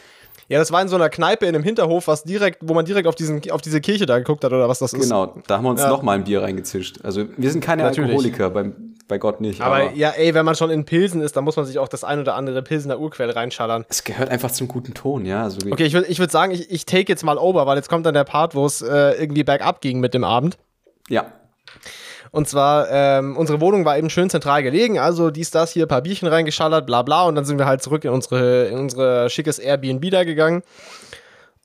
Ja, 0.47 0.59
das 0.59 0.71
war 0.71 0.81
in 0.81 0.87
so 0.89 0.95
einer 0.95 1.09
Kneipe 1.09 1.45
in 1.47 1.55
einem 1.55 1.63
Hinterhof, 1.63 2.07
was 2.07 2.23
direkt, 2.23 2.59
wo 2.61 2.73
man 2.75 2.85
direkt 2.85 3.07
auf, 3.07 3.15
diesen, 3.15 3.49
auf 3.51 3.61
diese 3.61 3.81
Kirche 3.81 4.05
da 4.05 4.19
geguckt 4.19 4.43
hat 4.43 4.51
oder 4.53 4.69
was 4.69 4.77
das 4.79 4.93
ist. 4.93 5.01
Genau, 5.01 5.33
da 5.47 5.57
haben 5.57 5.63
wir 5.63 5.71
uns 5.71 5.81
Ja. 5.81 5.89
noch 5.89 6.03
mal 6.03 6.11
ein 6.13 6.23
Bier 6.25 6.43
reingezischt. 6.43 6.99
Also 7.03 7.25
wir 7.35 7.49
sind 7.49 7.61
keine 7.61 7.81
Natürlich. 7.83 8.11
Alkoholiker, 8.11 8.49
beim, 8.51 8.93
bei 9.07 9.17
Gott 9.17 9.41
nicht. 9.41 9.61
Aber, 9.61 9.75
Aber, 9.77 9.91
ja, 9.93 10.09
ey, 10.11 10.35
wenn 10.35 10.45
man 10.45 10.53
schon 10.55 10.69
in 10.69 10.85
Pilsen 10.85 11.21
ist, 11.21 11.35
dann 11.35 11.43
muss 11.45 11.55
man 11.55 11.65
sich 11.65 11.79
auch 11.79 11.87
das 11.87 12.03
ein 12.03 12.19
oder 12.19 12.35
andere 12.35 12.61
Pilsener 12.61 12.99
Urquell 12.99 13.31
reinschallern. 13.31 13.85
es 13.89 14.03
gehört 14.03 14.29
einfach 14.29 14.51
zum 14.51 14.67
guten 14.67 14.93
Ton, 14.93 15.25
ja. 15.25 15.43
Also, 15.43 15.57
Okay, 15.71 15.85
ich 15.85 15.93
würde 15.93 16.07
ich 16.09 16.19
würd 16.19 16.29
sagen, 16.29 16.51
ich, 16.51 16.69
ich 16.69 16.85
take 16.85 17.11
jetzt 17.11 17.23
mal 17.23 17.37
over, 17.39 17.65
weil 17.65 17.77
jetzt 17.77 17.89
kommt 17.89 18.05
dann 18.05 18.13
der 18.13 18.23
Part, 18.25 18.53
wo 18.53 18.65
es 18.67 18.83
äh, 18.83 19.13
irgendwie 19.19 19.43
bergab 19.43 19.81
ging 19.81 19.99
mit 19.99 20.13
dem 20.13 20.23
Abend. 20.23 20.57
Ja, 21.09 21.31
Und 22.31 22.49
zwar, 22.49 22.89
ähm, 22.91 23.37
unsere 23.37 23.61
Wohnung 23.61 23.85
war 23.85 23.97
eben 23.97 24.09
schön 24.09 24.29
zentral 24.29 24.63
gelegen, 24.63 24.99
also 24.99 25.31
dies, 25.31 25.51
das, 25.51 25.71
hier 25.71 25.85
ein 25.85 25.89
paar 25.89 26.01
Bierchen 26.01 26.27
reingeschallert, 26.27 26.85
bla 26.85 27.01
bla. 27.01 27.23
Und 27.23 27.35
dann 27.35 27.45
sind 27.45 27.57
wir 27.59 27.65
halt 27.65 27.81
zurück 27.81 28.03
in 28.03 28.11
unsere, 28.11 28.65
in 28.65 28.77
unsere 28.77 29.29
schickes 29.29 29.59
Airbnb 29.59 30.09
da 30.11 30.23
gegangen. 30.23 30.63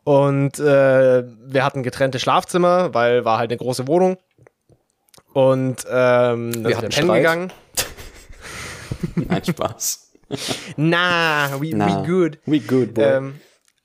Und 0.05 0.59
äh, 0.59 1.25
wir 1.25 1.65
hatten 1.65 1.83
getrennte 1.83 2.19
Schlafzimmer, 2.19 2.95
weil 2.95 3.25
war 3.25 3.39
halt 3.39 3.51
eine 3.51 3.59
große 3.59 3.87
Wohnung. 3.87 4.17
Und 5.33 5.85
ähm, 5.89 6.53
dann 6.53 6.53
sind 6.53 6.69
wir 6.69 6.77
hatten 6.77 6.89
pennen 6.89 7.15
gegangen. 7.15 7.53
nein, 9.15 9.45
Spaß. 9.45 10.13
Na, 10.77 11.51
we, 11.61 11.73
we 11.73 12.07
good. 12.07 12.39
We 12.47 12.61
good, 12.61 12.95
boy. 12.95 13.05
Ähm, 13.05 13.41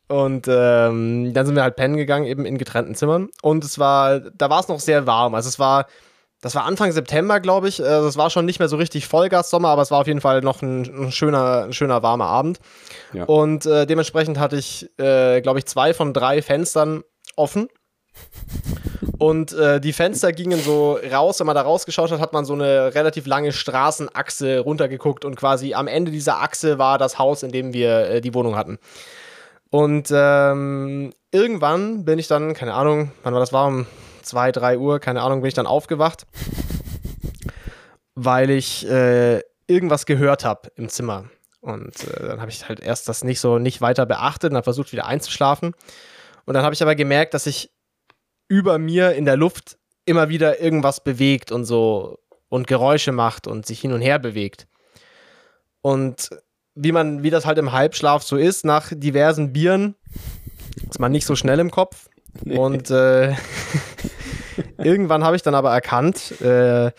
und 0.07 0.47
ähm, 0.47 1.33
dann 1.33 1.45
sind 1.45 1.55
wir 1.55 1.63
halt 1.63 1.75
pennen 1.75 1.97
gegangen, 1.97 2.25
eben 2.25 2.45
in 2.45 2.57
getrennten 2.57 2.95
Zimmern. 2.95 3.29
Und 3.41 3.63
es 3.63 3.79
war, 3.79 4.19
da 4.19 4.49
war 4.49 4.59
es 4.59 4.67
noch 4.67 4.79
sehr 4.79 5.07
warm. 5.07 5.33
Also 5.33 5.49
es 5.49 5.57
war, 5.57 5.87
das 6.41 6.53
war 6.53 6.65
Anfang 6.65 6.91
September, 6.91 7.39
glaube 7.39 7.67
ich. 7.67 7.83
Also 7.83 8.07
es 8.07 8.17
war 8.17 8.29
schon 8.29 8.45
nicht 8.45 8.59
mehr 8.59 8.67
so 8.67 8.77
richtig 8.77 9.07
Vollgas-Sommer, 9.07 9.69
aber 9.69 9.81
es 9.81 9.89
war 9.89 10.01
auf 10.01 10.07
jeden 10.07 10.21
Fall 10.21 10.41
noch 10.41 10.61
ein, 10.61 11.05
ein 11.05 11.11
schöner, 11.11 11.63
ein 11.63 11.73
schöner 11.73 12.03
warmer 12.03 12.25
Abend. 12.25 12.59
Ja. 13.13 13.23
Und 13.23 13.65
äh, 13.65 13.87
dementsprechend 13.87 14.37
hatte 14.37 14.57
ich, 14.57 14.87
äh, 14.99 15.41
glaube 15.41 15.57
ich, 15.57 15.65
zwei 15.65 15.93
von 15.95 16.13
drei 16.13 16.43
Fenstern 16.43 17.03
offen. 17.35 17.67
Und 19.17 19.53
äh, 19.53 19.81
die 19.81 19.91
Fenster 19.91 20.33
gingen 20.33 20.59
so 20.59 20.99
raus, 21.11 21.39
wenn 21.39 21.47
man 21.47 21.55
da 21.55 21.63
rausgeschaut 21.63 22.11
hat, 22.11 22.19
hat 22.19 22.33
man 22.33 22.45
so 22.45 22.53
eine 22.53 22.93
relativ 22.93 23.25
lange 23.25 23.51
Straßenachse 23.51 24.59
runtergeguckt 24.59 25.25
und 25.25 25.35
quasi 25.35 25.73
am 25.73 25.87
Ende 25.87 26.11
dieser 26.11 26.41
Achse 26.41 26.77
war 26.77 26.97
das 26.97 27.17
Haus, 27.17 27.43
in 27.43 27.51
dem 27.51 27.73
wir 27.73 28.09
äh, 28.09 28.21
die 28.21 28.33
Wohnung 28.33 28.55
hatten. 28.55 28.77
Und 29.69 30.09
ähm, 30.11 31.13
irgendwann 31.31 32.05
bin 32.05 32.19
ich 32.19 32.27
dann, 32.27 32.53
keine 32.53 32.73
Ahnung, 32.73 33.11
wann 33.23 33.33
war 33.33 33.39
das 33.39 33.53
war, 33.53 33.67
um 33.67 33.85
2, 34.21 34.51
3 34.51 34.77
Uhr, 34.77 34.99
keine 34.99 35.21
Ahnung, 35.21 35.41
bin 35.41 35.47
ich 35.47 35.53
dann 35.53 35.67
aufgewacht, 35.67 36.25
weil 38.15 38.49
ich 38.49 38.89
äh, 38.89 39.41
irgendwas 39.67 40.05
gehört 40.05 40.45
habe 40.45 40.71
im 40.75 40.89
Zimmer. 40.89 41.25
Und 41.61 41.95
äh, 42.07 42.27
dann 42.27 42.41
habe 42.41 42.51
ich 42.51 42.67
halt 42.67 42.79
erst 42.79 43.09
das 43.09 43.23
nicht 43.23 43.39
so 43.39 43.57
nicht 43.57 43.81
weiter 43.81 44.05
beachtet 44.05 44.51
und 44.51 44.57
habe 44.57 44.63
versucht 44.63 44.91
wieder 44.91 45.07
einzuschlafen. 45.07 45.73
Und 46.45 46.53
dann 46.53 46.63
habe 46.63 46.75
ich 46.75 46.81
aber 46.81 46.95
gemerkt, 46.95 47.33
dass 47.33 47.47
ich 47.47 47.71
über 48.47 48.77
mir 48.77 49.13
in 49.13 49.25
der 49.25 49.37
Luft 49.37 49.77
immer 50.05 50.29
wieder 50.29 50.61
irgendwas 50.61 51.03
bewegt 51.03 51.51
und 51.51 51.65
so 51.65 52.19
und 52.49 52.67
Geräusche 52.67 53.11
macht 53.11 53.47
und 53.47 53.65
sich 53.65 53.81
hin 53.81 53.91
und 53.91 54.01
her 54.01 54.19
bewegt. 54.19 54.67
Und 55.81 56.29
wie 56.75 56.91
man, 56.91 57.23
wie 57.23 57.29
das 57.29 57.45
halt 57.45 57.57
im 57.57 57.71
Halbschlaf 57.71 58.23
so 58.23 58.37
ist, 58.37 58.65
nach 58.65 58.91
diversen 58.93 59.53
Bieren 59.53 59.95
ist 60.89 60.99
man 60.99 61.11
nicht 61.11 61.25
so 61.25 61.35
schnell 61.35 61.59
im 61.59 61.71
Kopf. 61.71 62.09
Nee. 62.43 62.57
Und 62.57 62.91
äh, 62.91 63.33
irgendwann 64.77 65.23
habe 65.23 65.35
ich 65.37 65.41
dann 65.41 65.55
aber 65.55 65.71
erkannt, 65.71 66.39
äh, 66.41 66.91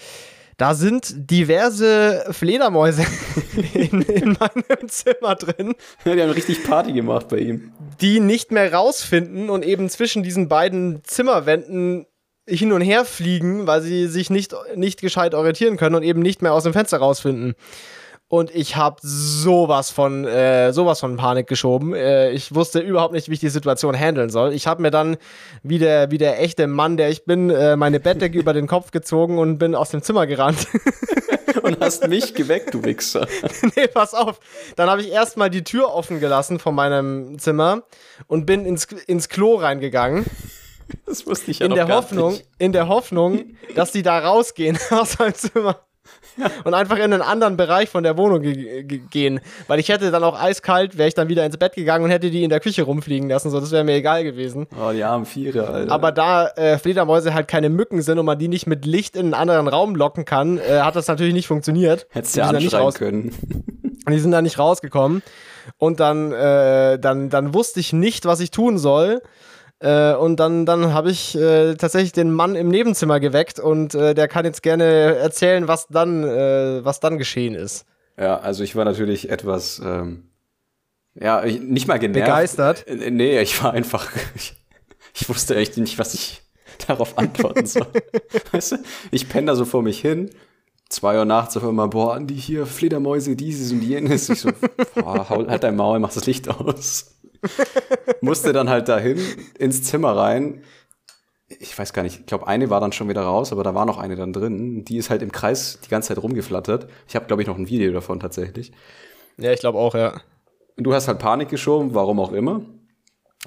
da 0.57 0.75
sind 0.75 1.31
diverse 1.31 2.25
Fledermäuse 2.31 3.05
in, 3.75 4.01
in, 4.01 4.39
meinem 4.41 4.89
Zimmer 4.89 5.35
drin. 5.35 5.75
Ja, 6.07 6.15
die 6.15 6.23
haben 6.23 6.31
richtig 6.31 6.65
Party 6.65 6.95
gemacht 6.95 7.29
bei 7.29 7.39
ihm. 7.39 7.73
Die 8.01 8.21
nicht 8.21 8.53
mehr 8.53 8.73
rausfinden 8.73 9.51
und 9.51 9.65
eben 9.65 9.91
zwischen 9.91 10.23
diesen 10.23 10.49
beiden 10.49 11.05
Zimmerwänden 11.05 12.07
hin 12.49 12.73
und 12.73 12.81
her 12.81 13.05
fliegen, 13.05 13.67
weil 13.67 13.83
sie 13.83 14.07
sich 14.07 14.31
nicht, 14.31 14.55
nicht 14.75 15.01
gescheit 15.01 15.35
orientieren 15.35 15.77
können 15.77 15.97
und 15.97 16.03
eben 16.05 16.23
nicht 16.23 16.41
mehr 16.41 16.55
aus 16.55 16.63
dem 16.63 16.73
Fenster 16.73 16.99
rausfinden 16.99 17.55
und 18.29 18.53
ich 18.55 18.75
habe 18.77 18.97
sowas 19.03 19.91
von 19.91 20.25
äh, 20.25 20.73
sowas 20.73 21.01
von 21.01 21.17
Panik 21.17 21.47
geschoben. 21.47 21.95
Äh, 21.95 22.31
ich 22.33 22.55
wusste 22.55 22.81
überhaupt 22.81 23.13
nicht, 23.13 23.29
wie 23.29 23.35
ich 23.35 23.41
die 23.41 23.49
Situation 23.49 23.95
handeln 23.97 24.31
soll. 24.31 24.53
Ich 24.53 24.67
habe 24.67 24.83
mir 24.83 24.91
dann 24.91 25.17
wie 25.63 25.79
der, 25.79 26.11
wie 26.11 26.19
der 26.19 26.43
echte 26.43 26.67
Mann, 26.67 26.97
der 26.97 27.11
ich 27.11 27.25
bin, 27.25 27.51
äh, 27.51 27.77
meine 27.77 28.01
Bettdecke 28.01 28.39
über 28.39 28.53
den 28.53 28.67
Kopf 28.67 28.91
gezogen 28.91 29.39
und 29.39 29.59
bin 29.59 29.75
aus 29.75 29.91
dem 29.91 30.03
Zimmer 30.03 30.27
gerannt. 30.27 30.67
und 31.63 31.81
hast 31.81 32.09
mich 32.09 32.35
geweckt, 32.35 32.75
du 32.75 32.83
Wichser. 32.83 33.29
nee, 33.77 33.87
pass 33.87 34.13
auf. 34.13 34.41
Dann 34.75 34.91
habe 34.91 35.03
ich 35.03 35.11
erstmal 35.13 35.49
die 35.49 35.63
Tür 35.63 35.95
offen 35.95 36.19
gelassen 36.19 36.59
von 36.59 36.75
meinem 36.75 37.39
Zimmer 37.39 37.85
und 38.27 38.45
bin 38.45 38.67
ins, 38.67 38.87
ins 39.07 39.29
Klo 39.29 39.55
reingegangen. 39.55 40.27
Das 41.05 41.27
wusste 41.27 41.51
ich 41.53 41.61
ja 41.61 41.67
in 41.67 41.71
noch 41.71 41.77
der 41.77 41.87
gar 41.87 41.97
Hoffnung, 41.99 42.33
nicht. 42.33 42.49
In 42.59 42.73
der 42.73 42.89
Hoffnung, 42.89 43.57
dass 43.77 43.93
die 43.93 44.03
da 44.03 44.19
rausgehen 44.19 44.79
aus 44.91 45.19
meinem 45.19 45.35
Zimmer 45.35 45.86
und 46.65 46.75
einfach 46.75 46.97
in 46.97 47.13
einen 47.13 47.23
anderen 47.23 47.57
Bereich 47.57 47.89
von 47.89 48.03
der 48.03 48.17
Wohnung 48.17 48.43
ge 48.43 48.83
ge 48.83 49.01
gehen. 49.11 49.41
Weil 49.67 49.81
ich 49.81 49.89
hätte 49.89 50.11
dann 50.11 50.25
auch 50.25 50.41
eiskalt, 50.41 50.99
wäre 50.99 51.09
ich 51.09 51.15
dann 51.15 51.29
wieder 51.29 51.45
ins 51.45 51.57
Bett 51.57 51.75
gegangen 51.75 52.05
und 52.05 52.11
hätte 52.11 52.31
die 52.31 52.43
in 52.43 52.51
der 52.51 52.61
Küche 52.61 52.83
rumfliegen 52.83 53.29
lassen. 53.29 53.51
So, 53.51 53.61
das 53.61 53.71
wäre 53.73 53.85
mir 53.85 53.95
egal 53.95 54.25
gewesen. 54.25 54.67
Oh, 54.81 54.93
die 54.93 55.03
armen 55.03 55.27
Viere, 55.27 55.67
Alter. 55.67 55.93
Aber 55.93 56.13
da 56.13 56.49
äh, 56.49 56.79
Fledermäuse 56.79 57.35
halt 57.35 57.49
keine 57.49 57.69
Mücken 57.69 58.03
sind 58.03 58.19
und 58.19 58.27
man 58.27 58.39
die 58.39 58.49
nicht 58.49 58.67
mit 58.67 58.85
Licht 58.85 59.17
in 59.17 59.27
einen 59.27 59.35
anderen 59.35 59.69
Raum 59.69 59.95
locken 59.95 60.25
kann, 60.25 60.59
äh, 60.59 60.81
hat 60.81 60.97
das 60.97 61.09
natürlich 61.09 61.35
nicht 61.35 61.47
funktioniert. 61.47 62.07
Hättest 62.11 62.37
du 62.37 62.41
ja 62.41 62.49
anschreien 62.49 62.93
können. 62.95 63.35
Und 64.07 64.13
die 64.13 64.19
sind 64.19 64.33
da 64.33 64.43
nicht 64.43 64.59
rausgekommen. 64.59 65.23
Und 65.79 66.01
dann, 66.01 66.33
äh, 66.33 66.99
dann, 66.99 67.29
dann 67.29 67.55
wusste 67.55 67.81
ich 67.81 67.93
nicht, 67.93 68.25
was 68.25 68.41
ich 68.41 68.51
tun 68.51 68.79
soll. 68.79 69.23
Äh, 69.79 70.15
und 70.15 70.41
dann, 70.41 70.65
dann 70.65 70.95
habe 70.95 71.11
ich 71.11 71.37
äh, 71.37 71.75
tatsächlich 71.75 72.13
den 72.13 72.31
Mann 72.31 72.57
im 72.57 72.69
Nebenzimmer 72.69 73.21
geweckt 73.21 73.61
und 73.61 73.95
äh, 73.95 74.15
der 74.15 74.27
kann 74.27 74.45
jetzt 74.45 74.63
gerne 74.63 74.85
erzählen, 74.85 75.69
was 75.69 75.87
dann, 75.89 76.25
äh, 76.25 76.85
was 76.85 77.01
dann 77.01 77.19
geschehen 77.19 77.55
ist. 77.55 77.85
Ja, 78.19 78.39
also 78.39 78.65
ich 78.65 78.75
war 78.75 78.87
natürlich 78.87 79.29
etwas, 79.29 79.81
ähm, 79.85 80.31
ja, 81.15 81.45
nicht 81.45 81.89
mal 81.89 81.99
genervt. 81.99 82.27
Begeistert? 82.27 82.87
Nee, 82.89 83.41
ich 83.41 83.63
war 83.63 83.73
einfach, 83.73 84.11
ich, 84.35 84.55
ich 85.15 85.29
wusste 85.29 85.57
echt 85.57 85.77
nicht, 85.77 85.99
was 85.99 86.15
ich 86.15 86.43
darauf 86.87 87.19
antworten 87.19 87.67
soll. 87.67 87.87
weißt 88.53 88.73
du, 88.73 88.77
ich 89.11 89.29
penne 89.29 89.49
da 89.49 89.57
so 89.57 89.67
vor 89.67 89.83
mich 89.83 90.01
hin, 90.01 90.31
zwei 90.89 91.19
Uhr 91.19 91.27
nachts 91.27 91.55
auf 91.57 91.65
einmal, 91.65 91.89
boah, 91.89 92.15
Andi, 92.15 92.35
hier, 92.35 92.65
Fledermäuse, 92.65 93.37
dieses 93.37 93.73
und 93.73 93.83
jenes. 93.83 94.31
Ich 94.31 94.41
so, 94.41 94.51
boah, 94.95 95.29
halt 95.29 95.63
dein 95.63 95.77
Maul, 95.77 95.99
mach 95.99 96.15
das 96.15 96.25
Licht 96.25 96.49
aus. 96.49 97.16
Musste 98.21 98.53
dann 98.53 98.69
halt 98.69 98.89
dahin 98.89 99.19
ins 99.59 99.83
Zimmer 99.83 100.17
rein. 100.17 100.63
Ich 101.49 101.79
weiß 101.79 101.93
gar 101.93 102.03
nicht, 102.03 102.21
ich 102.21 102.27
glaube, 102.27 102.47
eine 102.47 102.71
war 102.71 102.81
dann 102.81 102.93
schon 102.93 103.09
wieder 103.09 103.23
raus, 103.23 103.53
aber 103.53 103.63
da 103.63 103.75
war 103.75 103.87
noch 103.87 103.99
eine 103.99 104.17
dann 104.17 104.33
drin. 104.33 104.85
Die 104.85 104.97
ist 104.97 105.11
halt 105.11 105.23
im 105.23 105.31
Kreis 105.31 105.79
die 105.85 105.89
ganze 105.89 106.09
Zeit 106.09 106.23
rumgeflattert. 106.23 106.89
Ich 107.09 107.15
habe, 107.15 107.27
glaube 107.27 107.43
ich, 107.43 107.49
noch 107.49 107.57
ein 107.57 107.69
Video 107.69 107.93
davon 107.93 108.19
tatsächlich. 108.19 108.73
Ja, 109.39 109.53
ich 109.53 109.61
glaube 109.61 109.79
auch, 109.79 109.95
ja. 109.95 110.21
Du 110.77 110.93
hast 110.93 111.09
halt 111.09 111.19
Panik 111.19 111.49
geschoben, 111.49 111.95
warum 111.95 112.21
auch 112.21 112.33
immer. 112.33 112.63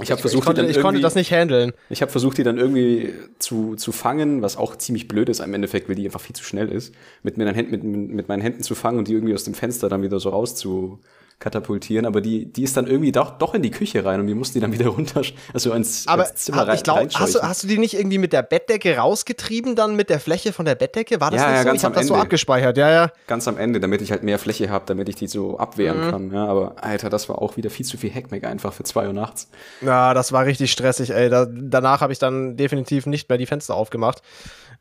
Ich 0.02 0.12
habe 0.12 0.22
versucht, 0.22 0.42
ich 0.42 0.46
konnte, 0.46 0.62
die 0.62 0.68
dann 0.68 0.76
ich 0.76 0.82
konnte 0.82 1.02
das 1.02 1.16
nicht 1.16 1.32
handeln. 1.32 1.74
Ich 1.90 2.02
habe 2.02 2.12
versucht, 2.12 2.38
die 2.38 2.44
dann 2.44 2.58
irgendwie 2.58 3.14
zu, 3.38 3.76
zu 3.76 3.92
fangen, 3.92 4.42
was 4.42 4.56
auch 4.56 4.78
ziemlich 4.78 5.08
blöd 5.08 5.30
ist 5.30 5.40
im 5.40 5.54
Endeffekt, 5.54 5.90
weil 5.90 5.96
die 5.96 6.06
einfach 6.06 6.22
viel 6.22 6.36
zu 6.36 6.44
schnell 6.44 6.70
ist, 6.72 6.94
mit, 7.22 7.38
meinen 7.38 7.54
Händen, 7.54 7.72
mit, 7.72 7.84
mit 7.84 8.28
meinen 8.30 8.42
Händen 8.42 8.64
zu 8.64 8.76
fangen 8.76 8.98
und 8.98 9.08
die 9.08 9.14
irgendwie 9.14 9.34
aus 9.34 9.44
dem 9.44 9.54
Fenster 9.54 9.90
dann 9.90 10.02
wieder 10.02 10.20
so 10.20 10.30
raus 10.30 10.56
zu, 10.56 11.02
katapultieren, 11.40 12.06
aber 12.06 12.22
die, 12.22 12.46
die 12.52 12.64
ist 12.64 12.76
dann 12.78 12.88
irgendwie 12.88 13.12
doch, 13.12 13.38
doch 13.38 13.54
in 13.54 13.62
die 13.62 13.72
Küche 13.72 14.04
rein 14.04 14.20
und 14.20 14.28
wir 14.28 14.36
mussten 14.36 14.56
die 14.56 14.60
dann 14.62 14.74
wieder 14.74 14.88
runter, 14.90 15.22
also 15.54 15.74
ins, 15.74 16.08
aber 16.08 16.30
ins 16.30 16.44
Zimmer 16.44 16.68
rein. 16.68 16.76
Ich 16.76 16.84
glaube, 16.84 17.08
hast 17.14 17.36
du, 17.36 17.42
hast 17.42 17.64
du 17.64 17.68
die 17.68 17.78
nicht 17.78 17.94
irgendwie 17.94 18.18
mit 18.18 18.34
der 18.34 18.44
Bettdecke 18.44 18.98
rausgetrieben, 18.98 19.76
dann 19.76 19.96
mit 19.96 20.10
der 20.10 20.20
Fläche 20.20 20.54
von 20.54 20.66
der 20.66 20.76
Bettdecke? 20.76 21.22
War 21.22 21.32
das 21.32 21.42
ja, 21.42 21.48
nicht 21.48 21.56
ja, 21.58 21.62
so? 21.64 21.68
Ganz 21.68 21.80
ich 21.80 21.86
habe 21.86 21.96
am 21.96 22.00
das 22.02 22.08
so 22.08 22.16
abgespeichert, 22.16 22.78
ja, 22.78 22.90
ja. 22.92 23.12
Ganz 23.28 23.48
am 23.48 23.58
Ende, 23.58 23.80
damit 23.80 24.02
ich 24.02 24.12
halt 24.12 24.24
mehr 24.24 24.40
Fläche 24.40 24.70
habe, 24.70 24.86
damit 24.88 25.10
ich 25.10 25.16
die 25.16 25.28
so 25.28 25.58
abwehren 25.58 26.06
Mhm. 26.08 26.12
kann. 26.12 26.34
Ja, 26.34 26.46
aber 26.46 26.76
Alter, 26.84 27.10
das 27.10 27.30
war 27.30 27.42
auch 27.42 27.58
wieder 27.58 27.70
viel 27.70 27.86
zu 27.86 27.98
viel 27.98 28.10
Heckmeck 28.10 28.44
einfach 28.44 28.74
für 28.74 28.84
zwei 28.84 29.08
Uhr 29.08 29.14
nachts. 29.14 29.50
Ja, 29.82 30.14
das 30.14 30.32
war 30.32 30.46
richtig 30.46 30.72
stressig, 30.72 31.12
ey. 31.12 31.30
Da, 31.30 31.48
danach 31.50 32.02
habe 32.02 32.14
ich 32.14 32.20
dann 32.20 32.58
definitiv 32.58 33.06
nicht 33.06 33.30
mehr 33.30 33.38
die 33.38 33.46
Fenster 33.46 33.76
aufgemacht. 33.76 34.22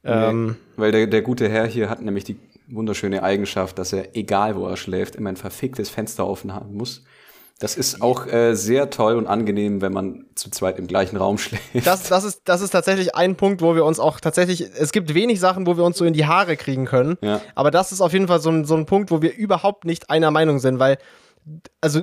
Ähm, 0.04 0.46
Nee, 0.46 0.54
weil 0.76 0.92
der, 0.92 1.06
der 1.08 1.22
gute 1.22 1.48
Herr 1.48 1.66
hier 1.66 1.90
hat 1.90 2.00
nämlich 2.02 2.22
die 2.24 2.38
wunderschöne 2.68 3.22
Eigenschaft, 3.22 3.78
dass 3.78 3.92
er, 3.92 4.16
egal 4.16 4.56
wo 4.56 4.66
er 4.66 4.76
schläft, 4.76 5.16
immer 5.16 5.30
ein 5.30 5.36
verficktes 5.36 5.90
Fenster 5.90 6.26
offen 6.26 6.54
haben 6.54 6.74
muss. 6.74 7.04
Das 7.60 7.76
ist 7.76 8.02
auch 8.02 8.26
äh, 8.26 8.54
sehr 8.54 8.88
toll 8.90 9.16
und 9.16 9.26
angenehm, 9.26 9.80
wenn 9.80 9.92
man 9.92 10.26
zu 10.36 10.48
zweit 10.48 10.78
im 10.78 10.86
gleichen 10.86 11.16
Raum 11.16 11.38
schläft. 11.38 11.86
Das, 11.86 12.04
das, 12.04 12.22
ist, 12.22 12.42
das 12.44 12.60
ist 12.60 12.70
tatsächlich 12.70 13.16
ein 13.16 13.36
Punkt, 13.36 13.62
wo 13.62 13.74
wir 13.74 13.84
uns 13.84 13.98
auch 13.98 14.20
tatsächlich, 14.20 14.60
es 14.60 14.92
gibt 14.92 15.12
wenig 15.12 15.40
Sachen, 15.40 15.66
wo 15.66 15.76
wir 15.76 15.82
uns 15.82 15.98
so 15.98 16.04
in 16.04 16.12
die 16.12 16.26
Haare 16.26 16.56
kriegen 16.56 16.84
können. 16.84 17.18
Ja. 17.20 17.40
Aber 17.56 17.72
das 17.72 17.90
ist 17.90 18.00
auf 18.00 18.12
jeden 18.12 18.28
Fall 18.28 18.40
so 18.40 18.50
ein, 18.50 18.64
so 18.64 18.76
ein 18.76 18.86
Punkt, 18.86 19.10
wo 19.10 19.22
wir 19.22 19.34
überhaupt 19.34 19.84
nicht 19.84 20.08
einer 20.08 20.30
Meinung 20.30 20.60
sind, 20.60 20.78
weil, 20.78 20.98
also, 21.80 22.02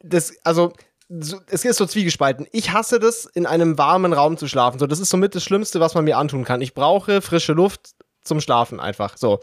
das, 0.00 0.34
also, 0.44 0.72
so, 1.08 1.38
es 1.46 1.64
ist 1.64 1.76
so 1.76 1.86
zwiegespalten. 1.86 2.46
Ich 2.52 2.72
hasse 2.72 2.98
das, 2.98 3.24
in 3.24 3.46
einem 3.46 3.78
warmen 3.78 4.12
Raum 4.12 4.36
zu 4.36 4.46
schlafen. 4.46 4.78
So, 4.78 4.86
das 4.86 4.98
ist 4.98 5.10
somit 5.10 5.34
das 5.34 5.44
Schlimmste, 5.44 5.80
was 5.80 5.94
man 5.94 6.04
mir 6.04 6.18
antun 6.18 6.44
kann. 6.44 6.60
Ich 6.60 6.74
brauche 6.74 7.22
frische 7.22 7.52
Luft 7.52 7.92
zum 8.24 8.40
Schlafen 8.40 8.80
einfach. 8.80 9.16
So. 9.16 9.40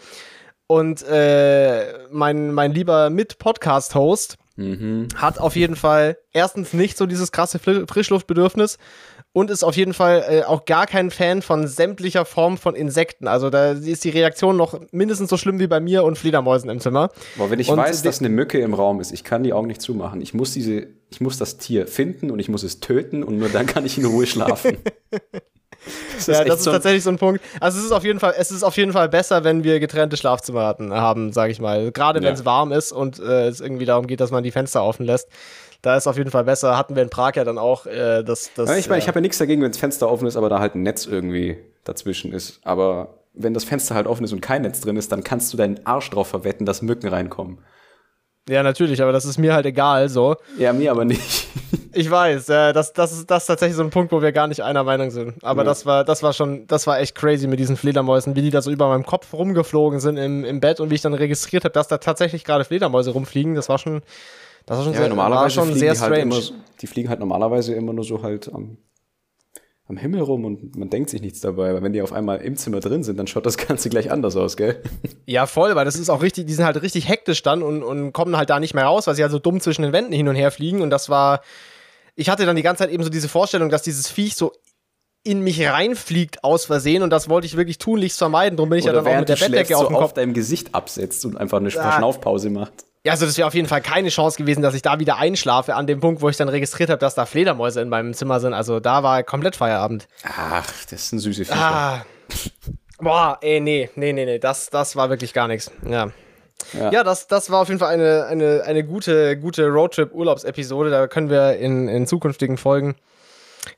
Und 0.71 1.01
äh, 1.01 2.07
mein, 2.11 2.53
mein 2.53 2.71
lieber 2.71 3.09
Mit-Podcast-Host 3.09 4.37
Mhm. 4.55 5.07
hat 5.15 5.39
auf 5.39 5.55
jeden 5.55 5.77
Fall 5.77 6.17
erstens 6.33 6.73
nicht 6.73 6.97
so 6.97 7.05
dieses 7.05 7.31
krasse 7.31 7.59
Frischluftbedürfnis 7.59 8.77
und 9.31 9.49
ist 9.49 9.63
auf 9.63 9.77
jeden 9.77 9.93
Fall 9.93 10.25
äh, 10.29 10.43
auch 10.43 10.65
gar 10.65 10.85
kein 10.85 11.11
Fan 11.11 11.41
von 11.41 11.65
sämtlicher 11.65 12.25
Form 12.25 12.57
von 12.57 12.75
Insekten. 12.75 13.29
Also 13.29 13.49
da 13.49 13.71
ist 13.71 14.03
die 14.03 14.09
Reaktion 14.09 14.57
noch 14.57 14.77
mindestens 14.91 15.29
so 15.29 15.37
schlimm 15.37 15.59
wie 15.59 15.67
bei 15.67 15.79
mir 15.79 16.03
und 16.03 16.17
Fledermäusen 16.17 16.69
im 16.69 16.81
Zimmer. 16.81 17.09
Boah, 17.37 17.49
wenn 17.49 17.59
ich 17.61 17.69
Und 17.69 17.77
weiß, 17.77 18.01
dass 18.01 18.19
eine 18.19 18.27
Mücke 18.27 18.59
im 18.59 18.73
Raum 18.73 18.99
ist, 18.99 19.13
ich 19.13 19.23
kann 19.23 19.43
die 19.43 19.53
Augen 19.53 19.67
nicht 19.67 19.81
zumachen. 19.81 20.19
Ich 20.19 20.33
muss 20.33 20.51
diese, 20.51 20.87
ich 21.09 21.21
muss 21.21 21.37
das 21.37 21.57
Tier 21.57 21.87
finden 21.87 22.29
und 22.29 22.39
ich 22.39 22.49
muss 22.49 22.63
es 22.63 22.81
töten 22.81 23.23
und 23.23 23.37
nur 23.39 23.47
dann 23.47 23.65
kann 23.65 23.85
ich 23.85 23.97
in 23.97 24.03
Ruhe 24.03 24.27
schlafen. 24.27 24.77
Das 26.15 26.27
ja, 26.27 26.39
echt 26.41 26.49
das 26.49 26.59
ist 26.59 26.65
so 26.65 26.71
tatsächlich 26.71 27.03
so 27.03 27.09
ein 27.09 27.17
Punkt. 27.17 27.41
Also 27.59 27.79
es 27.79 27.85
ist 27.85 27.91
auf 27.91 28.03
jeden 28.03 28.19
Fall, 28.19 28.33
es 28.37 28.51
ist 28.51 28.63
auf 28.63 28.75
jeden 28.77 28.91
Fall 28.93 29.09
besser, 29.09 29.43
wenn 29.43 29.63
wir 29.63 29.79
getrennte 29.79 30.17
Schlafzimmer 30.17 30.65
hatten, 30.65 30.93
haben, 30.93 31.31
sage 31.31 31.51
ich 31.51 31.59
mal. 31.59 31.91
Gerade 31.91 32.21
wenn 32.21 32.33
es 32.33 32.41
Ja. 32.41 32.45
warm 32.45 32.71
ist 32.71 32.91
und 32.91 33.19
äh, 33.19 33.47
es 33.47 33.61
irgendwie 33.61 33.85
darum 33.85 34.07
geht, 34.07 34.19
dass 34.19 34.31
man 34.31 34.43
die 34.43 34.51
Fenster 34.51 34.83
offen 34.83 35.05
lässt. 35.05 35.29
Da 35.81 35.95
ist 35.95 36.07
auf 36.07 36.17
jeden 36.17 36.29
Fall 36.31 36.43
besser. 36.43 36.77
Hatten 36.77 36.95
wir 36.95 37.03
in 37.03 37.09
Prag 37.09 37.35
ja 37.35 37.45
dann 37.45 37.57
auch 37.57 37.85
äh, 37.85 38.21
das, 38.23 38.51
das. 38.55 38.69
Ich 38.77 38.89
meine, 38.89 38.99
ich 38.99 39.07
habe 39.07 39.19
ja 39.19 39.21
nichts 39.21 39.37
dagegen, 39.37 39.61
wenn 39.61 39.71
das 39.71 39.79
Fenster 39.79 40.09
offen 40.11 40.27
ist, 40.27 40.35
aber 40.35 40.49
da 40.49 40.59
halt 40.59 40.75
ein 40.75 40.83
Netz 40.83 41.05
irgendwie 41.05 41.57
dazwischen 41.85 42.33
ist. 42.33 42.59
Aber 42.63 43.15
wenn 43.33 43.53
das 43.53 43.63
Fenster 43.63 43.95
halt 43.95 44.05
offen 44.05 44.25
ist 44.25 44.33
und 44.33 44.41
kein 44.41 44.63
Netz 44.63 44.81
drin 44.81 44.97
ist, 44.97 45.11
dann 45.13 45.23
kannst 45.23 45.53
du 45.53 45.57
deinen 45.57 45.85
Arsch 45.85 46.09
drauf 46.09 46.27
verwetten, 46.27 46.65
dass 46.65 46.81
Mücken 46.81 47.07
reinkommen. 47.07 47.59
Ja, 48.49 48.63
natürlich, 48.63 49.01
aber 49.01 49.11
das 49.11 49.25
ist 49.25 49.37
mir 49.37 49.53
halt 49.53 49.65
egal 49.65 50.09
so. 50.09 50.35
Ja, 50.57 50.73
mir 50.73 50.91
aber 50.91 51.05
nicht. 51.05 51.47
Ich 51.91 52.09
weiß, 52.09 52.49
äh, 52.49 52.71
das, 52.71 52.93
das, 52.93 53.11
ist, 53.11 53.31
das 53.31 53.43
ist 53.43 53.47
tatsächlich 53.47 53.75
so 53.75 53.81
ein 53.81 53.89
Punkt, 53.89 54.11
wo 54.11 54.21
wir 54.21 54.31
gar 54.31 54.45
nicht 54.47 54.61
einer 54.61 54.83
Meinung 54.83 55.09
sind. 55.09 55.43
Aber 55.43 55.61
Ja. 55.63 55.65
das 55.65 55.87
war, 55.87 56.03
das 56.05 56.21
war 56.21 56.33
schon, 56.33 56.67
das 56.67 56.85
war 56.85 56.99
echt 56.99 57.15
crazy 57.15 57.47
mit 57.47 57.59
diesen 57.59 57.77
Fledermäusen, 57.77 58.35
wie 58.35 58.43
die 58.43 58.51
da 58.51 58.61
so 58.61 58.69
über 58.69 58.87
meinem 58.89 59.05
Kopf 59.07 59.33
rumgeflogen 59.33 59.99
sind 59.99 60.17
im, 60.17 60.45
im 60.45 60.59
Bett 60.59 60.79
und 60.79 60.91
wie 60.91 60.95
ich 60.95 61.01
dann 61.01 61.15
registriert 61.15 61.63
habe, 61.65 61.73
dass 61.73 61.87
da 61.87 61.97
tatsächlich 61.97 62.43
gerade 62.43 62.63
Fledermäuse 62.63 63.09
rumfliegen. 63.09 63.55
Das 63.55 63.69
war 63.69 63.79
schon, 63.79 64.01
das 64.67 64.77
war 64.77 64.83
schon, 64.83 64.93
Ja, 64.93 64.99
sehr, 64.99 65.09
war 65.09 65.15
normalerweise 65.15 65.55
schon 65.55 65.63
fliegen 65.65 65.79
sehr 65.79 65.89
halt 65.89 65.97
strange. 65.99 66.21
immer, 66.21 66.35
so- 66.35 66.53
die 66.79 66.87
fliegen 66.87 67.09
halt 67.09 67.19
normalerweise 67.19 67.73
immer 67.73 67.91
nur 67.91 68.03
so 68.05 68.21
halt 68.21 68.53
am, 68.53 68.77
am 69.89 69.97
Himmel 69.97 70.21
rum 70.21 70.45
und 70.45 70.75
man 70.77 70.89
denkt 70.89 71.09
sich 71.09 71.21
nichts 71.21 71.41
dabei. 71.41 71.71
Aber 71.71 71.81
wenn 71.81 71.91
die 71.93 72.01
auf 72.01 72.13
einmal 72.13 72.37
im 72.41 72.55
Zimmer 72.55 72.79
drin 72.79 73.03
sind, 73.03 73.17
dann 73.17 73.27
schaut 73.27 73.45
das 73.45 73.57
Ganze 73.57 73.89
gleich 73.89 74.11
anders 74.11 74.35
aus, 74.35 74.55
gell? 74.55 74.81
Ja, 75.25 75.47
voll, 75.47 75.75
weil 75.75 75.83
das 75.83 75.95
ist 75.95 76.09
auch 76.09 76.21
richtig, 76.21 76.45
die 76.45 76.53
sind 76.53 76.63
halt 76.65 76.81
richtig 76.81 77.09
hektisch 77.09 77.41
dann 77.41 77.63
und, 77.63 77.81
und 77.83 78.13
kommen 78.13 78.37
halt 78.37 78.49
da 78.51 78.59
nicht 78.59 78.73
mehr 78.75 78.85
raus, 78.85 79.07
weil 79.07 79.15
sie 79.15 79.23
halt 79.23 79.31
so 79.31 79.39
dumm 79.39 79.59
zwischen 79.59 79.81
den 79.81 79.91
Wänden 79.91 80.13
hin 80.13 80.27
und 80.27 80.35
her 80.35 80.51
fliegen. 80.51 80.81
Und 80.81 80.91
das 80.91 81.09
war, 81.09 81.41
ich 82.15 82.29
hatte 82.29 82.45
dann 82.45 82.55
die 82.55 82.61
ganze 82.61 82.83
Zeit 82.83 82.91
eben 82.91 83.03
so 83.03 83.09
diese 83.09 83.27
Vorstellung, 83.29 83.69
dass 83.69 83.81
dieses 83.81 84.07
Viech 84.09 84.35
so 84.35 84.53
in 85.23 85.41
mich 85.41 85.61
reinfliegt 85.67 86.43
aus 86.43 86.65
Versehen 86.65 87.03
und 87.03 87.09
das 87.09 87.27
wollte 87.27 87.45
ich 87.47 87.57
wirklich 87.57 87.77
tunlichst 87.77 88.17
vermeiden. 88.19 88.55
Darum 88.57 88.69
bin 88.69 88.79
ich 88.79 88.85
ja 88.85 88.91
Oder 88.91 89.01
dann 89.01 89.13
auch 89.15 89.19
mit 89.19 89.29
der 89.29 89.35
Bettdecke 89.35 89.75
auf 89.75 89.83
so 89.83 89.87
dem 89.89 89.95
auf 89.95 90.01
Kopf. 90.03 90.13
deinem 90.13 90.33
Gesicht 90.33 90.73
absetzt 90.75 91.25
und 91.25 91.35
einfach 91.35 91.57
eine 91.57 91.67
Ah. 91.69 91.71
Verschnaufpause 91.71 92.49
macht. 92.51 92.73
Ja, 93.05 93.13
also 93.13 93.25
das 93.25 93.37
wäre 93.37 93.47
auf 93.47 93.53
jeden 93.53 93.67
Fall 93.67 93.81
keine 93.81 94.09
Chance 94.09 94.37
gewesen, 94.37 94.61
dass 94.61 94.73
ich 94.73 94.81
da 94.81 94.99
wieder 94.99 95.17
einschlafe 95.17 95.75
an 95.75 95.87
dem 95.87 96.01
Punkt, 96.01 96.21
wo 96.21 96.27
ich 96.27 96.35
dann 96.35 96.49
registriert 96.49 96.89
habe, 96.89 96.99
dass 96.99 97.15
da 97.15 97.25
Fledermäuse 97.25 97.79
in 97.81 97.87
meinem 97.87 98.13
Zimmer 98.13 98.41
sind. 98.41 98.53
Also 98.53 98.81
da 98.81 99.03
war 99.03 99.23
komplett 99.23 99.55
Feierabend. 99.55 100.07
Ach, 100.23 100.69
das 100.89 101.09
sind 101.09 101.19
süße 101.19 101.45
Viecher. 101.45 101.55
Ah. 101.55 102.05
Boah, 102.99 103.37
ey, 103.41 103.61
nee, 103.61 103.89
nee, 103.95 104.11
nee, 104.11 104.25
nee, 104.25 104.39
das, 104.39 104.69
das 104.69 104.97
war 104.97 105.09
wirklich 105.09 105.33
gar 105.33 105.47
nichts. 105.47 105.71
Ja. 105.89 106.11
Ja. 106.77 106.91
Ja, 106.91 107.03
das, 107.05 107.27
das 107.27 107.49
war 107.49 107.61
auf 107.61 107.69
jeden 107.69 107.79
Fall 107.79 107.93
eine, 107.93 108.25
eine, 108.25 108.63
eine 108.65 108.83
gute, 108.83 109.37
gute 109.37 109.67
Roadtrip-Urlaubsepisode. 109.67 110.89
Da 110.89 111.07
können 111.07 111.29
wir 111.29 111.57
in, 111.57 111.87
in 111.87 112.05
zukünftigen 112.05 112.57
Folgen 112.57 112.95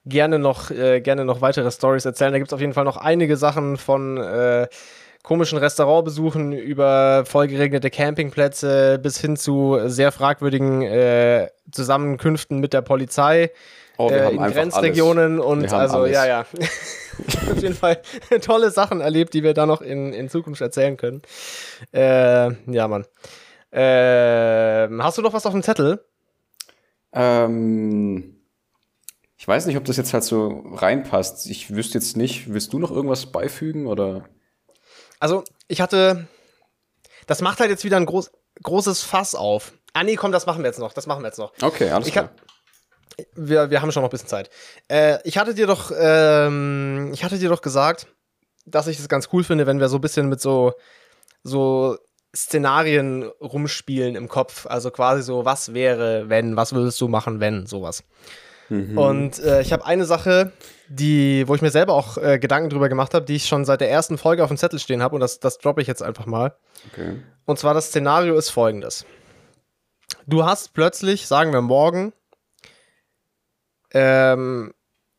gerne 0.06 0.40
noch, 0.40 0.72
äh, 0.72 1.00
gerne 1.02 1.26
noch 1.26 1.42
weitere 1.42 1.70
Stories 1.72 2.06
erzählen. 2.06 2.32
Da 2.32 2.40
gibt 2.40 2.50
es 2.50 2.54
auf 2.54 2.60
jeden 2.60 2.74
Fall 2.74 2.86
noch 2.86 2.98
einige 2.98 3.38
Sachen 3.38 3.78
von 3.78 4.18
äh, 4.18 4.68
komischen 5.24 5.58
Restaurantbesuchen 5.58 6.54
über 6.54 7.24
vollgeregnete 7.26 7.90
Campingplätze 7.90 9.00
bis 9.02 9.20
hin 9.20 9.38
zu 9.38 9.78
sehr 9.86 10.12
fragwürdigen 10.12 10.82
äh, 10.82 11.50
Zusammenkünften 11.72 12.60
mit 12.60 12.74
der 12.74 12.82
Polizei 12.82 13.52
Oh, 13.98 14.10
äh, 14.10 14.32
in 14.32 14.38
Grenzregionen 14.38 15.40
und 15.40 15.62
Wir 15.62 15.70
haben 15.70 15.80
also 15.82 15.98
alles. 15.98 16.12
ja, 16.14 16.26
ja. 16.26 16.40
Auf 17.52 17.62
jeden 17.62 17.76
Fall 17.76 18.02
tolle 18.42 18.72
Sachen 18.72 19.00
erlebt, 19.00 19.34
die 19.36 19.44
wir 19.44 19.54
da 19.54 19.68
noch 19.68 19.82
in, 19.82 20.12
in 20.12 20.28
Zukunft 20.28 20.62
erzählen 20.62 20.98
können. 20.98 21.22
Äh, 21.94 22.52
ja, 22.72 22.88
Mann. 22.88 23.06
Ähm, 23.72 25.04
hast 25.04 25.20
du 25.20 25.22
noch 25.22 25.34
was 25.34 25.46
auf 25.46 25.54
dem 25.54 25.62
Zettel? 25.62 26.04
Ähm, 27.14 28.38
ich 29.38 29.48
weiß 29.48 29.68
nicht, 29.68 29.78
ob 29.78 29.86
das 29.86 29.98
jetzt 29.98 30.14
halt 30.14 30.24
so 30.24 30.64
reinpasst. 30.72 31.48
Ich 31.50 31.76
wüsste 31.76 32.00
jetzt 32.00 32.18
nicht, 32.18 32.52
willst 32.52 32.74
du 32.74 32.80
noch 32.80 32.92
irgendwas 32.92 33.28
beifügen 33.28 33.86
oder? 33.86 34.26
Also, 35.22 35.44
ich 35.70 35.80
hatte. 35.80 36.28
Das 37.28 37.42
macht 37.42 37.60
halt 37.60 37.70
jetzt 37.70 37.84
wieder 37.84 37.98
ein 37.98 38.06
groß, 38.06 38.32
großes 38.64 39.04
Fass 39.04 39.36
auf. 39.36 39.72
Ah, 39.94 40.04
nee, 40.04 40.16
komm, 40.16 40.32
das 40.32 40.46
machen 40.46 40.64
wir 40.64 40.68
jetzt 40.68 40.80
noch. 40.80 40.92
Das 40.92 41.08
machen 41.08 41.22
wir 41.22 41.28
jetzt 41.28 41.38
noch. 41.38 41.54
Okay, 41.62 41.90
alles 41.90 42.08
Ich 42.08 42.14
klar. 42.14 42.32
Wir, 43.36 43.70
wir 43.70 43.82
haben 43.82 43.92
schon 43.92 44.02
noch 44.02 44.10
ein 44.10 44.12
bisschen 44.12 44.28
Zeit. 44.28 44.50
Äh, 44.88 45.20
ich 45.24 45.38
hatte 45.38 45.54
dir 45.54 45.68
doch, 45.68 45.92
ähm, 45.96 47.12
ich 47.14 47.24
hatte 47.24 47.38
dir 47.38 47.50
doch 47.50 47.62
gesagt, 47.62 48.08
dass 48.66 48.88
ich 48.88 49.00
es 49.00 49.08
ganz 49.08 49.30
cool 49.32 49.44
finde, 49.44 49.68
wenn 49.68 49.80
wir 49.80 49.90
so 49.90 49.98
ein 49.98 50.02
bisschen 50.02 50.28
mit 50.28 50.42
so, 50.42 50.74
so 51.44 51.98
Szenarien 52.36 53.24
rumspielen 53.42 54.16
im 54.16 54.28
Kopf. 54.28 54.66
Also 54.66 54.90
quasi 54.90 55.22
so, 55.22 55.46
was 55.46 55.74
wäre, 55.74 56.30
wenn, 56.30 56.56
was 56.56 56.74
würdest 56.74 57.00
du 57.00 57.08
machen, 57.08 57.40
wenn, 57.40 57.68
sowas. 57.68 58.04
Und 58.70 59.40
äh, 59.40 59.62
ich 59.62 59.74
habe 59.74 59.86
eine 59.86 60.06
Sache, 60.06 60.54
die, 60.92 61.48
wo 61.48 61.56
ich 61.56 61.62
mir 61.62 61.72
selber 61.72 61.94
auch 61.94 62.18
äh, 62.18 62.38
Gedanken 62.38 62.70
drüber 62.70 62.90
gemacht 62.90 63.14
habe, 63.14 63.26
die 63.26 63.36
ich 63.36 63.48
schon 63.48 63.64
seit 63.64 63.82
der 63.82 63.90
ersten 63.90 64.18
Folge 64.18 64.44
auf 64.44 64.50
dem 64.50 64.58
Zettel 64.58 64.80
stehen 64.80 65.02
habe 65.02 65.16
und 65.16 65.22
das, 65.22 65.40
das 65.40 65.58
droppe 65.58 65.82
ich 65.82 65.88
jetzt 65.88 66.04
einfach 66.04 66.26
mal. 66.26 66.56
Okay. 66.92 67.22
Und 67.46 67.60
zwar 67.60 67.74
das 67.74 67.88
Szenario 67.88 68.36
ist 68.36 68.50
folgendes. 68.50 69.06
Du 70.28 70.44
hast 70.44 70.74
plötzlich, 70.74 71.28
sagen 71.28 71.54
wir 71.54 71.62
morgen, 71.62 72.14
ähm, 73.94 74.74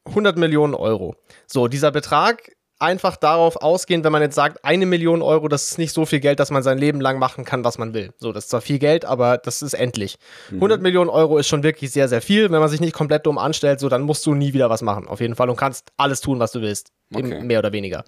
100 0.04 0.36
Millionen 0.36 0.74
Euro. 0.74 1.16
So, 1.46 1.68
dieser 1.68 1.90
Betrag 1.90 2.52
einfach 2.82 3.16
darauf 3.16 3.56
ausgehend, 3.56 4.04
wenn 4.04 4.12
man 4.12 4.20
jetzt 4.20 4.34
sagt, 4.34 4.64
eine 4.64 4.84
Million 4.84 5.22
Euro, 5.22 5.48
das 5.48 5.70
ist 5.70 5.78
nicht 5.78 5.92
so 5.92 6.04
viel 6.04 6.20
Geld, 6.20 6.40
dass 6.40 6.50
man 6.50 6.62
sein 6.62 6.78
Leben 6.78 7.00
lang 7.00 7.18
machen 7.18 7.44
kann, 7.44 7.64
was 7.64 7.78
man 7.78 7.94
will. 7.94 8.12
So, 8.18 8.32
das 8.32 8.44
ist 8.44 8.50
zwar 8.50 8.60
viel 8.60 8.78
Geld, 8.78 9.04
aber 9.04 9.38
das 9.38 9.62
ist 9.62 9.74
endlich. 9.74 10.16
100 10.50 10.82
Millionen 10.82 11.08
Euro 11.08 11.38
ist 11.38 11.46
schon 11.46 11.62
wirklich 11.62 11.92
sehr, 11.92 12.08
sehr 12.08 12.20
viel. 12.20 12.50
Wenn 12.50 12.60
man 12.60 12.68
sich 12.68 12.80
nicht 12.80 12.92
komplett 12.92 13.24
dumm 13.24 13.38
anstellt, 13.38 13.80
so, 13.80 13.88
dann 13.88 14.02
musst 14.02 14.26
du 14.26 14.34
nie 14.34 14.52
wieder 14.52 14.68
was 14.68 14.82
machen, 14.82 15.06
auf 15.06 15.20
jeden 15.20 15.36
Fall, 15.36 15.48
und 15.48 15.56
kannst 15.56 15.92
alles 15.96 16.20
tun, 16.20 16.40
was 16.40 16.52
du 16.52 16.60
willst. 16.60 16.92
Okay. 17.14 17.42
Mehr 17.42 17.60
oder 17.60 17.72
weniger. 17.72 18.04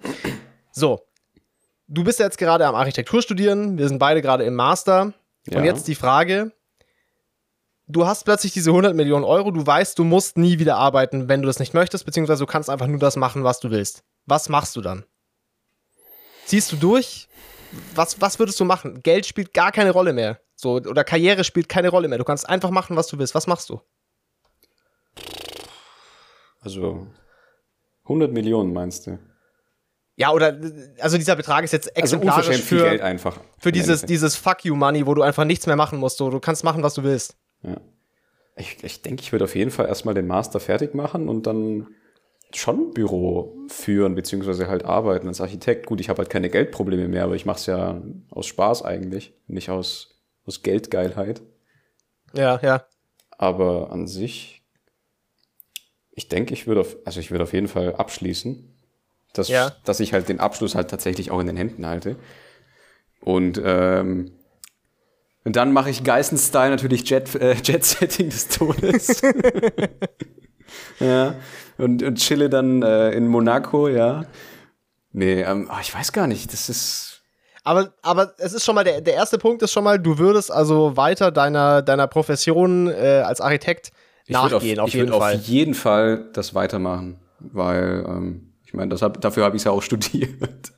So, 0.71 1.07
du 1.87 2.03
bist 2.03 2.19
jetzt 2.19 2.37
gerade 2.37 2.67
am 2.67 2.75
Architektur 2.75 3.21
studieren, 3.21 3.77
wir 3.77 3.87
sind 3.87 3.99
beide 3.99 4.21
gerade 4.21 4.43
im 4.43 4.55
Master. 4.55 5.13
Ja. 5.47 5.59
Und 5.59 5.63
jetzt 5.63 5.87
die 5.87 5.95
Frage, 5.95 6.51
du 7.87 8.05
hast 8.05 8.23
plötzlich 8.25 8.53
diese 8.53 8.71
100 8.71 8.95
Millionen 8.95 9.25
Euro, 9.25 9.51
du 9.51 9.65
weißt, 9.65 9.97
du 9.99 10.03
musst 10.03 10.37
nie 10.37 10.59
wieder 10.59 10.77
arbeiten, 10.77 11.27
wenn 11.27 11.41
du 11.41 11.47
das 11.47 11.59
nicht 11.59 11.73
möchtest, 11.73 12.05
beziehungsweise 12.05 12.43
du 12.43 12.45
kannst 12.45 12.69
einfach 12.69 12.87
nur 12.87 12.99
das 12.99 13.15
machen, 13.15 13.43
was 13.43 13.59
du 13.59 13.71
willst. 13.71 14.03
Was 14.25 14.49
machst 14.49 14.75
du 14.75 14.81
dann? 14.81 15.05
Ziehst 16.45 16.71
du 16.71 16.75
durch? 16.77 17.27
Was, 17.93 18.21
was 18.21 18.39
würdest 18.39 18.59
du 18.59 18.65
machen? 18.65 19.01
Geld 19.01 19.25
spielt 19.25 19.53
gar 19.53 19.71
keine 19.71 19.91
Rolle 19.91 20.13
mehr. 20.13 20.39
So, 20.55 20.75
oder 20.75 21.03
Karriere 21.03 21.43
spielt 21.43 21.67
keine 21.67 21.89
Rolle 21.89 22.07
mehr. 22.07 22.17
Du 22.17 22.23
kannst 22.23 22.47
einfach 22.47 22.69
machen, 22.69 22.95
was 22.95 23.07
du 23.07 23.17
willst. 23.19 23.35
Was 23.35 23.47
machst 23.47 23.69
du? 23.69 23.81
Also 26.61 27.07
100 28.03 28.31
Millionen 28.31 28.73
meinst 28.73 29.07
du? 29.07 29.19
Ja, 30.17 30.31
oder, 30.31 30.57
also 30.99 31.17
dieser 31.17 31.35
Betrag 31.35 31.65
ist 31.65 31.73
jetzt 31.73 31.89
Also 31.89 32.15
exemplarisch 32.15 32.47
viel 32.47 32.79
für, 32.79 32.83
Geld 32.83 33.01
einfach. 33.01 33.37
für 33.59 33.71
dieses, 33.73 33.89
Endeffekt. 34.01 34.09
dieses 34.09 34.35
Fuck 34.37 34.63
you 34.63 34.75
Money, 34.75 35.05
wo 35.05 35.13
du 35.13 35.23
einfach 35.23 35.43
nichts 35.43 35.67
mehr 35.67 35.75
machen 35.75 35.99
musst. 35.99 36.17
So, 36.17 36.29
du 36.29 36.39
kannst 36.39 36.63
machen, 36.63 36.83
was 36.83 36.93
du 36.93 37.03
willst. 37.03 37.35
Ja. 37.65 37.81
Ich, 38.57 38.83
ich 38.83 39.01
denke, 39.01 39.21
ich 39.21 39.31
würde 39.31 39.45
auf 39.45 39.55
jeden 39.55 39.71
Fall 39.71 39.87
erstmal 39.87 40.15
den 40.15 40.27
Master 40.27 40.59
fertig 40.59 40.93
machen 40.93 41.27
und 41.27 41.45
dann 41.45 41.87
schon 42.53 42.87
ein 42.89 42.91
Büro 42.93 43.53
führen, 43.67 44.15
beziehungsweise 44.15 44.67
halt 44.67 44.85
arbeiten 44.85 45.27
als 45.27 45.41
Architekt. 45.41 45.87
Gut, 45.87 45.99
ich 45.99 46.07
habe 46.07 46.19
halt 46.19 46.29
keine 46.29 46.49
Geldprobleme 46.49 47.07
mehr, 47.09 47.25
aber 47.25 47.35
ich 47.35 47.45
mache 47.45 47.57
es 47.57 47.65
ja 47.65 48.01
aus 48.29 48.45
Spaß 48.45 48.83
eigentlich, 48.83 49.33
nicht 49.47 49.69
aus, 49.69 50.21
aus 50.45 50.63
Geldgeilheit. 50.63 51.41
Ja, 52.33 52.59
ja. 52.61 52.85
Aber 53.37 53.91
an 53.91 54.07
sich, 54.07 54.63
ich 56.11 56.29
denke, 56.29 56.53
ich 56.53 56.65
würde 56.67 56.81
auf, 56.81 56.95
also 57.03 57.19
ich 57.19 57.31
würde 57.31 57.43
auf 57.43 57.53
jeden 57.53 57.67
Fall 57.67 57.95
abschließen, 57.95 58.73
dass, 59.33 59.49
Ja. 59.49 59.75
dass 59.83 59.99
ich 59.99 60.13
halt 60.13 60.29
den 60.29 60.39
Abschluss 60.39 60.75
halt 60.75 60.89
tatsächlich 60.89 61.31
auch 61.31 61.41
in 61.41 61.47
den 61.47 61.57
Händen 61.57 61.85
halte. 61.85 62.15
Und, 63.19 63.59
ähm, 63.61 64.31
und 65.45 65.55
dann 65.55 65.71
mache 65.71 65.91
ich 65.91 66.03
Geißen-Style 66.03 66.71
natürlich 66.71 67.07
Jet, 67.07 67.35
äh, 67.35 67.53
Jet-Setting 67.63 68.29
des 68.29 68.47
Todes. 68.49 69.21
ja. 70.99 71.35
Und, 71.77 72.01
und 72.01 72.15
chille 72.15 72.49
dann 72.49 72.81
äh, 72.81 73.11
in 73.11 73.27
Monaco, 73.27 73.87
ja. 73.87 74.25
Nee, 75.11 75.43
ähm, 75.43 75.67
ah, 75.69 75.79
ich 75.81 75.93
weiß 75.93 76.11
gar 76.11 76.25
nicht, 76.27 76.51
das 76.51 76.67
ist. 76.67 77.21
Aber, 77.63 77.93
aber 78.01 78.33
es 78.39 78.53
ist 78.53 78.65
schon 78.65 78.75
mal, 78.75 78.83
der, 78.83 79.01
der 79.01 79.13
erste 79.13 79.37
Punkt 79.37 79.61
ist 79.61 79.71
schon 79.71 79.83
mal, 79.83 79.99
du 79.99 80.17
würdest 80.17 80.51
also 80.51 80.97
weiter 80.97 81.31
deiner, 81.31 81.81
deiner 81.81 82.07
Profession 82.07 82.87
äh, 82.87 83.23
als 83.25 83.39
Architekt 83.39 83.91
Ich 84.25 84.33
nachgehen, 84.33 84.79
auf, 84.79 84.89
ich 84.89 84.95
jeden 84.95 85.11
Fall. 85.11 85.35
auf 85.35 85.41
jeden 85.41 85.73
Fall 85.73 86.29
das 86.33 86.55
weitermachen, 86.55 87.19
weil 87.39 88.03
ähm, 88.07 88.53
ich 88.65 88.73
meine, 88.73 88.89
das 88.89 89.01
hab, 89.01 89.21
dafür 89.21 89.45
habe 89.45 89.55
ich 89.55 89.61
es 89.61 89.65
ja 89.65 89.71
auch 89.71 89.81
studiert. 89.83 90.73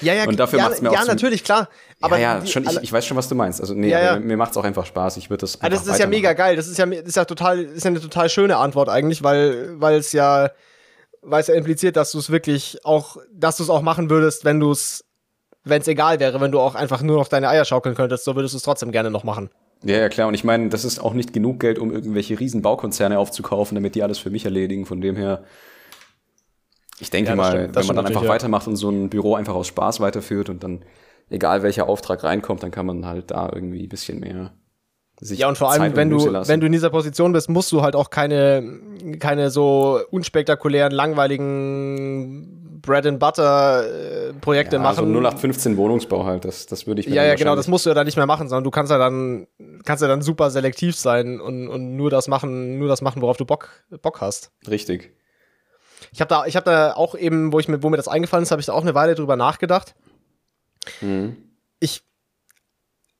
Ja, 0.00 0.14
ja, 0.14 0.26
und 0.26 0.38
dafür 0.38 0.58
ja, 0.58 0.66
macht's 0.66 0.80
mir 0.80 0.92
ja 0.92 0.98
auch 0.98 1.04
zum- 1.04 1.08
natürlich, 1.14 1.44
klar. 1.44 1.68
Aber 2.00 2.18
ja, 2.18 2.38
ja, 2.38 2.46
schon, 2.46 2.64
ich, 2.64 2.76
ich 2.82 2.92
weiß 2.92 3.04
schon, 3.06 3.16
was 3.16 3.28
du 3.28 3.34
meinst. 3.34 3.60
Also 3.60 3.74
nee, 3.74 3.88
Ja, 3.90 3.98
aber 3.98 4.06
ja. 4.06 4.18
mir 4.20 4.36
macht 4.36 4.50
es 4.52 4.56
auch 4.56 4.64
einfach 4.64 4.84
Spaß. 4.86 5.16
Ich 5.16 5.30
würde 5.30 5.40
das 5.42 5.60
Ah, 5.60 5.64
einfach 5.66 5.78
das 5.84 5.86
ist 5.94 5.98
ja 6.00 6.06
mega 6.06 6.32
geil. 6.34 6.56
Das 6.56 6.66
ist 6.68 6.76
ja, 6.78 6.86
das 6.86 7.00
ist 7.04 7.16
ja 7.16 7.24
total, 7.24 7.60
ist 7.60 7.84
ja 7.84 7.90
eine 7.90 8.00
total 8.00 8.28
schöne 8.28 8.56
Antwort 8.56 8.88
eigentlich, 8.88 9.22
weil, 9.22 9.80
weil 9.80 9.96
es 9.96 10.12
ja, 10.12 10.50
weil 11.22 11.40
es 11.40 11.46
ja 11.46 11.54
impliziert, 11.54 11.96
dass 11.96 12.12
du 12.12 12.18
es 12.18 12.30
wirklich 12.30 12.78
auch, 12.84 13.16
dass 13.32 13.56
du 13.56 13.62
es 13.62 13.70
auch 13.70 13.80
machen 13.82 14.10
würdest, 14.10 14.44
wenn 14.44 14.60
du 14.60 14.70
es, 14.70 15.04
wenn 15.64 15.80
es 15.80 15.88
egal 15.88 16.20
wäre, 16.20 16.40
wenn 16.42 16.52
du 16.52 16.60
auch 16.60 16.74
einfach 16.74 17.00
nur 17.00 17.16
noch 17.16 17.28
deine 17.28 17.48
Eier 17.48 17.64
schaukeln 17.64 17.94
könntest, 17.94 18.24
so 18.24 18.36
würdest 18.36 18.52
du 18.52 18.58
es 18.58 18.62
trotzdem 18.64 18.92
gerne 18.92 19.10
noch 19.10 19.24
machen. 19.24 19.48
Ja, 19.82 19.96
ja, 19.96 20.08
klar. 20.10 20.28
Und 20.28 20.34
ich 20.34 20.44
meine, 20.44 20.68
das 20.68 20.84
ist 20.84 20.98
auch 20.98 21.14
nicht 21.14 21.32
genug 21.32 21.60
Geld, 21.60 21.78
um 21.78 21.90
irgendwelche 21.92 22.38
riesen 22.38 22.60
Baukonzerne 22.62 23.18
aufzukaufen, 23.18 23.74
damit 23.74 23.94
die 23.94 24.02
alles 24.02 24.18
für 24.18 24.30
mich 24.30 24.44
erledigen. 24.44 24.84
Von 24.86 25.00
dem 25.00 25.16
her, 25.16 25.44
ich 26.98 27.10
denke 27.10 27.30
Ja, 27.30 27.36
mal, 27.36 27.50
stimmt. 27.50 27.76
Wenn 27.76 27.86
man 27.86 27.96
dann 27.96 28.06
einfach 28.06 28.22
ja. 28.22 28.28
weitermacht 28.28 28.66
und 28.66 28.76
so 28.76 28.90
ein 28.90 29.10
Büro 29.10 29.34
einfach 29.34 29.54
aus 29.54 29.66
Spaß 29.68 30.00
weiterführt 30.00 30.48
und 30.48 30.62
dann, 30.62 30.84
egal 31.30 31.62
welcher 31.62 31.88
Auftrag 31.88 32.24
reinkommt, 32.24 32.62
dann 32.62 32.70
kann 32.70 32.86
man 32.86 33.06
halt 33.06 33.30
da 33.30 33.50
irgendwie 33.52 33.84
ein 33.84 33.88
bisschen 33.88 34.20
mehr 34.20 34.52
sich 35.20 35.38
Ja, 35.38 35.48
und 35.48 35.58
vor 35.58 35.70
allem, 35.70 35.82
Zeit 35.82 35.96
wenn 35.96 36.10
du, 36.10 36.28
lassen. 36.28 36.48
wenn 36.48 36.60
du 36.60 36.66
in 36.66 36.72
dieser 36.72 36.90
Position 36.90 37.32
bist, 37.32 37.48
musst 37.48 37.70
du 37.72 37.82
halt 37.82 37.96
auch 37.96 38.10
keine, 38.10 38.80
keine 39.20 39.50
so 39.50 40.00
unspektakulären, 40.10 40.92
langweiligen 40.92 42.80
Bread 42.82 43.06
and 43.06 43.18
Butter 43.18 43.84
äh, 44.28 44.32
Projekte 44.34 44.76
ja, 44.76 44.82
machen. 44.82 44.98
also 44.98 45.10
0815 45.10 45.76
Wohnungsbau 45.76 46.24
halt, 46.24 46.44
das, 46.44 46.66
das 46.66 46.86
würde 46.86 47.00
ich 47.00 47.08
mir 47.08 47.14
ja, 47.14 47.24
ja, 47.24 47.34
genau, 47.34 47.56
das 47.56 47.68
musst 47.68 47.86
du 47.86 47.90
ja 47.90 47.94
dann 47.94 48.06
nicht 48.06 48.16
mehr 48.16 48.26
machen, 48.26 48.48
sondern 48.48 48.64
du 48.64 48.70
kannst 48.70 48.90
ja 48.90 48.98
dann, 48.98 49.46
kannst 49.84 50.02
ja 50.02 50.08
dann 50.08 50.22
super 50.22 50.50
selektiv 50.50 50.96
sein 50.96 51.40
und, 51.40 51.68
und 51.68 51.96
nur 51.96 52.10
das 52.10 52.28
machen, 52.28 52.78
nur 52.78 52.88
das 52.88 53.00
machen, 53.00 53.22
worauf 53.22 53.36
du 53.36 53.46
Bock, 53.46 53.84
Bock 54.02 54.20
hast. 54.20 54.52
Richtig. 54.68 55.12
Ich 56.14 56.20
habe 56.20 56.28
da, 56.28 56.46
ich 56.46 56.54
habe 56.54 56.70
da 56.70 56.94
auch 56.94 57.16
eben, 57.16 57.52
wo 57.52 57.58
ich 57.58 57.66
mir, 57.66 57.82
wo 57.82 57.90
mir 57.90 57.96
das 57.96 58.06
eingefallen 58.06 58.44
ist, 58.44 58.52
habe 58.52 58.60
ich 58.60 58.66
da 58.66 58.72
auch 58.72 58.82
eine 58.82 58.94
Weile 58.94 59.16
drüber 59.16 59.34
nachgedacht. 59.34 59.96
Mhm. 61.00 61.36
Ich, 61.80 62.04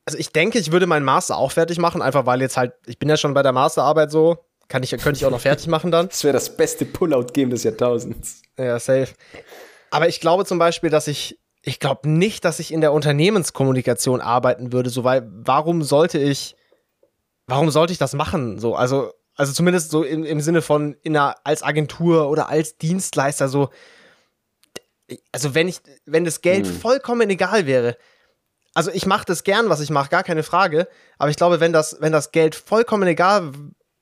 also 0.05 0.17
ich 0.17 0.31
denke, 0.31 0.61
ich 0.61 0.71
würde 0.71 0.87
meinen 0.87 1.05
Master 1.05 1.37
auch 1.37 1.51
fertig 1.51 1.79
machen, 1.79 2.03
einfach 2.03 2.25
weil 2.25 2.41
jetzt 2.41 2.57
halt, 2.57 2.73
ich 2.87 3.01
bin 3.01 3.09
ja 3.09 3.17
schon 3.17 3.35
bei 3.35 3.43
der 3.43 3.51
Masterarbeit 3.51 4.13
so, 4.13 4.39
kann 4.69 4.85
ich, 4.85 4.91
könnte 4.91 5.15
ich 5.15 5.27
auch 5.27 5.33
noch 5.33 5.41
fertig 5.41 5.67
machen 5.67 5.91
dann. 5.91 6.09
Das 6.09 6.23
wäre 6.23 6.35
das 6.35 6.57
beste 6.57 6.85
Pullout-Game 6.85 7.51
des 7.51 7.65
Jahrtausends. 7.65 8.43
Ja, 8.57 8.79
safe. 8.79 9.09
Aber 9.91 10.09
ich 10.09 10.21
glaube 10.21 10.45
zum 10.45 10.61
Beispiel, 10.61 10.91
dass 10.91 11.09
ich, 11.09 11.41
ich 11.63 11.81
glaube 11.81 12.09
nicht, 12.09 12.45
dass 12.45 12.61
ich 12.61 12.73
in 12.73 12.81
der 12.81 12.93
Unternehmenskommunikation 12.93 14.21
arbeiten 14.21 14.73
würde, 14.73 14.91
so 14.91 15.03
weil, 15.03 15.29
warum 15.33 15.83
sollte 15.83 16.21
ich, 16.21 16.55
warum 17.49 17.73
sollte 17.73 17.93
ich 17.93 17.99
das 17.99 18.13
machen? 18.13 18.61
So, 18.61 18.77
also, 18.77 19.11
also 19.37 19.53
zumindest 19.53 19.91
so 19.91 20.03
im, 20.05 20.25
im 20.25 20.41
Sinne 20.41 20.63
von 20.63 20.97
in 21.03 21.17
einer, 21.17 21.37
als 21.45 21.63
Agentur 21.63 22.29
oder 22.29 22.49
als 22.49 22.77
Dienstleister, 22.79 23.49
so, 23.49 23.71
also 25.33 25.55
wenn 25.55 25.69
ich, 25.69 25.81
wenn 26.07 26.25
das 26.25 26.41
Geld 26.41 26.67
Hm. 26.67 26.75
vollkommen 26.75 27.29
egal 27.31 27.67
wäre, 27.67 27.97
also 28.75 28.91
ich 28.91 29.07
mache 29.07 29.25
das 29.27 29.45
gern, 29.45 29.69
was 29.69 29.81
ich 29.81 29.91
mache, 29.91 30.11
gar 30.11 30.25
keine 30.25 30.43
Frage. 30.43 30.89
Aber 31.17 31.31
ich 31.31 31.37
glaube, 31.37 31.61
wenn 31.61 31.73
das, 31.73 31.97
wenn 32.01 32.13
das 32.13 32.33
Geld 32.33 32.57
vollkommen 32.57 33.07
egal 33.07 33.53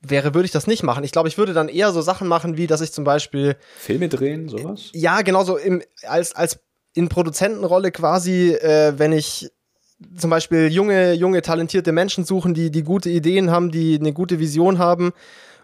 wäre, 0.01 0.33
würde 0.33 0.45
ich 0.45 0.51
das 0.51 0.65
nicht 0.67 0.81
machen. 0.81 1.03
Ich 1.03 1.11
glaube, 1.11 1.29
ich 1.29 1.37
würde 1.37 1.53
dann 1.53 1.69
eher 1.69 1.91
so 1.91 2.01
Sachen 2.01 2.27
machen, 2.27 2.57
wie 2.57 2.65
dass 2.65 2.81
ich 2.81 2.91
zum 2.91 3.03
Beispiel. 3.03 3.55
Filme 3.77 4.09
drehen, 4.09 4.49
sowas? 4.49 4.89
Ja, 4.93 5.21
genauso 5.21 5.57
im, 5.57 5.83
als, 6.07 6.35
als 6.35 6.59
in 6.95 7.07
Produzentenrolle 7.07 7.91
quasi, 7.91 8.51
äh, 8.53 8.97
wenn 8.97 9.11
ich 9.11 9.51
zum 10.15 10.29
Beispiel 10.29 10.67
junge, 10.71 11.13
junge, 11.13 11.41
talentierte 11.41 11.91
Menschen 11.91 12.25
suchen, 12.25 12.53
die, 12.53 12.71
die 12.71 12.83
gute 12.83 13.09
Ideen 13.09 13.51
haben, 13.51 13.71
die 13.71 13.97
eine 13.99 14.13
gute 14.13 14.39
Vision 14.39 14.79
haben 14.79 15.11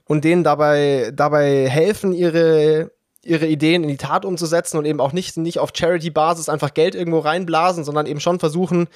und 0.05 0.23
denen 0.23 0.43
dabei, 0.43 1.11
dabei 1.13 1.67
helfen, 1.69 2.13
ihre, 2.13 2.91
ihre 3.23 3.47
Ideen 3.47 3.83
in 3.83 3.89
die 3.89 3.97
Tat 3.97 4.25
umzusetzen 4.25 4.77
und 4.77 4.85
eben 4.85 4.99
auch 4.99 5.13
nicht, 5.13 5.37
nicht 5.37 5.59
auf 5.59 5.71
Charity-Basis 5.73 6.49
einfach 6.49 6.73
Geld 6.73 6.95
irgendwo 6.95 7.19
reinblasen, 7.19 7.83
sondern 7.83 8.05
eben 8.05 8.19
schon 8.19 8.39
versuchen, 8.39 8.87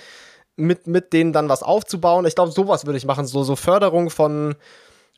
mit, 0.56 0.88
mit 0.88 1.14
denen 1.14 1.34
dann 1.34 1.50
was 1.50 1.64
aufzubauen. 1.64 2.26
Ich 2.26 2.36
glaube, 2.36 2.52
sowas 2.52 2.86
würde 2.86 2.98
ich 2.98 3.06
machen, 3.06 3.26
so, 3.26 3.44
so 3.44 3.56
Förderung 3.56 4.10
von, 4.10 4.56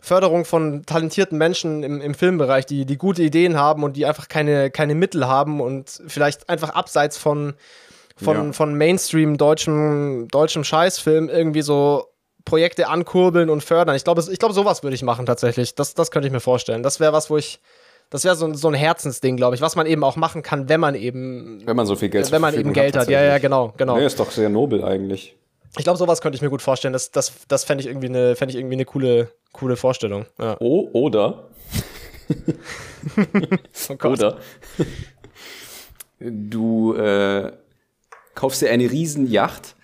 Förderung 0.01 0.45
von 0.45 0.85
talentierten 0.85 1.37
Menschen 1.37 1.83
im, 1.83 2.01
im 2.01 2.13
Filmbereich, 2.13 2.65
die, 2.65 2.85
die 2.85 2.97
gute 2.97 3.23
Ideen 3.23 3.57
haben 3.57 3.83
und 3.83 3.97
die 3.97 4.05
einfach 4.05 4.27
keine, 4.27 4.69
keine 4.69 4.95
Mittel 4.95 5.27
haben 5.27 5.61
und 5.61 6.01
vielleicht 6.07 6.49
einfach 6.49 6.69
abseits 6.69 7.17
von, 7.17 7.53
von, 8.15 8.47
ja. 8.47 8.53
von 8.53 8.75
Mainstream 8.75 9.37
deutschem, 9.37 10.27
deutschem 10.29 10.63
Scheißfilm 10.63 11.29
irgendwie 11.29 11.61
so 11.61 12.05
Projekte 12.45 12.87
ankurbeln 12.87 13.49
und 13.49 13.63
fördern. 13.63 13.95
Ich 13.95 14.03
glaube, 14.03 14.23
ich 14.31 14.39
glaube, 14.39 14.53
sowas 14.53 14.83
würde 14.83 14.95
ich 14.95 15.03
machen 15.03 15.25
tatsächlich. 15.25 15.75
Das, 15.75 15.95
das 15.95 16.11
könnte 16.11 16.27
ich 16.27 16.31
mir 16.31 16.39
vorstellen. 16.39 16.83
Das 16.83 16.99
wäre 16.99 17.11
was, 17.11 17.29
wo 17.29 17.37
ich. 17.37 17.59
Das 18.11 18.23
wäre 18.23 18.35
so, 18.35 18.53
so 18.53 18.67
ein 18.67 18.75
Herzensding, 18.75 19.35
glaube 19.35 19.55
ich, 19.55 19.61
was 19.61 19.75
man 19.75 19.87
eben 19.87 20.03
auch 20.03 20.15
machen 20.15 20.43
kann, 20.43 20.69
wenn 20.69 20.79
man 20.79 20.93
eben. 20.93 21.63
Wenn 21.65 21.75
man 21.75 21.87
so 21.87 21.95
viel 21.95 22.09
Geld 22.09 22.31
Wenn 22.31 22.41
man 22.41 22.53
eben 22.53 22.71
Geld 22.71 22.95
hat, 22.95 23.09
ja, 23.09 23.21
ja, 23.21 23.39
genau, 23.39 23.73
genau. 23.77 23.97
Nee, 23.97 24.05
ist 24.05 24.19
doch 24.19 24.29
sehr 24.29 24.49
nobel 24.49 24.83
eigentlich. 24.83 25.35
Ich 25.77 25.83
glaube, 25.83 25.97
sowas 25.97 26.21
könnte 26.21 26.35
ich 26.35 26.41
mir 26.43 26.51
gut 26.51 26.61
vorstellen. 26.61 26.93
Das, 26.93 27.11
das, 27.11 27.33
das 27.47 27.63
fände 27.63 27.81
ich 27.81 27.87
irgendwie 27.87 28.07
eine, 28.07 28.35
fände 28.35 28.53
ich 28.53 28.59
irgendwie 28.59 28.75
eine 28.75 28.85
coole, 28.85 29.29
coole 29.51 29.75
Vorstellung. 29.75 30.27
Ja. 30.39 30.55
Oh, 30.59 30.87
oder. 30.93 31.49
oh 33.89 34.07
oder. 34.07 34.37
Du 36.19 36.93
äh, 36.93 37.51
kaufst 38.35 38.61
dir 38.61 38.69
eine 38.69 38.91
riesen 38.91 39.25
Yacht, 39.29 39.75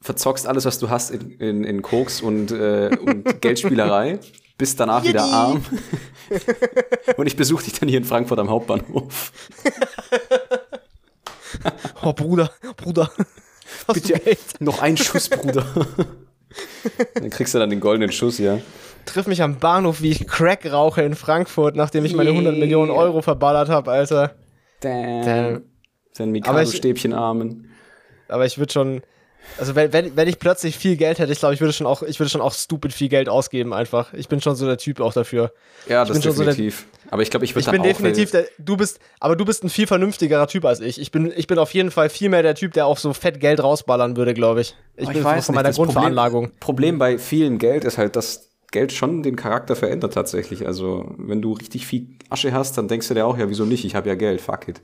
verzockst 0.00 0.46
alles, 0.46 0.64
was 0.64 0.78
du 0.78 0.90
hast 0.90 1.10
in, 1.10 1.30
in, 1.38 1.64
in 1.64 1.82
Koks 1.82 2.20
und, 2.20 2.50
äh, 2.50 2.90
und 3.00 3.40
Geldspielerei, 3.40 4.18
bist 4.56 4.80
danach 4.80 5.04
wieder 5.04 5.22
arm. 5.22 5.64
und 7.16 7.26
ich 7.26 7.36
besuche 7.36 7.64
dich 7.64 7.74
dann 7.78 7.88
hier 7.88 7.98
in 7.98 8.04
Frankfurt 8.04 8.38
am 8.38 8.50
Hauptbahnhof. 8.50 9.32
oh, 12.02 12.12
Bruder, 12.12 12.50
Bruder. 12.76 13.10
Bitte 13.92 14.20
noch 14.60 14.82
ein 14.82 14.96
Schuss, 14.96 15.28
Bruder. 15.28 15.64
dann 17.14 17.30
kriegst 17.30 17.54
du 17.54 17.58
dann 17.58 17.70
den 17.70 17.80
goldenen 17.80 18.12
Schuss, 18.12 18.38
ja. 18.38 18.58
Triff 19.04 19.26
mich 19.26 19.42
am 19.42 19.58
Bahnhof, 19.58 20.02
wie 20.02 20.10
ich 20.10 20.26
Crack 20.26 20.70
rauche 20.70 21.02
in 21.02 21.14
Frankfurt, 21.14 21.76
nachdem 21.76 22.04
ich 22.04 22.14
meine 22.14 22.30
100 22.30 22.58
Millionen 22.58 22.90
Euro 22.90 23.22
verballert 23.22 23.68
habe, 23.68 23.90
Alter. 23.90 24.34
Damn. 24.80 25.24
Damn. 25.24 25.62
Sein 26.18 26.30
Mikado-Stäbchen 26.32 27.12
armen. 27.12 27.70
Aber 28.28 28.44
ich 28.44 28.58
würde 28.58 28.72
schon, 28.72 29.02
also 29.56 29.74
wenn, 29.74 29.92
wenn, 29.92 30.16
wenn 30.16 30.28
ich 30.28 30.38
plötzlich 30.38 30.76
viel 30.76 30.96
Geld 30.96 31.18
hätte, 31.18 31.32
ich 31.32 31.38
glaube, 31.38 31.54
ich 31.54 31.60
würde 31.60 31.72
schon 31.72 31.86
auch, 31.86 32.02
ich 32.02 32.18
würde 32.18 32.28
schon 32.28 32.40
auch 32.40 32.52
stupid 32.52 32.92
viel 32.92 33.08
Geld 33.08 33.28
ausgeben 33.28 33.72
einfach. 33.72 34.12
Ich 34.14 34.28
bin 34.28 34.40
schon 34.40 34.56
so 34.56 34.66
der 34.66 34.78
Typ 34.78 35.00
auch 35.00 35.12
dafür. 35.12 35.52
Ja, 35.88 36.04
das 36.04 36.18
ist 36.18 36.24
definitiv. 36.24 36.80
So 36.80 36.98
der, 37.04 37.12
aber 37.12 37.22
ich 37.22 37.30
glaube, 37.30 37.44
ich 37.44 37.54
würde 37.54 37.66
Ich 37.66 37.70
bin 37.70 37.82
definitiv 37.82 38.32
der, 38.32 38.46
du 38.58 38.76
bist, 38.76 38.98
aber 39.20 39.36
du 39.36 39.44
bist 39.44 39.62
ein 39.62 39.70
viel 39.70 39.86
vernünftigerer 39.86 40.48
Typ 40.48 40.64
als 40.64 40.80
ich. 40.80 41.00
Ich 41.00 41.10
bin, 41.10 41.32
ich 41.34 41.46
bin 41.46 41.58
auf 41.58 41.72
jeden 41.72 41.92
Fall 41.92 42.10
viel 42.10 42.28
mehr 42.28 42.42
der 42.42 42.56
Typ, 42.56 42.72
der 42.72 42.86
auch 42.86 42.98
so 42.98 43.12
fett 43.12 43.38
Geld 43.38 43.62
rausballern 43.62 44.16
würde, 44.16 44.34
glaube 44.34 44.60
ich. 44.60 44.74
Ich 44.96 45.08
oh, 45.08 45.12
bin 45.12 45.24
weiß 45.24 45.46
von 45.46 45.54
meiner 45.54 45.68
nicht, 45.68 45.76
Grundveranlagung. 45.76 46.46
Problem, 46.58 46.60
Problem 46.60 46.98
bei 46.98 47.18
vielen 47.18 47.58
Geld 47.58 47.84
ist 47.84 47.96
halt, 47.96 48.16
dass 48.16 48.48
Geld 48.72 48.92
schon 48.92 49.22
den 49.22 49.36
Charakter 49.36 49.76
verändert 49.76 50.14
tatsächlich. 50.14 50.66
Also, 50.66 51.14
wenn 51.16 51.40
du 51.40 51.52
richtig 51.52 51.86
viel 51.86 52.08
Asche 52.28 52.52
hast, 52.52 52.76
dann 52.76 52.88
denkst 52.88 53.08
du 53.08 53.14
dir 53.14 53.24
auch, 53.24 53.38
ja, 53.38 53.48
wieso 53.48 53.64
nicht? 53.64 53.84
Ich 53.84 53.94
habe 53.94 54.08
ja 54.08 54.14
Geld, 54.14 54.40
fuck 54.40 54.68
it. 54.68 54.80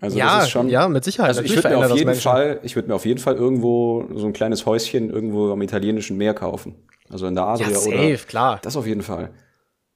Also 0.00 0.18
ja, 0.18 0.36
das 0.36 0.44
ist 0.44 0.50
schon, 0.50 0.68
ja, 0.68 0.88
mit 0.88 1.02
Sicherheit. 1.04 1.30
Also 1.30 1.42
ich 1.42 1.54
würde 1.54 1.70
mir 1.70 1.78
auf 1.78 1.96
jeden 1.96 2.14
Fall, 2.14 2.60
ich 2.62 2.76
würde 2.76 2.88
mir 2.88 2.94
auf 2.94 3.04
jeden 3.04 3.18
Fall 3.18 3.34
irgendwo 3.34 4.06
so 4.14 4.26
ein 4.26 4.32
kleines 4.32 4.64
Häuschen 4.64 5.10
irgendwo 5.10 5.50
am 5.50 5.60
italienischen 5.62 6.16
Meer 6.16 6.34
kaufen. 6.34 6.76
Also 7.10 7.26
in 7.26 7.34
der 7.34 7.44
Adria 7.44 7.68
ja, 7.70 7.74
safe, 7.74 7.96
oder. 7.96 8.16
klar. 8.16 8.58
Das 8.62 8.76
auf 8.76 8.86
jeden 8.86 9.02
Fall. 9.02 9.30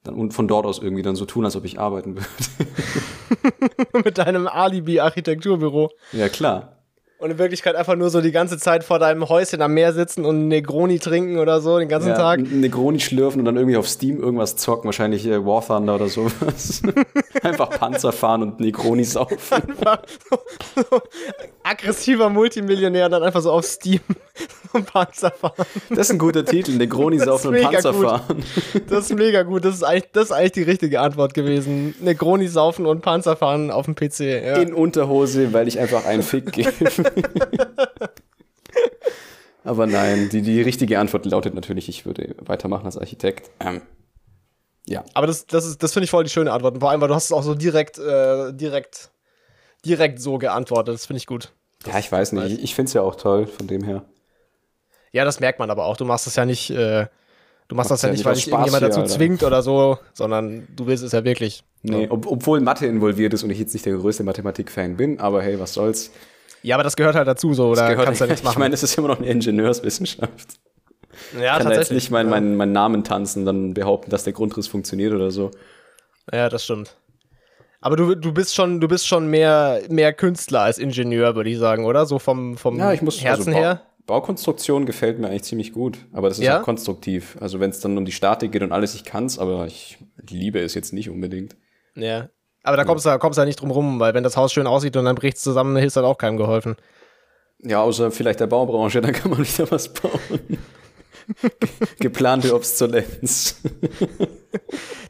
Dann, 0.03 0.15
und 0.15 0.33
von 0.33 0.49
dort 0.49 0.67
aus 0.67 0.81
irgendwie 0.81 1.03
dann 1.03 1.15
so 1.15 1.25
tun, 1.25 1.45
als 1.45 1.55
ob 1.55 1.65
ich 1.65 1.79
arbeiten 1.79 2.17
würde. 2.17 2.27
mit 4.05 4.19
deinem 4.19 4.49
Alibi-Architekturbüro. 4.49 5.91
Ja, 6.13 6.29
klar 6.29 6.82
und 7.23 7.31
in 7.31 7.39
Wirklichkeit 7.39 7.77
einfach 7.77 7.95
nur 7.95 8.11
so 8.11 8.21
die 8.21 8.33
ganze 8.33 8.59
Zeit 8.59 8.83
vor 8.83 8.99
deinem 8.99 9.29
Häuschen 9.29 9.63
am 9.63 9.75
Meer 9.75 9.93
sitzen 9.93 10.25
und 10.25 10.49
Negroni 10.49 10.99
trinken 10.99 11.39
oder 11.39 11.61
so 11.61 11.79
den 11.79 11.89
ganzen 11.89 12.09
ja, 12.09 12.17
Tag. 12.17 12.41
Negroni 12.41 12.99
schlürfen 12.99 13.41
und 13.41 13.45
dann 13.45 13.57
irgendwie 13.57 13.77
auf 13.77 13.89
Steam 13.89 14.21
irgendwas 14.21 14.57
zocken, 14.57 14.87
wahrscheinlich 14.87 15.25
äh, 15.27 15.47
War 15.47 15.65
Thunder 15.65 15.95
oder 15.95 16.09
sowas. 16.09 16.83
einfach 17.43 17.71
Panzer 17.71 18.11
fahren 18.11 18.43
und 18.43 18.61
Negroni 18.61 19.05
saufen. 19.05 19.39
Einfach 19.51 20.03
so, 20.31 20.39
so 20.91 21.03
aggressiver 21.63 22.29
Multimillionär 22.29 23.09
dann 23.09 23.23
einfach 23.23 23.41
so 23.41 23.53
auf 23.53 23.65
Steam 23.65 24.01
und 24.73 24.87
Panzer 24.87 25.31
fahren. 25.31 25.67
Das 25.91 26.09
ist 26.09 26.11
ein 26.11 26.19
guter 26.19 26.45
Titel, 26.45 26.73
Negroni 26.73 27.21
saufen 27.21 27.55
und 27.55 27.63
Panzer 27.63 27.93
gut. 27.93 28.05
fahren. 28.05 28.45
Das 28.89 29.11
ist 29.11 29.17
mega 29.17 29.43
gut, 29.43 29.65
das 29.65 29.77
ist, 29.77 29.85
eigentlich, 29.85 30.11
das 30.13 30.25
ist 30.25 30.33
eigentlich 30.33 30.53
die 30.53 30.63
richtige 30.63 31.01
Antwort 31.01 31.35
gewesen. 31.35 31.95
Negroni 32.01 32.49
saufen 32.49 32.87
und 32.87 33.01
Panzer 33.01 33.37
fahren 33.37 33.71
auf 33.71 33.85
dem 33.85 33.95
PC. 33.95 34.21
Ja. 34.21 34.57
In 34.57 34.75
Unterhose, 34.75 35.53
weil 35.53 35.69
ich 35.69 35.79
einfach 35.79 36.05
einen 36.05 36.23
Fick 36.23 36.53
gebe. 36.53 36.73
Aber 39.65 39.87
nein, 39.87 40.29
die, 40.29 40.43
die 40.43 40.61
richtige 40.61 40.99
Antwort 40.99 41.25
lautet 41.25 41.55
natürlich, 41.55 41.89
ich 41.89 42.05
würde 42.05 42.35
weitermachen 42.41 42.87
als 42.87 42.99
Architekt. 42.99 43.51
Ähm, 43.61 43.81
ja. 44.87 45.05
Aber 45.15 45.27
das, 45.27 45.47
das, 45.47 45.65
ist, 45.67 45.83
das 45.83 45.93
finde 45.93 46.05
ich 46.05 46.11
voll 46.11 46.25
die 46.25 46.31
schöne 46.31 46.53
Antwort. 46.53 46.79
Vor 46.79 46.91
allem, 46.91 47.01
weil 47.01 47.09
du 47.09 47.15
hast 47.15 47.27
es 47.27 47.33
auch 47.33 47.43
so 47.43 47.55
direkt, 47.55 47.99
äh, 47.99 48.53
direkt, 48.53 49.11
direkt 49.85 50.21
so 50.21 50.39
geantwortet. 50.39 50.95
Das 50.95 51.07
finde 51.07 51.19
ich 51.19 51.27
gut. 51.27 51.53
Ja, 51.87 51.99
ich 51.99 52.11
weiß 52.11 52.33
nicht. 52.33 52.53
Ich, 52.53 52.63
ich 52.65 52.75
finde 52.75 52.89
es 52.89 52.95
ja 52.95 53.03
auch 53.03 53.15
toll, 53.15 53.47
von 53.47 53.67
dem 53.67 53.85
her. 53.85 54.05
Ja, 55.13 55.25
das 55.25 55.41
merkt 55.41 55.59
man 55.59 55.71
aber 55.71 55.85
auch. 55.85 55.97
Du 55.97 56.05
machst 56.05 56.27
es 56.27 56.37
ja 56.37 56.45
nicht, 56.45 56.71
äh, 56.71 57.07
du 57.69 57.77
machst 57.77 57.91
das 57.91 58.03
ja 58.03 58.11
nicht, 58.11 58.25
weil 58.25 58.35
dich 58.35 58.49
irgendjemand 58.49 58.83
dazu 58.83 59.01
Alter. 59.01 59.13
zwingt 59.13 59.43
oder 59.43 59.63
so, 59.63 59.99
sondern 60.15 60.67
du 60.75 60.87
willst 60.87 61.05
es 61.05 61.13
ja 61.13 61.25
wirklich. 61.25 61.65
Nee, 61.83 62.09
ob, 62.09 62.27
obwohl 62.27 62.61
Mathe 62.61 62.87
involviert 62.87 63.35
ist 63.35 63.43
und 63.43 63.51
ich 63.51 63.59
jetzt 63.59 63.75
nicht 63.75 63.85
der 63.85 63.97
größte 63.97 64.25
Mathematik-Fan 64.25 64.97
bin, 64.97 65.21
aber 65.21 65.43
hey, 65.43 65.61
was 65.61 65.75
soll's. 65.75 66.11
Ja, 66.63 66.77
aber 66.77 66.85
das 66.85 66.97
gehört 66.97 67.15
halt 67.15 67.27
dazu, 67.27 67.55
so, 67.55 67.75
da 67.75 67.95
kannst 67.95 68.21
du 68.21 68.25
ja 68.25 68.31
nichts 68.31 68.45
machen. 68.45 68.55
Ich 68.57 68.59
meine, 68.59 68.75
es 68.75 68.83
ist 68.83 68.97
immer 68.97 69.09
noch 69.09 69.19
eine 69.19 69.29
Ingenieurswissenschaft. 69.29 70.61
Ja, 71.35 71.57
ich 71.57 71.63
kann. 71.63 71.73
Da 71.73 71.79
jetzt 71.79 71.93
nicht 71.93 72.11
meinen 72.11 72.31
mein, 72.31 72.57
mein 72.57 72.73
Namen 72.73 73.05
tanzen, 73.05 73.45
dann 73.45 73.75
behaupten, 73.75 74.11
dass 74.11 74.25
der 74.25 74.33
Grundriss 74.33 74.69
funktioniert 74.69 75.13
oder 75.13 75.31
so. 75.31 75.51
Ja, 76.33 76.49
das 76.49 76.65
stimmt. 76.65 76.97
Aber 77.81 77.97
du, 77.97 78.15
du 78.15 78.33
bist 78.33 78.55
schon, 78.55 78.81
du 78.81 78.87
bist 78.87 79.09
schon 79.09 79.27
mehr, 79.27 79.83
mehr 79.89 80.13
Künstler 80.13 80.61
als 80.61 80.79
Ingenieur, 80.79 81.35
würde 81.35 81.51
ich 81.51 81.59
sagen, 81.59 81.85
oder? 81.85 82.07
So 82.07 82.21
vom, 82.21 82.57
vom 82.57 82.79
ja, 82.79 82.93
ich 82.93 83.03
muss, 83.03 83.23
Herzen 83.23 83.49
also, 83.49 83.59
her. 83.61 83.83
Baukonstruktion 84.07 84.87
gefällt 84.87 85.19
mir 85.19 85.29
eigentlich 85.29 85.45
ziemlich 85.45 85.73
gut, 85.73 85.99
aber 86.13 86.29
das 86.29 86.39
ist 86.39 86.45
ja? 86.45 86.61
auch 86.61 86.65
konstruktiv. 86.65 87.37
Also 87.41 87.61
wenn 87.61 87.71
es 87.71 87.81
dann 87.81 87.99
um 87.99 88.05
die 88.05 88.13
Statik 88.13 88.53
geht 88.53 88.63
und 88.63 88.73
alles, 88.73 88.95
ich 88.95 89.05
kann's, 89.05 89.39
aber 89.39 89.67
ich 89.67 89.99
liebe 90.29 90.61
es 90.61 90.75
jetzt 90.75 90.93
nicht 90.93 91.11
unbedingt. 91.11 91.57
Ja, 91.95 92.29
aber 92.63 92.77
da 92.77 92.85
kommst 92.85 93.07
du, 93.07 93.19
kommst 93.19 93.39
ja 93.39 93.45
nicht 93.45 93.61
drum 93.61 93.71
rum, 93.71 94.01
weil 94.01 94.15
wenn 94.15 94.25
das 94.25 94.37
Haus 94.37 94.53
schön 94.53 94.67
aussieht 94.67 94.97
und 94.97 95.05
dann 95.05 95.17
bricht 95.17 95.37
es 95.37 95.43
zusammen, 95.43 95.75
dann 95.75 95.81
hilft 95.81 95.97
halt 95.97 96.07
auch 96.07 96.19
keinem 96.19 96.37
geholfen. 96.37 96.77
Ja, 97.65 97.81
außer 97.81 98.11
vielleicht 98.11 98.41
der 98.41 98.47
Baubranche, 98.47 99.01
dann 99.01 99.13
kann 99.13 99.31
man 99.31 99.41
wieder 99.41 99.71
was 99.71 99.89
bauen. 99.89 100.59
Geplante 102.01 102.55
Obsolenz. 102.55 103.61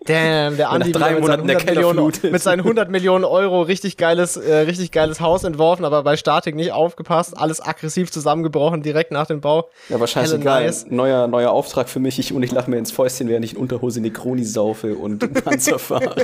Damn, 0.05 0.57
der 0.57 0.71
Andi 0.71 0.93
drei 0.93 1.15
mit, 1.15 1.25
seinen 1.25 1.49
100 1.49 1.67
Millionen, 1.67 2.13
mit 2.23 2.43
seinen 2.43 2.61
100 2.61 2.91
Millionen 2.91 3.25
Euro 3.25 3.63
richtig 3.63 3.97
geiles, 3.97 4.37
äh, 4.37 4.57
richtig 4.57 4.91
geiles 4.91 5.21
Haus 5.21 5.45
entworfen, 5.45 5.85
aber 5.85 6.03
bei 6.03 6.17
Statik 6.17 6.55
nicht 6.57 6.73
aufgepasst, 6.73 7.37
alles 7.37 7.65
aggressiv 7.65 8.11
zusammengebrochen 8.11 8.83
direkt 8.83 9.13
nach 9.13 9.27
dem 9.27 9.41
Bau. 9.41 9.71
Ja, 9.89 10.01
wahrscheinlich 10.01 10.43
geil. 10.43 10.67
Nice. 10.67 10.87
Neuer, 10.91 11.29
neuer 11.29 11.53
Auftrag 11.53 11.89
für 11.89 12.01
mich. 12.01 12.19
Ich, 12.19 12.33
und 12.33 12.43
ich 12.43 12.51
lache 12.51 12.69
mir 12.71 12.79
ins 12.79 12.91
Fäustchen, 12.91 13.29
während 13.29 13.45
ich 13.45 13.55
in 13.55 13.59
Unterhose 13.59 14.01
Necroni 14.01 14.45
saufe 14.45 14.97
und 14.97 15.45
Panzer 15.45 15.79
fahre. 15.79 16.17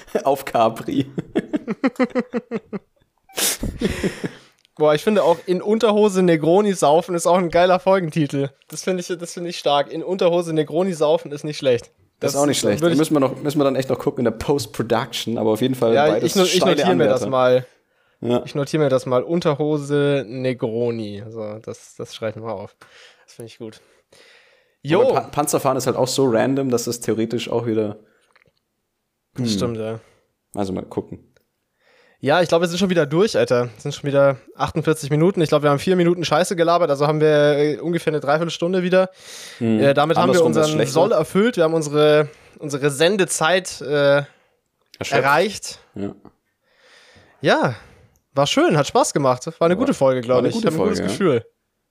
Auf 0.24 0.44
Capri. 0.44 1.06
Boah, 4.76 4.94
ich 4.94 5.04
finde 5.04 5.22
auch 5.22 5.36
in 5.46 5.60
Unterhose 5.62 6.22
Negroni 6.22 6.72
saufen 6.72 7.14
ist 7.14 7.26
auch 7.26 7.36
ein 7.36 7.50
geiler 7.50 7.78
Folgentitel. 7.78 8.48
Das 8.68 8.82
finde 8.82 9.00
ich, 9.00 9.08
das 9.08 9.36
ich 9.36 9.58
stark. 9.58 9.92
In 9.92 10.02
Unterhose 10.02 10.54
Negroni 10.54 10.92
saufen 10.94 11.30
ist 11.30 11.44
nicht 11.44 11.58
schlecht. 11.58 11.90
Das, 12.20 12.32
das 12.32 12.34
ist 12.34 12.40
auch 12.40 12.46
nicht 12.46 12.58
schlecht. 12.58 12.82
Da 12.82 12.88
müssen 12.88 13.14
wir, 13.14 13.20
noch, 13.20 13.36
müssen 13.42 13.58
wir 13.58 13.64
dann 13.64 13.76
echt 13.76 13.90
noch 13.90 13.98
gucken 13.98 14.20
in 14.20 14.24
der 14.24 14.38
Post-Production, 14.38 15.38
aber 15.38 15.50
auf 15.50 15.60
jeden 15.60 15.74
Fall 15.74 15.92
ja, 15.94 16.06
beides 16.06 16.36
ich, 16.36 16.54
ich 16.56 16.64
notiere 16.64 16.94
mir 16.94 17.08
das 17.08 17.26
mal. 17.26 17.66
Ja. 18.20 18.42
Ich 18.44 18.54
notiere 18.54 18.84
mir 18.84 18.88
das 18.88 19.04
mal. 19.06 19.22
Unterhose 19.22 20.24
Negroni. 20.26 21.24
So, 21.28 21.58
das, 21.58 21.96
das 21.96 22.14
schreiben 22.14 22.42
wir 22.42 22.52
auf. 22.52 22.76
Das 23.24 23.34
finde 23.34 23.48
ich 23.48 23.58
gut. 23.58 23.80
Jo. 24.82 25.12
Pa 25.12 25.22
Panzerfahren 25.22 25.76
ist 25.76 25.86
halt 25.86 25.96
auch 25.96 26.08
so 26.08 26.24
random, 26.26 26.70
dass 26.70 26.84
das 26.84 27.00
theoretisch 27.00 27.50
auch 27.50 27.66
wieder. 27.66 27.98
Hm. 29.36 29.44
Das 29.44 29.52
stimmt, 29.52 29.78
ja. 29.78 30.00
Also 30.54 30.72
mal 30.72 30.84
gucken. 30.84 31.32
Ja, 32.20 32.40
ich 32.40 32.48
glaube, 32.48 32.62
wir 32.62 32.68
sind 32.68 32.78
schon 32.78 32.90
wieder 32.90 33.04
durch, 33.04 33.36
Alter. 33.36 33.68
Es 33.76 33.82
sind 33.82 33.94
schon 33.96 34.06
wieder 34.06 34.36
48 34.54 35.10
Minuten. 35.10 35.40
Ich 35.40 35.48
glaube, 35.48 35.64
wir 35.64 35.70
haben 35.70 35.80
vier 35.80 35.96
Minuten 35.96 36.24
Scheiße 36.24 36.54
gelabert, 36.54 36.88
also 36.88 37.08
haben 37.08 37.20
wir 37.20 37.58
äh, 37.58 37.78
ungefähr 37.78 38.12
eine 38.12 38.20
Dreiviertelstunde 38.20 38.84
wieder. 38.84 39.10
Äh, 39.58 39.92
damit 39.92 40.16
haben 40.16 40.32
wir 40.32 40.44
unseren. 40.44 40.86
Soll 40.86 41.10
erfüllt. 41.10 41.56
Wir 41.56 41.64
haben 41.64 41.74
unsere, 41.74 42.28
unsere 42.60 42.90
Sendezeit 42.90 43.80
äh, 43.80 44.22
erreicht. 45.10 45.80
Ja. 45.96 46.14
Ja, 47.40 47.74
war 48.34 48.46
schön, 48.46 48.76
hat 48.76 48.86
Spaß 48.86 49.12
gemacht. 49.12 49.46
War 49.46 49.66
eine 49.66 49.76
gute 49.76 49.92
Folge, 49.92 50.20
war 50.20 50.22
glaube 50.22 50.38
eine 50.40 50.48
ich. 50.50 50.54
gute 50.54 50.68
hab 50.68 50.74
ein 50.74 50.80
gutes 50.80 51.00
ja. 51.00 51.06
Gefühl. 51.06 51.44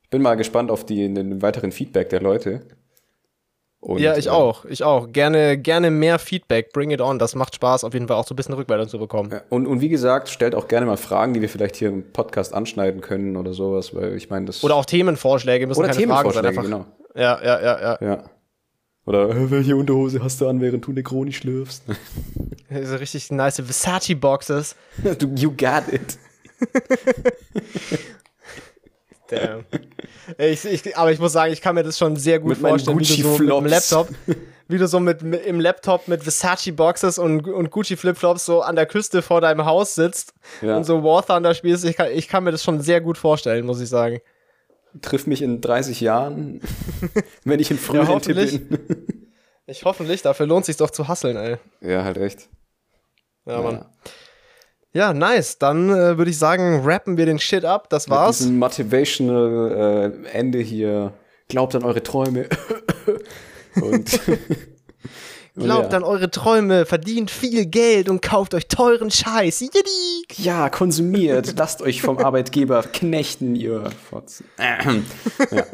Ich 0.04 0.10
bin 0.10 0.22
mal 0.22 0.36
gespannt 0.36 0.72
auf 0.72 0.86
die, 0.86 1.14
den 1.14 1.42
weiteren 1.42 1.74
Feedback 1.74 2.08
der 2.08 2.22
Leute. 2.22 2.62
Und, 3.82 4.00
ja, 4.00 4.16
ich 4.16 4.28
äh, 4.28 4.30
auch. 4.30 4.66
Ich 4.66 4.84
auch. 4.84 5.12
Gerne, 5.12 5.58
gerne 5.58 5.90
mehr 5.90 6.20
Feedback. 6.20 6.72
Bring 6.72 6.92
it 6.92 7.02
on. 7.02 7.18
Das 7.18 7.34
macht 7.34 7.56
Spaß, 7.56 7.84
auf 7.84 7.94
jeden 7.94 8.08
Fall 8.08 8.18
auch 8.18 8.28
so 8.28 8.34
ein 8.34 8.36
bisschen 8.36 8.54
Rückmeldung 8.54 8.88
zu 8.88 9.00
bekommen. 9.00 9.32
Ja, 9.32 9.42
Und, 9.50 9.66
und 9.66 9.82
wie 9.82 9.90
gesagt, 9.90 10.30
stellt 10.30 10.54
auch 10.54 10.68
gerne 10.68 10.86
mal 10.86 10.98
Fragen, 10.98 11.34
die 11.34 11.42
wir 11.42 11.50
vielleicht 11.50 11.76
hier 11.76 11.90
im 11.90 12.14
Podcast 12.14 12.54
anschneiden 12.54 13.02
können 13.02 13.36
oder 13.36 13.54
sowas, 13.54 13.96
weil 13.96 14.16
ich 14.16 14.30
meine, 14.30 14.46
das. 14.46 14.64
Oder 14.64 14.76
auch 14.76 14.86
Themenvorschläge 14.86 15.66
müssen 15.66 15.80
oder 15.80 15.90
keine 15.90 16.08
Fragen 16.08 16.32
sein. 16.32 16.44
Themenvorschläge, 16.44 16.48
Einfach. 16.48 16.64
genau. 16.64 16.86
Ja, 17.16 17.44
ja, 17.44 17.62
ja, 17.62 17.82
ja. 17.82 18.08
Ja. 18.08 18.24
Oder 19.06 19.30
äh, 19.32 19.50
welche 19.50 19.76
Unterhose 19.76 20.24
hast 20.24 20.40
du 20.42 20.48
an, 20.48 20.62
während 20.62 20.86
du 20.86 20.94
Necroni 20.94 21.34
schlürfst? 21.34 21.84
So 22.84 22.96
richtig 22.96 23.30
nice 23.32 23.58
Versace-Boxes. 23.58 24.78
you 25.36 25.52
got 25.52 25.84
it. 25.92 26.18
Damn. 29.32 29.66
Ich, 30.38 30.66
ich, 30.66 30.96
aber 30.98 31.12
ich 31.12 31.20
muss 31.20 31.32
sagen, 31.34 31.52
ich 31.54 31.62
kann 31.62 31.76
mir 31.76 31.84
das 31.84 31.98
schon 31.98 32.16
sehr 32.16 32.40
gut 32.40 32.50
Mit 32.50 32.58
vorstellen, 32.60 33.00
wie 33.00 33.04
du 33.06 33.14
so 33.24 33.38
mit 33.40 33.50
dem. 33.50 33.66
Laptop, 33.66 34.10
wie 34.68 34.78
du 34.78 34.88
so 34.88 35.00
mit, 35.00 35.22
mit 35.24 35.46
im 35.46 35.60
Laptop 35.60 36.08
mit 36.08 36.24
Versace 36.24 36.72
Boxes 36.76 37.18
und, 37.18 37.48
und 37.48 37.72
Gucci 37.72 37.96
Flipflops 37.98 38.46
so 38.46 38.62
an 38.62 38.76
der 38.76 38.86
Küste 38.86 39.22
vor 39.22 39.42
deinem 39.42 39.66
Haus 39.66 39.96
sitzt 39.96 40.34
Ja. 40.62 40.78
und 40.78 40.84
so 40.84 41.04
War 41.04 41.26
Thunder 41.26 41.54
spielst. 41.54 41.86
Ich 41.86 41.96
kann, 41.98 42.12
ich 42.14 42.28
kann 42.28 42.44
mir 42.44 42.52
das 42.52 42.64
schon 42.64 42.82
sehr 42.82 43.02
gut 43.02 43.18
vorstellen, 43.18 43.66
muss 43.66 43.82
ich 43.82 43.90
sagen. 43.90 44.20
Triff 45.02 45.26
mich 45.26 45.42
in 45.42 45.62
30 45.62 46.02
Jahren, 46.02 46.60
wenn 47.46 47.60
ich 47.62 47.72
in 47.72 47.78
Ja, 47.78 47.84
Frührente 47.84 48.12
hoffentlich. 48.14 48.68
bin. 48.68 48.80
Ich 49.66 49.86
hoffentlich, 49.86 50.22
dafür 50.22 50.46
lohnt 50.48 50.66
sich 50.66 50.76
doch 50.76 50.90
zu 50.90 51.08
hasseln, 51.08 51.38
ey. 51.38 51.58
Ja, 51.80 52.04
halt 52.04 52.18
echt. 52.18 52.50
Ja, 53.46 53.62
Mann. 53.62 53.74
Ja, 53.76 53.90
nice. 55.14 55.58
Dann 55.58 55.90
äh, 55.90 56.18
würde 56.18 56.32
ich 56.32 56.38
sagen, 56.38 56.82
rappen 56.84 57.18
wir 57.18 57.26
den 57.26 57.40
Shit 57.40 57.64
ab. 57.66 57.90
Das 57.90 58.08
Mit 58.08 58.18
war's. 58.18 58.40
diesem 58.40 58.60
motivational 58.60 60.14
äh, 60.26 60.30
Ende 60.38 60.60
hier. 60.60 61.14
Glaubt 61.48 61.76
an 61.76 61.84
eure 61.84 62.04
Träume. 62.04 62.48
und 63.82 64.20
Glaubt 65.56 65.92
ja. 65.92 65.98
an 65.98 66.04
eure 66.04 66.32
Träume, 66.32 66.86
verdient 66.86 67.30
viel 67.30 67.66
Geld 67.66 68.08
und 68.08 68.22
kauft 68.22 68.54
euch 68.54 68.68
teuren 68.68 69.12
Scheiß. 69.12 69.60
Yiddy. 69.62 70.26
ja, 70.38 70.70
konsumiert. 70.70 71.54
Lasst 71.58 71.82
euch 71.82 72.02
vom 72.02 72.20
Arbeitgeber 72.20 72.84
knechten, 72.84 73.56
ihr 73.56 73.90
Fotzen. 74.10 74.46
ja. 74.58 75.66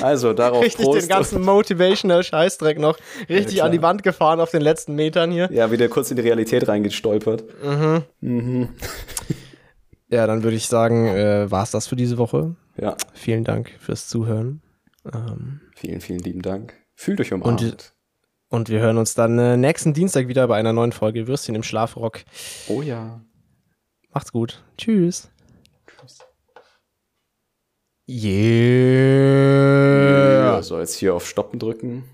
Also, 0.00 0.32
darauf 0.32 0.62
Richtig 0.64 0.84
Prost. 0.84 1.02
den 1.02 1.08
ganzen 1.08 1.42
motivational 1.42 2.22
Scheißdreck 2.22 2.78
noch 2.78 2.98
richtig 3.28 3.56
klar. 3.56 3.66
an 3.66 3.72
die 3.72 3.82
Wand 3.82 4.02
gefahren 4.04 4.38
auf 4.40 4.50
den 4.52 4.62
letzten 4.62 4.94
Metern 4.94 5.30
hier. 5.32 5.48
ja, 5.52 5.70
wieder 5.72 5.88
kurz 5.88 6.10
in 6.10 6.16
die 6.16 6.22
Realität 6.22 6.66
reingestolpert. 6.68 7.44
Ja, 10.08 10.26
dann 10.26 10.42
würde 10.42 10.56
ich 10.56 10.66
sagen, 10.66 11.06
äh, 11.08 11.50
war's 11.50 11.70
das 11.70 11.86
für 11.86 11.96
diese 11.96 12.18
Woche. 12.18 12.54
Ja, 12.76 12.96
Vielen 13.14 13.44
Dank 13.44 13.70
fürs 13.80 14.08
Zuhören. 14.08 14.62
vielen, 15.74 16.00
vielen 16.00 16.20
lieben 16.20 16.42
Dank. 16.42 16.74
Fühlt 16.94 17.20
euch 17.20 17.32
umarmt. 17.32 17.60
Und- 17.62 17.91
Und 18.52 18.68
wir 18.68 18.80
hören 18.80 18.98
uns 18.98 19.14
dann 19.14 19.38
äh, 19.38 19.56
nächsten 19.56 19.94
Dienstag 19.94 20.28
wieder 20.28 20.46
bei 20.46 20.58
einer 20.58 20.74
neuen 20.74 20.92
Folge 20.92 21.26
Würstchen 21.26 21.54
im 21.54 21.62
Schlafrock. 21.62 22.20
oh 22.68 22.82
ja. 22.82 23.22
Macht's 24.12 24.30
gut. 24.30 24.62
Tschüss. 24.76 25.30
Yeah. 28.06 28.18
Ja. 30.56 30.62
So, 30.62 30.78
jetzt 30.78 30.96
hier 30.96 31.14
auf 31.14 31.26
Stoppen 31.26 31.58
drücken. 31.58 32.04